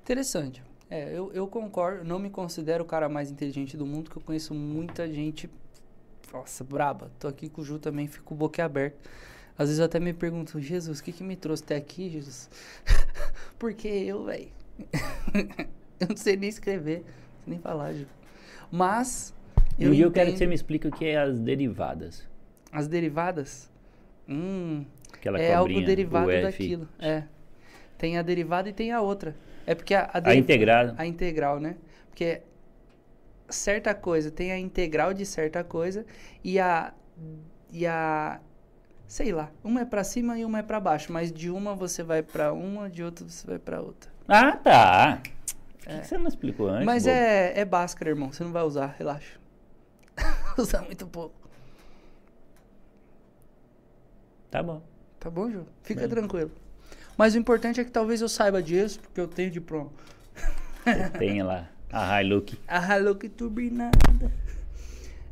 Interessante. 0.03 0.63
É, 0.91 1.11
eu, 1.17 1.33
eu 1.33 1.47
concordo. 1.47 2.05
Não 2.05 2.19
me 2.19 2.29
considero 2.29 2.85
o 2.85 2.87
cara 2.87 3.09
mais 3.09 3.31
inteligente 3.31 3.79
do 3.79 3.87
mundo, 3.87 4.11
que 4.11 4.19
eu 4.19 4.21
conheço 4.23 4.53
muita 4.53 5.11
gente. 5.11 5.49
Nossa, 6.31 6.63
braba. 6.63 7.11
Tô 7.19 7.27
aqui 7.27 7.49
com 7.49 7.63
o 7.63 7.65
Ju 7.65 7.79
também, 7.79 8.07
fico 8.07 8.35
boquiaberto. 8.35 8.99
Às 9.57 9.69
vezes 9.69 9.79
eu 9.79 9.87
até 9.87 9.99
me 9.99 10.13
pergunto, 10.13 10.61
Jesus, 10.61 11.01
o 11.01 11.03
que 11.03 11.13
que 11.13 11.25
me 11.25 11.35
trouxe 11.35 11.63
até 11.63 11.77
aqui, 11.77 12.11
Jesus? 12.11 12.51
Porque 13.59 13.89
eu, 13.89 14.23
velho. 14.27 14.49
eu 15.99 16.09
não 16.11 16.17
sei 16.17 16.37
nem 16.37 16.51
escrever, 16.51 16.99
não 16.99 17.05
sei 17.07 17.55
nem 17.55 17.59
falar, 17.59 17.95
Ju. 17.95 18.07
Mas. 18.71 19.35
E 19.81 19.89
um 19.89 19.93
dia 19.93 20.05
eu 20.05 20.13
quero 20.13 20.31
que 20.31 20.39
você 20.39 20.47
me 20.47 20.55
explique 20.55 20.87
o 20.87 20.91
que 20.91 21.07
é 21.07 21.17
as 21.17 21.41
derivadas. 21.41 22.29
As 22.71 22.87
derivadas. 22.87 23.71
Hum. 24.29 24.85
Aquela 25.13 25.41
é 25.41 25.55
algo 25.55 25.81
derivado 25.81 26.31
daquilo. 26.43 26.87
É. 26.99 27.25
Tem 27.97 28.19
a 28.19 28.23
derivada 28.23 28.69
e 28.69 28.73
tem 28.73 28.93
a 28.93 29.01
outra. 29.01 29.35
É 29.67 29.75
porque 29.75 29.95
a, 29.95 30.11
a, 30.13 30.29
A 30.29 30.35
integrada. 30.35 30.95
a 30.99 31.07
integral, 31.07 31.59
né? 31.59 31.77
Porque 32.09 32.43
certa 33.49 33.95
coisa 33.95 34.31
tem 34.31 34.53
a 34.53 34.59
integral 34.59 35.13
de 35.13 35.27
certa 35.27 35.65
coisa 35.65 36.05
e 36.45 36.59
a 36.59 36.93
e 37.73 37.87
a 37.87 38.41
sei 39.07 39.33
lá, 39.33 39.51
uma 39.65 39.81
é 39.81 39.85
pra 39.85 40.05
cima 40.05 40.39
e 40.39 40.45
uma 40.45 40.61
é 40.61 40.63
pra 40.63 40.79
baixo, 40.79 41.13
mas 41.13 41.33
de 41.33 41.51
uma 41.51 41.75
você 41.75 42.03
vai 42.03 42.23
pra 42.23 42.53
uma, 42.53 42.89
de 42.89 43.03
outra 43.03 43.27
você 43.27 43.47
vai 43.47 43.59
pra 43.59 43.81
outra. 43.81 44.11
Ah, 44.29 44.57
tá. 44.57 45.21
Por 45.81 45.89
que, 45.89 45.99
que 46.01 46.07
você 46.07 46.17
não 46.17 46.29
explicou 46.29 46.69
antes? 46.69 46.87
mas 46.87 47.05
bobo? 47.05 47.17
é, 47.17 47.59
é 47.59 47.65
Bhaskara, 47.65 48.11
irmão, 48.11 48.33
você 48.33 48.45
não 48.45 48.53
vai 48.53 48.63
usar, 48.63 48.95
relaxa. 48.97 49.40
Usa 50.63 50.83
muito 50.83 51.07
pouco. 51.07 51.35
Tá 54.51 54.63
bom. 54.63 54.83
Tá 55.19 55.31
bom, 55.31 55.51
Ju? 55.51 55.65
Fica 55.83 56.01
Bem. 56.01 56.11
tranquilo. 56.11 56.51
Mas 57.17 57.35
o 57.35 57.39
importante 57.39 57.81
é 57.81 57.85
que 57.85 57.91
talvez 57.91 58.21
eu 58.21 58.29
saiba 58.29 58.63
disso, 58.63 58.99
porque 59.01 59.21
eu 59.21 59.29
tenho. 59.29 59.53
Você 59.53 61.11
tem 61.19 61.43
lá 61.43 61.69
a 61.93 62.23
Hilux. 62.23 62.55
A 62.67 63.15
que 63.15 63.29
turbinada. 63.29 63.99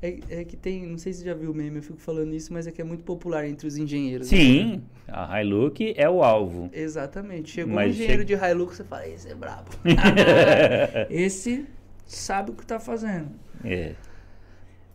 É, 0.01 0.19
é 0.31 0.45
que 0.45 0.57
tem, 0.57 0.87
não 0.87 0.99
sei 0.99 1.13
se 1.13 1.21
você 1.21 1.25
já 1.27 1.35
viu 1.35 1.51
o 1.51 1.55
meme, 1.55 1.79
eu 1.79 1.83
fico 1.83 1.99
falando 1.99 2.33
isso, 2.33 2.53
mas 2.53 2.69
é 2.69 2.71
que 2.71 2.81
é 2.81 2.85
muito 2.85 3.03
popular 3.03 3.45
entre 3.49 3.67
os 3.67 3.77
engenheiros. 3.77 4.29
Sim, 4.29 4.85
a 5.09 5.43
Hilux 5.43 5.81
é 5.97 6.09
o 6.09 6.23
alvo. 6.23 6.71
Exatamente. 6.73 7.51
Chegou 7.51 7.75
Mas 7.75 7.89
um 7.89 7.91
engenheiro 7.95 8.23
chega- 8.29 8.39
de 8.39 8.47
Hilux, 8.53 8.77
você 8.77 8.85
fala, 8.85 9.09
esse 9.09 9.29
é 9.29 9.35
brabo. 9.35 9.71
esse 11.11 11.67
sabe 12.07 12.53
o 12.53 12.55
que 12.55 12.65
tá 12.65 12.79
fazendo. 12.79 13.31
É. 13.65 13.95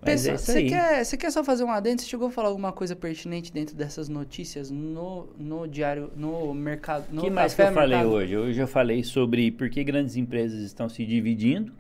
Pensa, 0.04 0.32
é 0.32 0.38
você 0.38 0.64
quer, 0.64 1.04
você 1.06 1.18
quer 1.18 1.32
só 1.32 1.44
fazer 1.44 1.64
um 1.64 1.72
adendo? 1.72 2.02
Você 2.02 2.08
chegou 2.08 2.28
a 2.28 2.32
falar 2.32 2.50
alguma 2.50 2.72
coisa 2.72 2.96
pertinente 2.96 3.52
dentro 3.52 3.76
dessas 3.76 4.10
notícias 4.10 4.70
no, 4.70 5.28
no 5.38 5.68
diário, 5.68 6.12
no 6.16 6.54
mercado, 6.54 7.06
O 7.18 7.22
que 7.22 7.30
mais 7.30 7.54
que 7.54 7.62
eu 7.62 7.72
falei 7.72 7.98
mercado? 7.98 8.14
hoje? 8.14 8.38
Hoje 8.38 8.60
eu 8.60 8.68
falei 8.68 9.04
sobre 9.04 9.52
por 9.52 9.70
que 9.70 9.84
grandes 9.84 10.16
empresas 10.16 10.62
estão 10.62 10.88
se 10.90 11.06
dividindo, 11.06 11.74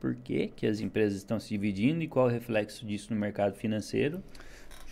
por 0.00 0.14
que, 0.16 0.48
que 0.48 0.66
as 0.66 0.80
empresas 0.80 1.18
estão 1.18 1.38
se 1.38 1.48
dividindo 1.50 2.02
e 2.02 2.08
qual 2.08 2.26
o 2.26 2.28
reflexo 2.28 2.84
disso 2.84 3.14
no 3.14 3.20
mercado 3.20 3.54
financeiro. 3.54 4.22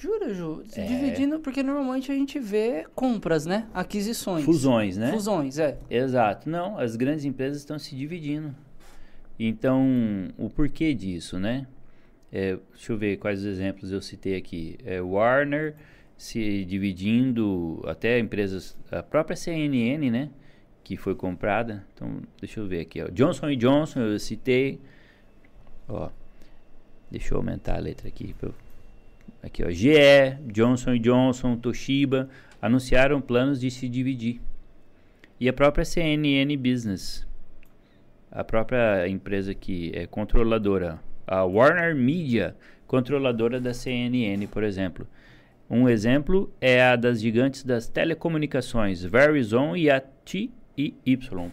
Jura, 0.00 0.32
Ju? 0.32 0.62
Se 0.66 0.80
É. 0.80 0.86
Dividindo, 0.86 1.40
porque 1.40 1.62
normalmente 1.62 2.10
a 2.10 2.14
gente 2.14 2.38
vê 2.38 2.86
compras, 2.94 3.44
né? 3.44 3.66
Aquisições. 3.74 4.44
Fusões, 4.44 4.96
né? 4.96 5.12
Fusões, 5.12 5.58
é. 5.58 5.76
Exato. 5.90 6.48
Não, 6.48 6.78
as 6.78 6.96
grandes 6.96 7.24
empresas 7.24 7.58
estão 7.58 7.78
se 7.78 7.94
dividindo. 7.94 8.54
Então, 9.38 9.84
o 10.38 10.48
porquê 10.48 10.94
disso, 10.94 11.38
né? 11.38 11.66
É, 12.32 12.56
deixa 12.72 12.92
eu 12.92 12.96
ver 12.98 13.16
quais 13.16 13.44
exemplos 13.44 13.90
eu 13.90 14.00
citei 14.00 14.36
aqui. 14.36 14.78
É, 14.84 15.00
Warner 15.00 15.74
se 16.16 16.64
dividindo, 16.66 17.82
até 17.86 18.18
empresas, 18.18 18.76
a 18.90 19.02
própria 19.02 19.34
CNN, 19.34 20.10
né? 20.10 20.30
Que 20.84 20.96
foi 20.96 21.14
comprada. 21.14 21.84
Então, 21.94 22.20
deixa 22.38 22.60
eu 22.60 22.66
ver 22.66 22.80
aqui. 22.80 23.02
Ó. 23.02 23.08
Johnson 23.08 23.54
Johnson, 23.56 24.00
eu 24.00 24.18
citei. 24.18 24.78
Ó, 25.88 26.10
deixa 27.10 27.32
eu 27.32 27.38
aumentar 27.38 27.76
a 27.76 27.80
letra 27.80 28.06
aqui. 28.06 28.34
pra 28.34 28.50
Aqui, 29.42 29.64
ó. 29.64 29.70
GE, 29.70 30.36
Johnson 30.52 30.98
Johnson, 30.98 31.56
Toshiba 31.56 32.28
anunciaram 32.60 33.20
planos 33.20 33.58
de 33.58 33.70
se 33.70 33.88
dividir. 33.88 34.40
E 35.38 35.48
a 35.48 35.52
própria 35.54 35.86
CNN 35.86 36.54
Business, 36.58 37.26
a 38.30 38.44
própria 38.44 39.08
empresa 39.08 39.54
que 39.54 39.90
é 39.94 40.06
controladora, 40.06 41.00
a 41.30 41.44
Warner 41.44 41.94
Media, 41.94 42.56
controladora 42.88 43.60
da 43.60 43.72
CNN, 43.72 44.48
por 44.48 44.64
exemplo. 44.64 45.06
Um 45.70 45.88
exemplo 45.88 46.52
é 46.60 46.82
a 46.82 46.96
das 46.96 47.20
gigantes 47.22 47.62
das 47.62 47.86
telecomunicações, 47.88 49.04
Verizon 49.04 49.76
e 49.76 49.88
a 49.88 50.02
TIY, 50.24 50.50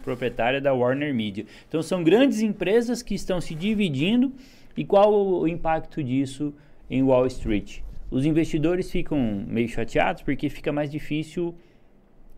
proprietária 0.02 0.60
da 0.60 0.74
Warner 0.74 1.14
Media. 1.14 1.46
Então 1.68 1.80
são 1.80 2.02
grandes 2.02 2.40
empresas 2.40 3.00
que 3.02 3.14
estão 3.14 3.40
se 3.40 3.54
dividindo 3.54 4.32
e 4.76 4.84
qual 4.84 5.14
o 5.14 5.46
impacto 5.46 6.02
disso 6.02 6.52
em 6.90 7.00
Wall 7.04 7.26
Street? 7.28 7.78
Os 8.10 8.24
investidores 8.26 8.90
ficam 8.90 9.44
meio 9.46 9.68
chateados 9.68 10.22
porque 10.22 10.48
fica 10.48 10.72
mais 10.72 10.90
difícil 10.90 11.54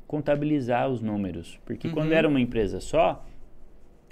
contabilizar 0.06 0.90
os 0.90 1.00
números, 1.00 1.58
porque 1.64 1.88
quando 1.88 2.08
Uhum. 2.08 2.16
era 2.16 2.28
uma 2.28 2.40
empresa 2.40 2.80
só, 2.80 3.24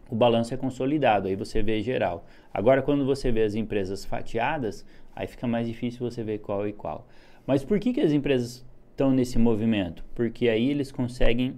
o 0.09 0.15
balanço 0.15 0.55
é 0.55 0.57
consolidado, 0.57 1.29
aí 1.29 1.37
você 1.37 1.63
vê 1.63 1.81
geral. 1.83 2.27
Agora, 2.53 2.83
quando 2.83 3.05
você 3.05 3.31
vê 3.31 3.43
as 3.43 3.55
empresas 3.55 4.05
fatiadas, 4.05 4.85
aí 5.15 5.27
fica 5.27 5.47
mais 5.47 5.67
difícil 5.67 6.09
você 6.09 6.23
ver 6.23 6.39
qual 6.39 6.67
e 6.67 6.73
qual. 6.73 7.07
Mas 7.47 7.65
por 7.65 7.79
que, 7.79 7.93
que 7.93 8.01
as 8.01 8.13
empresas 8.13 8.65
estão 8.91 9.11
nesse 9.11 9.39
movimento? 9.39 10.05
Porque 10.15 10.49
aí 10.49 10.71
eles 10.71 10.91
conseguem 10.91 11.57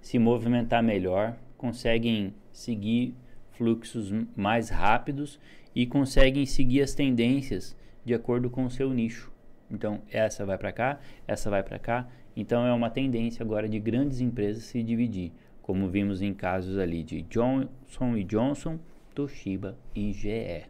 se 0.00 0.18
movimentar 0.18 0.82
melhor, 0.82 1.36
conseguem 1.56 2.34
seguir 2.52 3.14
fluxos 3.52 4.12
mais 4.36 4.68
rápidos 4.68 5.38
e 5.74 5.86
conseguem 5.86 6.44
seguir 6.44 6.82
as 6.82 6.94
tendências 6.94 7.76
de 8.04 8.14
acordo 8.14 8.50
com 8.50 8.64
o 8.64 8.70
seu 8.70 8.90
nicho. 8.90 9.30
Então, 9.70 10.00
essa 10.10 10.44
vai 10.44 10.58
para 10.58 10.72
cá, 10.72 11.00
essa 11.26 11.48
vai 11.48 11.62
para 11.62 11.78
cá. 11.78 12.08
Então, 12.36 12.66
é 12.66 12.72
uma 12.72 12.90
tendência 12.90 13.42
agora 13.42 13.68
de 13.68 13.78
grandes 13.78 14.20
empresas 14.20 14.64
se 14.64 14.82
dividir, 14.82 15.32
como 15.62 15.88
vimos 15.88 16.20
em 16.20 16.34
casos 16.34 16.76
ali 16.76 17.02
de 17.02 17.22
Johnson 17.22 18.22
Johnson, 18.26 18.78
Toshiba 19.14 19.78
e 19.94 20.12
GE. 20.12 20.66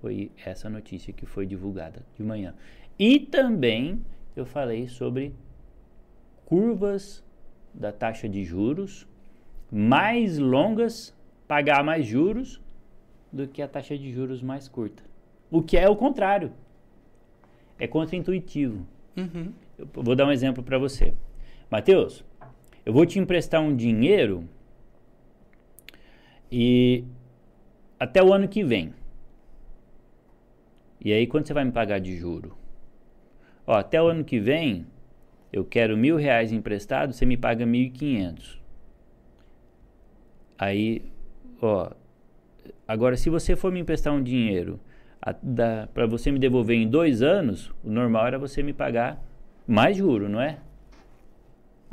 Foi 0.00 0.32
essa 0.44 0.68
notícia 0.68 1.12
que 1.12 1.24
foi 1.24 1.46
divulgada 1.46 2.04
de 2.16 2.22
manhã. 2.24 2.54
E 2.98 3.20
também 3.20 4.04
eu 4.34 4.44
falei 4.44 4.88
sobre 4.88 5.32
curvas 6.44 7.24
da 7.72 7.92
taxa 7.92 8.28
de 8.28 8.44
juros 8.44 9.06
mais 9.70 10.38
longas, 10.38 11.16
pagar 11.48 11.82
mais 11.82 12.04
juros 12.04 12.60
do 13.32 13.46
que 13.48 13.62
a 13.62 13.68
taxa 13.68 13.96
de 13.96 14.12
juros 14.12 14.42
mais 14.42 14.68
curta. 14.68 15.02
O 15.50 15.62
que 15.62 15.78
é 15.78 15.88
o 15.88 15.96
contrário. 15.96 16.52
É 17.78 17.86
contraintuitivo. 17.86 18.86
Uhum. 19.16 19.52
Eu 19.78 19.88
vou 19.94 20.14
dar 20.14 20.26
um 20.26 20.32
exemplo 20.32 20.62
para 20.62 20.78
você. 20.78 21.14
Mateus, 21.70 22.24
eu 22.84 22.92
vou 22.92 23.06
te 23.06 23.18
emprestar 23.18 23.60
um 23.60 23.74
dinheiro 23.74 24.48
e 26.50 27.04
até 27.98 28.22
o 28.22 28.32
ano 28.32 28.48
que 28.48 28.62
vem. 28.64 28.92
E 31.04 31.12
aí, 31.12 31.26
quanto 31.26 31.48
você 31.48 31.54
vai 31.54 31.64
me 31.64 31.72
pagar 31.72 31.98
de 31.98 32.16
juro? 32.16 32.56
Ó, 33.66 33.72
até 33.72 34.00
o 34.00 34.06
ano 34.06 34.24
que 34.24 34.38
vem, 34.38 34.86
eu 35.52 35.64
quero 35.64 35.96
mil 35.96 36.16
reais 36.16 36.52
emprestado, 36.52 37.12
você 37.12 37.26
me 37.26 37.36
paga 37.36 37.66
mil 37.66 37.82
e 37.82 37.90
quinhentos. 37.90 38.60
Aí, 40.58 41.02
ó, 41.60 41.90
agora 42.86 43.16
se 43.16 43.28
você 43.30 43.56
for 43.56 43.72
me 43.72 43.80
emprestar 43.80 44.12
um 44.12 44.22
dinheiro 44.22 44.78
para 45.94 46.06
você 46.06 46.30
me 46.30 46.38
devolver 46.38 46.76
em 46.76 46.88
dois 46.88 47.22
anos, 47.22 47.72
o 47.82 47.90
normal 47.90 48.26
era 48.26 48.38
você 48.38 48.62
me 48.62 48.72
pagar 48.72 49.20
mais 49.66 49.96
juro, 49.96 50.28
não 50.28 50.40
é? 50.40 50.58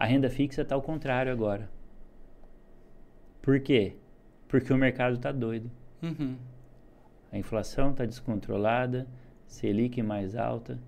A 0.02 0.06
renda 0.06 0.30
fixa 0.30 0.62
está 0.62 0.76
ao 0.76 0.82
contrário 0.82 1.30
agora. 1.30 1.70
Por 3.42 3.60
quê? 3.60 3.96
Porque 4.48 4.72
o 4.72 4.78
mercado 4.78 5.16
está 5.16 5.30
doido. 5.30 5.70
Uhum. 6.02 6.38
A 7.34 7.38
inflação 7.38 7.92
está 7.92 8.06
descontrolada, 8.06 9.06
Selic 9.46 10.02
mais 10.02 10.38
alta. 10.38 10.80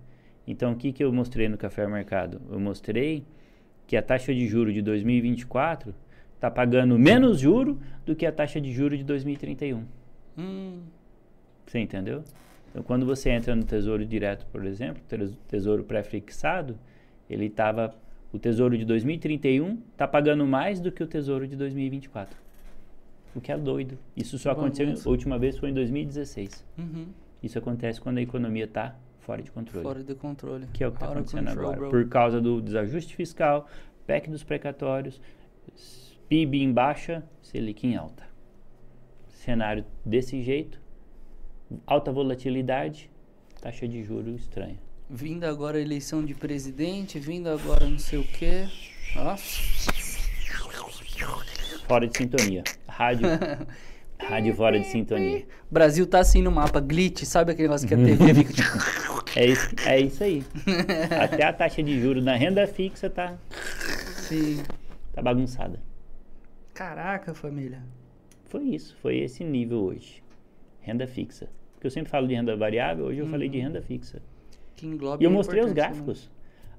Então, 0.46 0.72
o 0.72 0.76
que, 0.76 0.92
que 0.92 1.04
eu 1.04 1.12
mostrei 1.12 1.46
no 1.46 1.58
Café 1.58 1.86
Mercado? 1.86 2.40
Eu 2.50 2.58
mostrei 2.58 3.22
que 3.86 3.98
a 3.98 4.02
taxa 4.02 4.32
de 4.34 4.46
juro 4.48 4.72
de 4.72 4.80
2024 4.80 5.94
está 6.34 6.50
pagando 6.50 6.98
menos 6.98 7.38
juro 7.38 7.78
do 8.06 8.16
que 8.16 8.24
a 8.24 8.32
taxa 8.32 8.60
de 8.62 8.72
juro 8.72 8.96
de 8.96 9.04
2031. 9.04 9.84
Hum. 10.38 10.80
Você 11.66 11.78
entendeu? 11.80 12.24
Então, 12.70 12.82
quando 12.82 13.04
você 13.04 13.28
entra 13.28 13.54
no 13.54 13.62
Tesouro 13.64 14.06
Direto, 14.06 14.46
por 14.46 14.64
exemplo, 14.64 15.02
tes- 15.06 15.36
Tesouro 15.48 15.84
Pré-fixado, 15.84 16.78
ele 17.28 17.44
estava... 17.46 17.94
O 18.32 18.38
Tesouro 18.38 18.78
de 18.78 18.84
2031 18.84 19.78
está 19.92 20.08
pagando 20.08 20.46
mais 20.46 20.80
do 20.80 20.90
que 20.90 21.02
o 21.02 21.06
Tesouro 21.06 21.46
de 21.46 21.54
2024. 21.54 22.34
O 23.34 23.40
que 23.40 23.52
é 23.52 23.58
doido. 23.58 23.98
Isso 24.16 24.38
só 24.38 24.52
aconteceu, 24.52 24.86
Bagunça. 24.86 25.08
a 25.08 25.12
última 25.12 25.38
vez 25.38 25.58
foi 25.58 25.70
em 25.70 25.74
2016. 25.74 26.64
Uhum. 26.78 27.06
Isso 27.42 27.58
acontece 27.58 28.00
quando 28.00 28.18
a 28.18 28.22
economia 28.22 28.64
está 28.64 28.96
fora 29.20 29.42
de 29.42 29.50
controle. 29.50 29.82
Fora 29.82 30.02
de 30.02 30.14
controle. 30.14 30.66
Que 30.72 30.84
é 30.84 30.88
o 30.88 30.90
que 30.90 30.96
está 30.96 31.10
acontecendo 31.12 31.46
control, 31.48 31.72
agora. 31.72 31.78
bro. 31.78 31.90
Por 31.90 32.08
causa 32.08 32.40
do 32.40 32.60
desajuste 32.60 33.14
fiscal, 33.14 33.68
PEC 34.06 34.30
dos 34.30 34.42
precatórios, 34.42 35.20
PIB 36.28 36.62
em 36.62 36.72
baixa, 36.72 37.22
Selic 37.42 37.86
em 37.86 37.96
alta. 37.96 38.24
Cenário 39.28 39.84
desse 40.04 40.40
jeito, 40.42 40.80
alta 41.86 42.12
volatilidade, 42.12 43.10
taxa 43.60 43.88
de 43.88 44.02
juro 44.02 44.30
estranha. 44.34 44.78
Vindo 45.14 45.44
agora 45.44 45.76
a 45.76 45.80
eleição 45.82 46.24
de 46.24 46.32
presidente, 46.32 47.18
vindo 47.18 47.46
agora 47.50 47.86
não 47.86 47.98
sei 47.98 48.18
o 48.18 48.24
quê. 48.24 48.66
Ó. 49.14 49.36
Fora 51.86 52.06
de 52.06 52.16
sintonia. 52.16 52.64
Rádio, 52.88 53.26
rádio 54.18 54.54
fora 54.54 54.80
de 54.80 54.86
sintonia. 54.86 55.44
Brasil 55.70 56.06
tá 56.06 56.20
assim 56.20 56.40
no 56.40 56.50
mapa, 56.50 56.80
glitch, 56.80 57.24
sabe 57.24 57.52
aquele 57.52 57.68
negócio 57.68 57.86
que 57.86 57.92
a 57.92 57.98
TV 57.98 58.32
fica. 58.42 58.52
É 59.36 59.44
isso, 59.44 59.74
é 59.84 60.00
isso 60.00 60.24
aí. 60.24 60.42
Até 61.22 61.44
a 61.44 61.52
taxa 61.52 61.82
de 61.82 62.00
juros 62.00 62.24
na 62.24 62.34
renda 62.34 62.66
fixa 62.66 63.10
tá, 63.10 63.36
Sim. 64.16 64.62
tá 65.12 65.20
bagunçada. 65.20 65.78
Caraca, 66.72 67.34
família. 67.34 67.82
Foi 68.46 68.62
isso, 68.62 68.96
foi 69.02 69.18
esse 69.18 69.44
nível 69.44 69.80
hoje. 69.82 70.22
Renda 70.80 71.06
fixa. 71.06 71.50
Porque 71.74 71.86
eu 71.86 71.90
sempre 71.90 72.10
falo 72.10 72.26
de 72.26 72.34
renda 72.34 72.56
variável, 72.56 73.04
hoje 73.04 73.18
eu 73.18 73.26
falei 73.26 73.50
de 73.50 73.58
renda 73.58 73.82
fixa. 73.82 74.22
Que 74.76 74.86
engloba 74.86 75.22
E 75.22 75.26
eu 75.26 75.30
a 75.30 75.32
mostrei 75.32 75.60
os 75.60 75.68
né? 75.68 75.74
gráficos. 75.74 76.30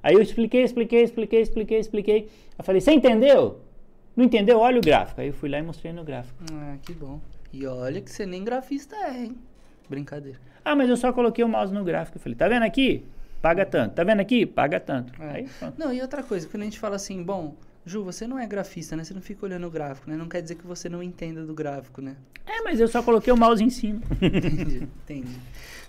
Aí 0.02 0.16
eu 0.16 0.22
expliquei, 0.22 0.64
expliquei, 0.64 1.04
expliquei, 1.04 1.42
expliquei, 1.42 1.80
expliquei. 1.80 2.30
Eu 2.58 2.64
falei, 2.64 2.82
você 2.82 2.92
entendeu? 2.92 3.62
Não 4.16 4.26
entendeu? 4.26 4.60
Olha 4.60 4.78
o 4.78 4.82
gráfico. 4.82 5.22
Aí 5.22 5.28
eu 5.28 5.34
fui 5.34 5.50
lá 5.50 5.60
e 5.60 5.64
mostrei 5.64 5.94
no 5.94 6.04
gráfico. 6.04 6.44
Ah, 6.52 6.78
que 6.82 6.94
bom. 6.94 7.20
E 7.52 7.66
olha 7.66 8.02
que 8.02 8.12
você 8.12 8.26
nem 8.26 8.44
grafista 8.44 8.96
é, 8.96 9.24
hein? 9.26 9.38
Brincadeira. 9.90 10.40
Ah, 10.66 10.76
mas 10.76 10.90
eu 10.90 10.98
só 10.98 11.12
coloquei 11.14 11.44
o 11.44 11.48
mouse 11.48 11.74
no 11.74 11.84
gráfico. 11.84 12.18
Eu 12.18 12.22
falei, 12.22 12.36
tá 12.36 12.48
vendo 12.48 12.64
aqui? 12.64 13.06
Paga 13.42 13.66
tanto. 13.66 13.94
Tá 13.94 14.04
vendo 14.04 14.20
aqui? 14.20 14.46
Paga 14.46 14.80
tanto. 14.80 15.14
É. 15.22 15.30
Aí 15.32 15.50
pronto. 15.60 15.76
Não, 15.78 15.94
e 15.94 16.02
outra 16.02 16.24
coisa, 16.24 16.48
quando 16.48 16.62
a 16.62 16.66
gente 16.66 16.80
fala 16.80 16.96
assim, 16.96 17.22
bom, 17.22 17.56
Ju, 17.86 18.04
você 18.04 18.26
não 18.26 18.40
é 18.40 18.48
grafista, 18.48 18.96
né? 18.96 19.04
Você 19.04 19.14
não 19.14 19.22
fica 19.22 19.46
olhando 19.46 19.68
o 19.68 19.70
gráfico, 19.70 20.10
né? 20.10 20.16
Não 20.16 20.28
quer 20.30 20.42
dizer 20.42 20.56
que 20.56 20.66
você 20.66 20.88
não 20.88 21.04
entenda 21.04 21.46
do 21.46 21.54
gráfico, 21.54 22.02
né? 22.02 22.16
É, 22.46 22.62
mas 22.62 22.80
eu 22.80 22.88
só 22.88 23.04
coloquei 23.04 23.34
o 23.34 23.38
mouse 23.38 23.62
em 23.62 23.70
cima. 23.70 24.02
Entendi, 24.22 24.88
entendi. 25.04 25.36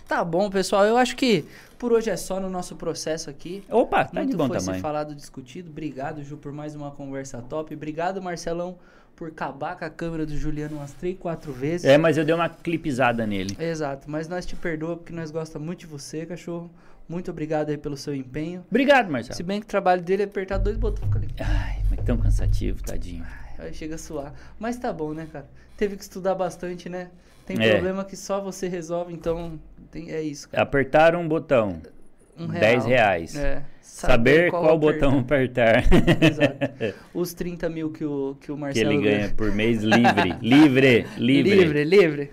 Tá 0.07 0.23
bom, 0.23 0.49
pessoal. 0.49 0.85
Eu 0.85 0.97
acho 0.97 1.15
que 1.15 1.45
por 1.77 1.91
hoje 1.91 2.09
é 2.09 2.17
só 2.17 2.39
no 2.39 2.49
nosso 2.49 2.75
processo 2.75 3.29
aqui. 3.29 3.63
Opa, 3.69 4.05
tá 4.05 4.11
Muito 4.19 4.31
de 4.31 4.37
bom 4.37 4.47
foi 4.47 4.57
tamanho. 4.59 4.81
falado, 4.81 5.15
discutido. 5.15 5.69
Obrigado, 5.69 6.23
Ju, 6.23 6.37
por 6.37 6.51
mais 6.51 6.75
uma 6.75 6.91
conversa 6.91 7.41
top. 7.41 7.73
Obrigado, 7.73 8.21
Marcelão, 8.21 8.77
por 9.15 9.29
acabar 9.29 9.75
com 9.77 9.85
a 9.85 9.89
câmera 9.89 10.25
do 10.25 10.37
Juliano 10.37 10.77
umas 10.77 10.93
três, 10.93 11.17
quatro 11.17 11.51
vezes. 11.51 11.85
É, 11.85 11.97
mas 11.97 12.17
eu 12.17 12.25
dei 12.25 12.35
uma 12.35 12.49
clipizada 12.49 13.25
nele. 13.25 13.57
Exato, 13.59 14.09
mas 14.09 14.27
nós 14.27 14.45
te 14.45 14.55
perdoa 14.55 14.95
porque 14.95 15.11
nós 15.13 15.31
gostamos 15.31 15.65
muito 15.65 15.79
de 15.79 15.87
você, 15.87 16.25
cachorro. 16.25 16.69
Muito 17.07 17.29
obrigado 17.29 17.69
aí 17.69 17.77
pelo 17.77 17.97
seu 17.97 18.15
empenho. 18.15 18.63
Obrigado, 18.69 19.11
Marcelo. 19.11 19.35
Se 19.35 19.43
bem 19.43 19.59
que 19.59 19.65
o 19.65 19.69
trabalho 19.69 20.01
dele 20.01 20.23
é 20.23 20.25
apertar 20.25 20.57
dois 20.57 20.75
botões, 20.77 21.05
fica 21.05 21.19
ali. 21.19 21.29
Ai, 21.39 21.83
mas 21.89 21.99
tão 22.05 22.17
cansativo, 22.17 22.81
tadinho. 22.83 23.25
Aí 23.59 23.73
chega 23.73 23.95
a 23.95 23.97
suar. 23.97 24.33
Mas 24.59 24.77
tá 24.77 24.91
bom, 24.91 25.13
né, 25.13 25.27
cara? 25.31 25.45
Teve 25.77 25.97
que 25.97 26.03
estudar 26.03 26.33
bastante, 26.35 26.89
né? 26.89 27.09
Tem 27.45 27.57
É. 27.61 27.71
problema 27.73 28.03
que 28.03 28.15
só 28.15 28.41
você 28.41 28.67
resolve, 28.67 29.13
então 29.13 29.59
tem- 29.91 30.11
é 30.11 30.21
isso, 30.21 30.49
cara. 30.49 30.63
Apertar 30.63 31.15
um 31.15 31.27
botão. 31.27 31.81
Um 32.37 32.47
10 32.47 32.85
reais. 32.85 33.35
É. 33.35 33.63
Saber 33.81 34.49
qual, 34.49 34.63
apertar. 34.75 34.77
botão 34.77 35.19
apertar. 35.19 35.83
Exato. 36.21 36.95
Os 37.13 37.33
30 37.33 37.69
mil 37.69 37.91
que 37.91 38.03
o, 38.03 38.35
que 38.41 38.51
o 38.51 38.55
que 38.55 38.61
Marcelo 38.61 38.91
ele 38.91 39.01
ganha 39.03 39.29
por 39.29 39.51
mês 39.53 39.81
livre. 39.81 40.35
livre, 40.41 41.05
livre. 41.17 41.55
Livre, 41.55 41.83
livre. 41.85 42.31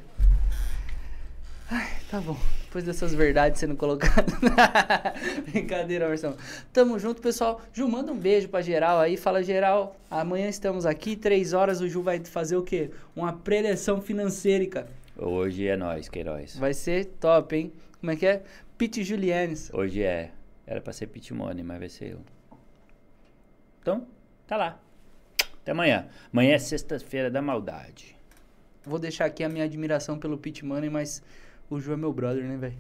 Ai, 1.71 1.87
tá 2.11 2.21
bom. 2.21 2.37
Depois 2.65 2.85
dessas 2.85 3.15
verdades 3.15 3.61
sendo 3.61 3.77
colocadas. 3.77 4.35
Brincadeira, 5.53 6.09
Marcelo. 6.09 6.37
Tamo 6.73 6.99
junto, 6.99 7.21
pessoal. 7.21 7.61
Ju, 7.73 7.87
manda 7.87 8.11
um 8.11 8.17
beijo 8.19 8.49
pra 8.49 8.63
geral 8.63 8.99
aí. 8.99 9.17
Fala, 9.17 9.43
geral. 9.43 9.95
Amanhã 10.11 10.49
estamos 10.49 10.87
aqui, 10.87 11.15
três 11.15 11.53
horas. 11.53 11.81
O 11.83 11.89
Ju 11.89 12.03
vai 12.03 12.19
fazer 12.25 12.57
o 12.57 12.63
quê? 12.63 12.91
Uma 13.15 13.33
preleção 13.35 14.01
financeira, 14.01 14.67
cara. 14.67 14.87
Hoje 15.25 15.69
é 15.69 15.77
nós, 15.77 16.09
Queiroz. 16.09 16.57
Vai 16.57 16.75
ser 16.75 17.05
top, 17.05 17.55
hein? 17.55 17.73
Como 18.01 18.11
é 18.11 18.17
que 18.17 18.27
é? 18.27 18.43
Pete 18.77 19.05
Julianes. 19.05 19.73
Hoje 19.73 20.03
é. 20.03 20.33
Era 20.67 20.81
pra 20.81 20.93
ser 20.93 21.07
Pit 21.07 21.33
Money, 21.33 21.63
mas 21.63 21.79
vai 21.79 21.89
ser 21.89 22.13
eu. 22.13 22.21
Então, 23.81 24.07
tá 24.47 24.57
lá. 24.57 24.81
Até 25.61 25.71
amanhã. 25.71 26.09
Amanhã 26.33 26.55
é 26.55 26.59
sexta-feira 26.59 27.31
da 27.31 27.41
maldade. 27.41 28.17
Vou 28.85 28.99
deixar 28.99 29.27
aqui 29.27 29.45
a 29.45 29.49
minha 29.49 29.65
admiração 29.65 30.19
pelo 30.19 30.37
Pete 30.37 30.65
Money, 30.65 30.91
mas 30.91 31.23
o 31.71 31.79
Ju 31.79 31.93
é 31.93 31.97
meu 31.97 32.13
brother, 32.13 32.43
né, 32.43 32.57
velho? 32.57 32.79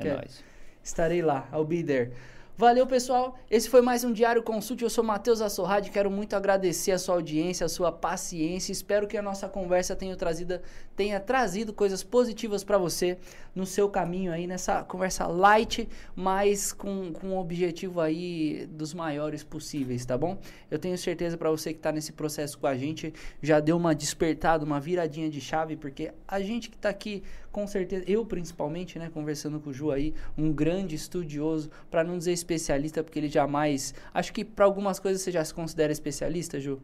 É 0.00 0.14
nóis. 0.14 0.42
Estarei 0.82 1.22
lá, 1.22 1.48
I'll 1.52 1.64
be 1.64 1.84
there. 1.84 2.12
Valeu, 2.58 2.88
pessoal. 2.88 3.38
Esse 3.48 3.70
foi 3.70 3.80
mais 3.80 4.02
um 4.02 4.12
Diário 4.12 4.42
Consulte. 4.42 4.82
Eu 4.82 4.90
sou 4.90 5.04
Matheus 5.04 5.40
Assorrade. 5.40 5.92
Quero 5.92 6.10
muito 6.10 6.34
agradecer 6.34 6.90
a 6.90 6.98
sua 6.98 7.14
audiência, 7.14 7.64
a 7.64 7.68
sua 7.68 7.92
paciência. 7.92 8.72
Espero 8.72 9.06
que 9.06 9.16
a 9.16 9.22
nossa 9.22 9.48
conversa 9.48 9.94
tenha 9.94 10.16
trazido, 10.16 10.60
tenha 10.96 11.20
trazido 11.20 11.72
coisas 11.72 12.02
positivas 12.02 12.64
para 12.64 12.76
você 12.76 13.16
no 13.54 13.64
seu 13.64 13.88
caminho 13.88 14.32
aí, 14.32 14.48
nessa 14.48 14.82
conversa 14.82 15.24
light, 15.28 15.88
mas 16.16 16.72
com, 16.72 17.12
com 17.12 17.28
um 17.28 17.38
objetivo 17.38 18.00
aí 18.00 18.66
dos 18.70 18.92
maiores 18.92 19.44
possíveis, 19.44 20.04
tá 20.04 20.18
bom? 20.18 20.36
Eu 20.68 20.80
tenho 20.80 20.98
certeza 20.98 21.38
para 21.38 21.50
você 21.50 21.72
que 21.72 21.78
tá 21.78 21.92
nesse 21.92 22.12
processo 22.12 22.58
com 22.58 22.66
a 22.66 22.76
gente, 22.76 23.14
já 23.40 23.60
deu 23.60 23.76
uma 23.76 23.94
despertada, 23.94 24.64
uma 24.64 24.80
viradinha 24.80 25.30
de 25.30 25.40
chave, 25.40 25.76
porque 25.76 26.12
a 26.26 26.40
gente 26.40 26.70
que 26.70 26.76
tá 26.76 26.88
aqui, 26.88 27.22
com 27.58 27.66
certeza, 27.66 28.04
eu 28.06 28.24
principalmente, 28.24 29.00
né, 29.00 29.10
conversando 29.12 29.58
com 29.58 29.70
o 29.70 29.72
Ju 29.72 29.90
aí, 29.90 30.14
um 30.36 30.52
grande 30.52 30.94
estudioso, 30.94 31.68
para 31.90 32.04
não 32.04 32.16
dizer 32.16 32.30
especialista, 32.30 33.02
porque 33.02 33.18
ele 33.18 33.28
jamais. 33.28 33.92
Acho 34.14 34.32
que 34.32 34.44
para 34.44 34.64
algumas 34.64 35.00
coisas 35.00 35.22
você 35.22 35.32
já 35.32 35.44
se 35.44 35.52
considera 35.52 35.90
especialista, 35.90 36.60
Ju? 36.60 36.80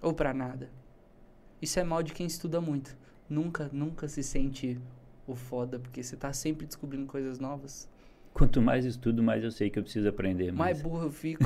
Ou 0.00 0.14
para 0.14 0.32
nada? 0.32 0.70
Isso 1.60 1.78
é 1.78 1.84
mal 1.84 2.02
de 2.02 2.14
quem 2.14 2.26
estuda 2.26 2.58
muito. 2.58 2.96
Nunca, 3.28 3.68
nunca 3.70 4.08
se 4.08 4.22
sente 4.22 4.80
o 5.26 5.34
foda, 5.34 5.78
porque 5.78 6.02
você 6.02 6.16
tá 6.16 6.32
sempre 6.32 6.64
descobrindo 6.64 7.04
coisas 7.04 7.38
novas. 7.38 7.86
Quanto 8.32 8.62
mais 8.62 8.86
estudo, 8.86 9.22
mais 9.22 9.44
eu 9.44 9.50
sei 9.50 9.68
que 9.68 9.78
eu 9.78 9.82
preciso 9.82 10.08
aprender. 10.08 10.52
Mais 10.52 10.78
Mais. 10.78 10.82
burro 10.82 11.04
eu 11.04 11.12
fico. 11.12 11.44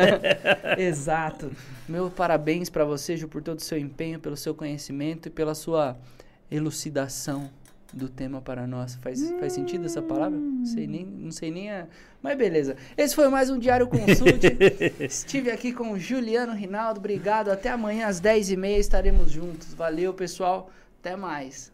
Exato. 0.78 1.50
Meu 1.86 2.10
parabéns 2.10 2.70
para 2.70 2.86
você, 2.86 3.18
Ju, 3.18 3.28
por 3.28 3.42
todo 3.42 3.58
o 3.58 3.62
seu 3.62 3.76
empenho, 3.76 4.18
pelo 4.18 4.34
seu 4.36 4.54
conhecimento 4.54 5.26
e 5.26 5.30
pela 5.30 5.54
sua 5.54 5.98
elucidação 6.50 7.50
do 7.92 8.08
tema 8.08 8.40
para 8.40 8.66
nós. 8.66 8.96
Faz, 8.96 9.30
faz 9.38 9.52
sentido 9.52 9.86
essa 9.86 10.02
palavra? 10.02 10.38
Não 10.38 10.66
sei 10.66 10.86
nem, 10.86 11.04
não 11.04 11.30
sei 11.30 11.50
nem 11.50 11.70
a... 11.70 11.86
Mas 12.22 12.36
beleza. 12.36 12.76
Esse 12.96 13.14
foi 13.14 13.28
mais 13.28 13.50
um 13.50 13.58
Diário 13.58 13.86
Consulte. 13.86 14.56
Estive 15.00 15.50
aqui 15.50 15.72
com 15.72 15.92
o 15.92 15.98
Juliano 15.98 16.52
Rinaldo. 16.52 16.98
Obrigado. 16.98 17.50
Até 17.50 17.70
amanhã 17.70 18.08
às 18.08 18.20
10h30 18.20 18.78
estaremos 18.78 19.30
juntos. 19.30 19.74
Valeu, 19.74 20.12
pessoal. 20.12 20.70
Até 21.00 21.16
mais. 21.16 21.72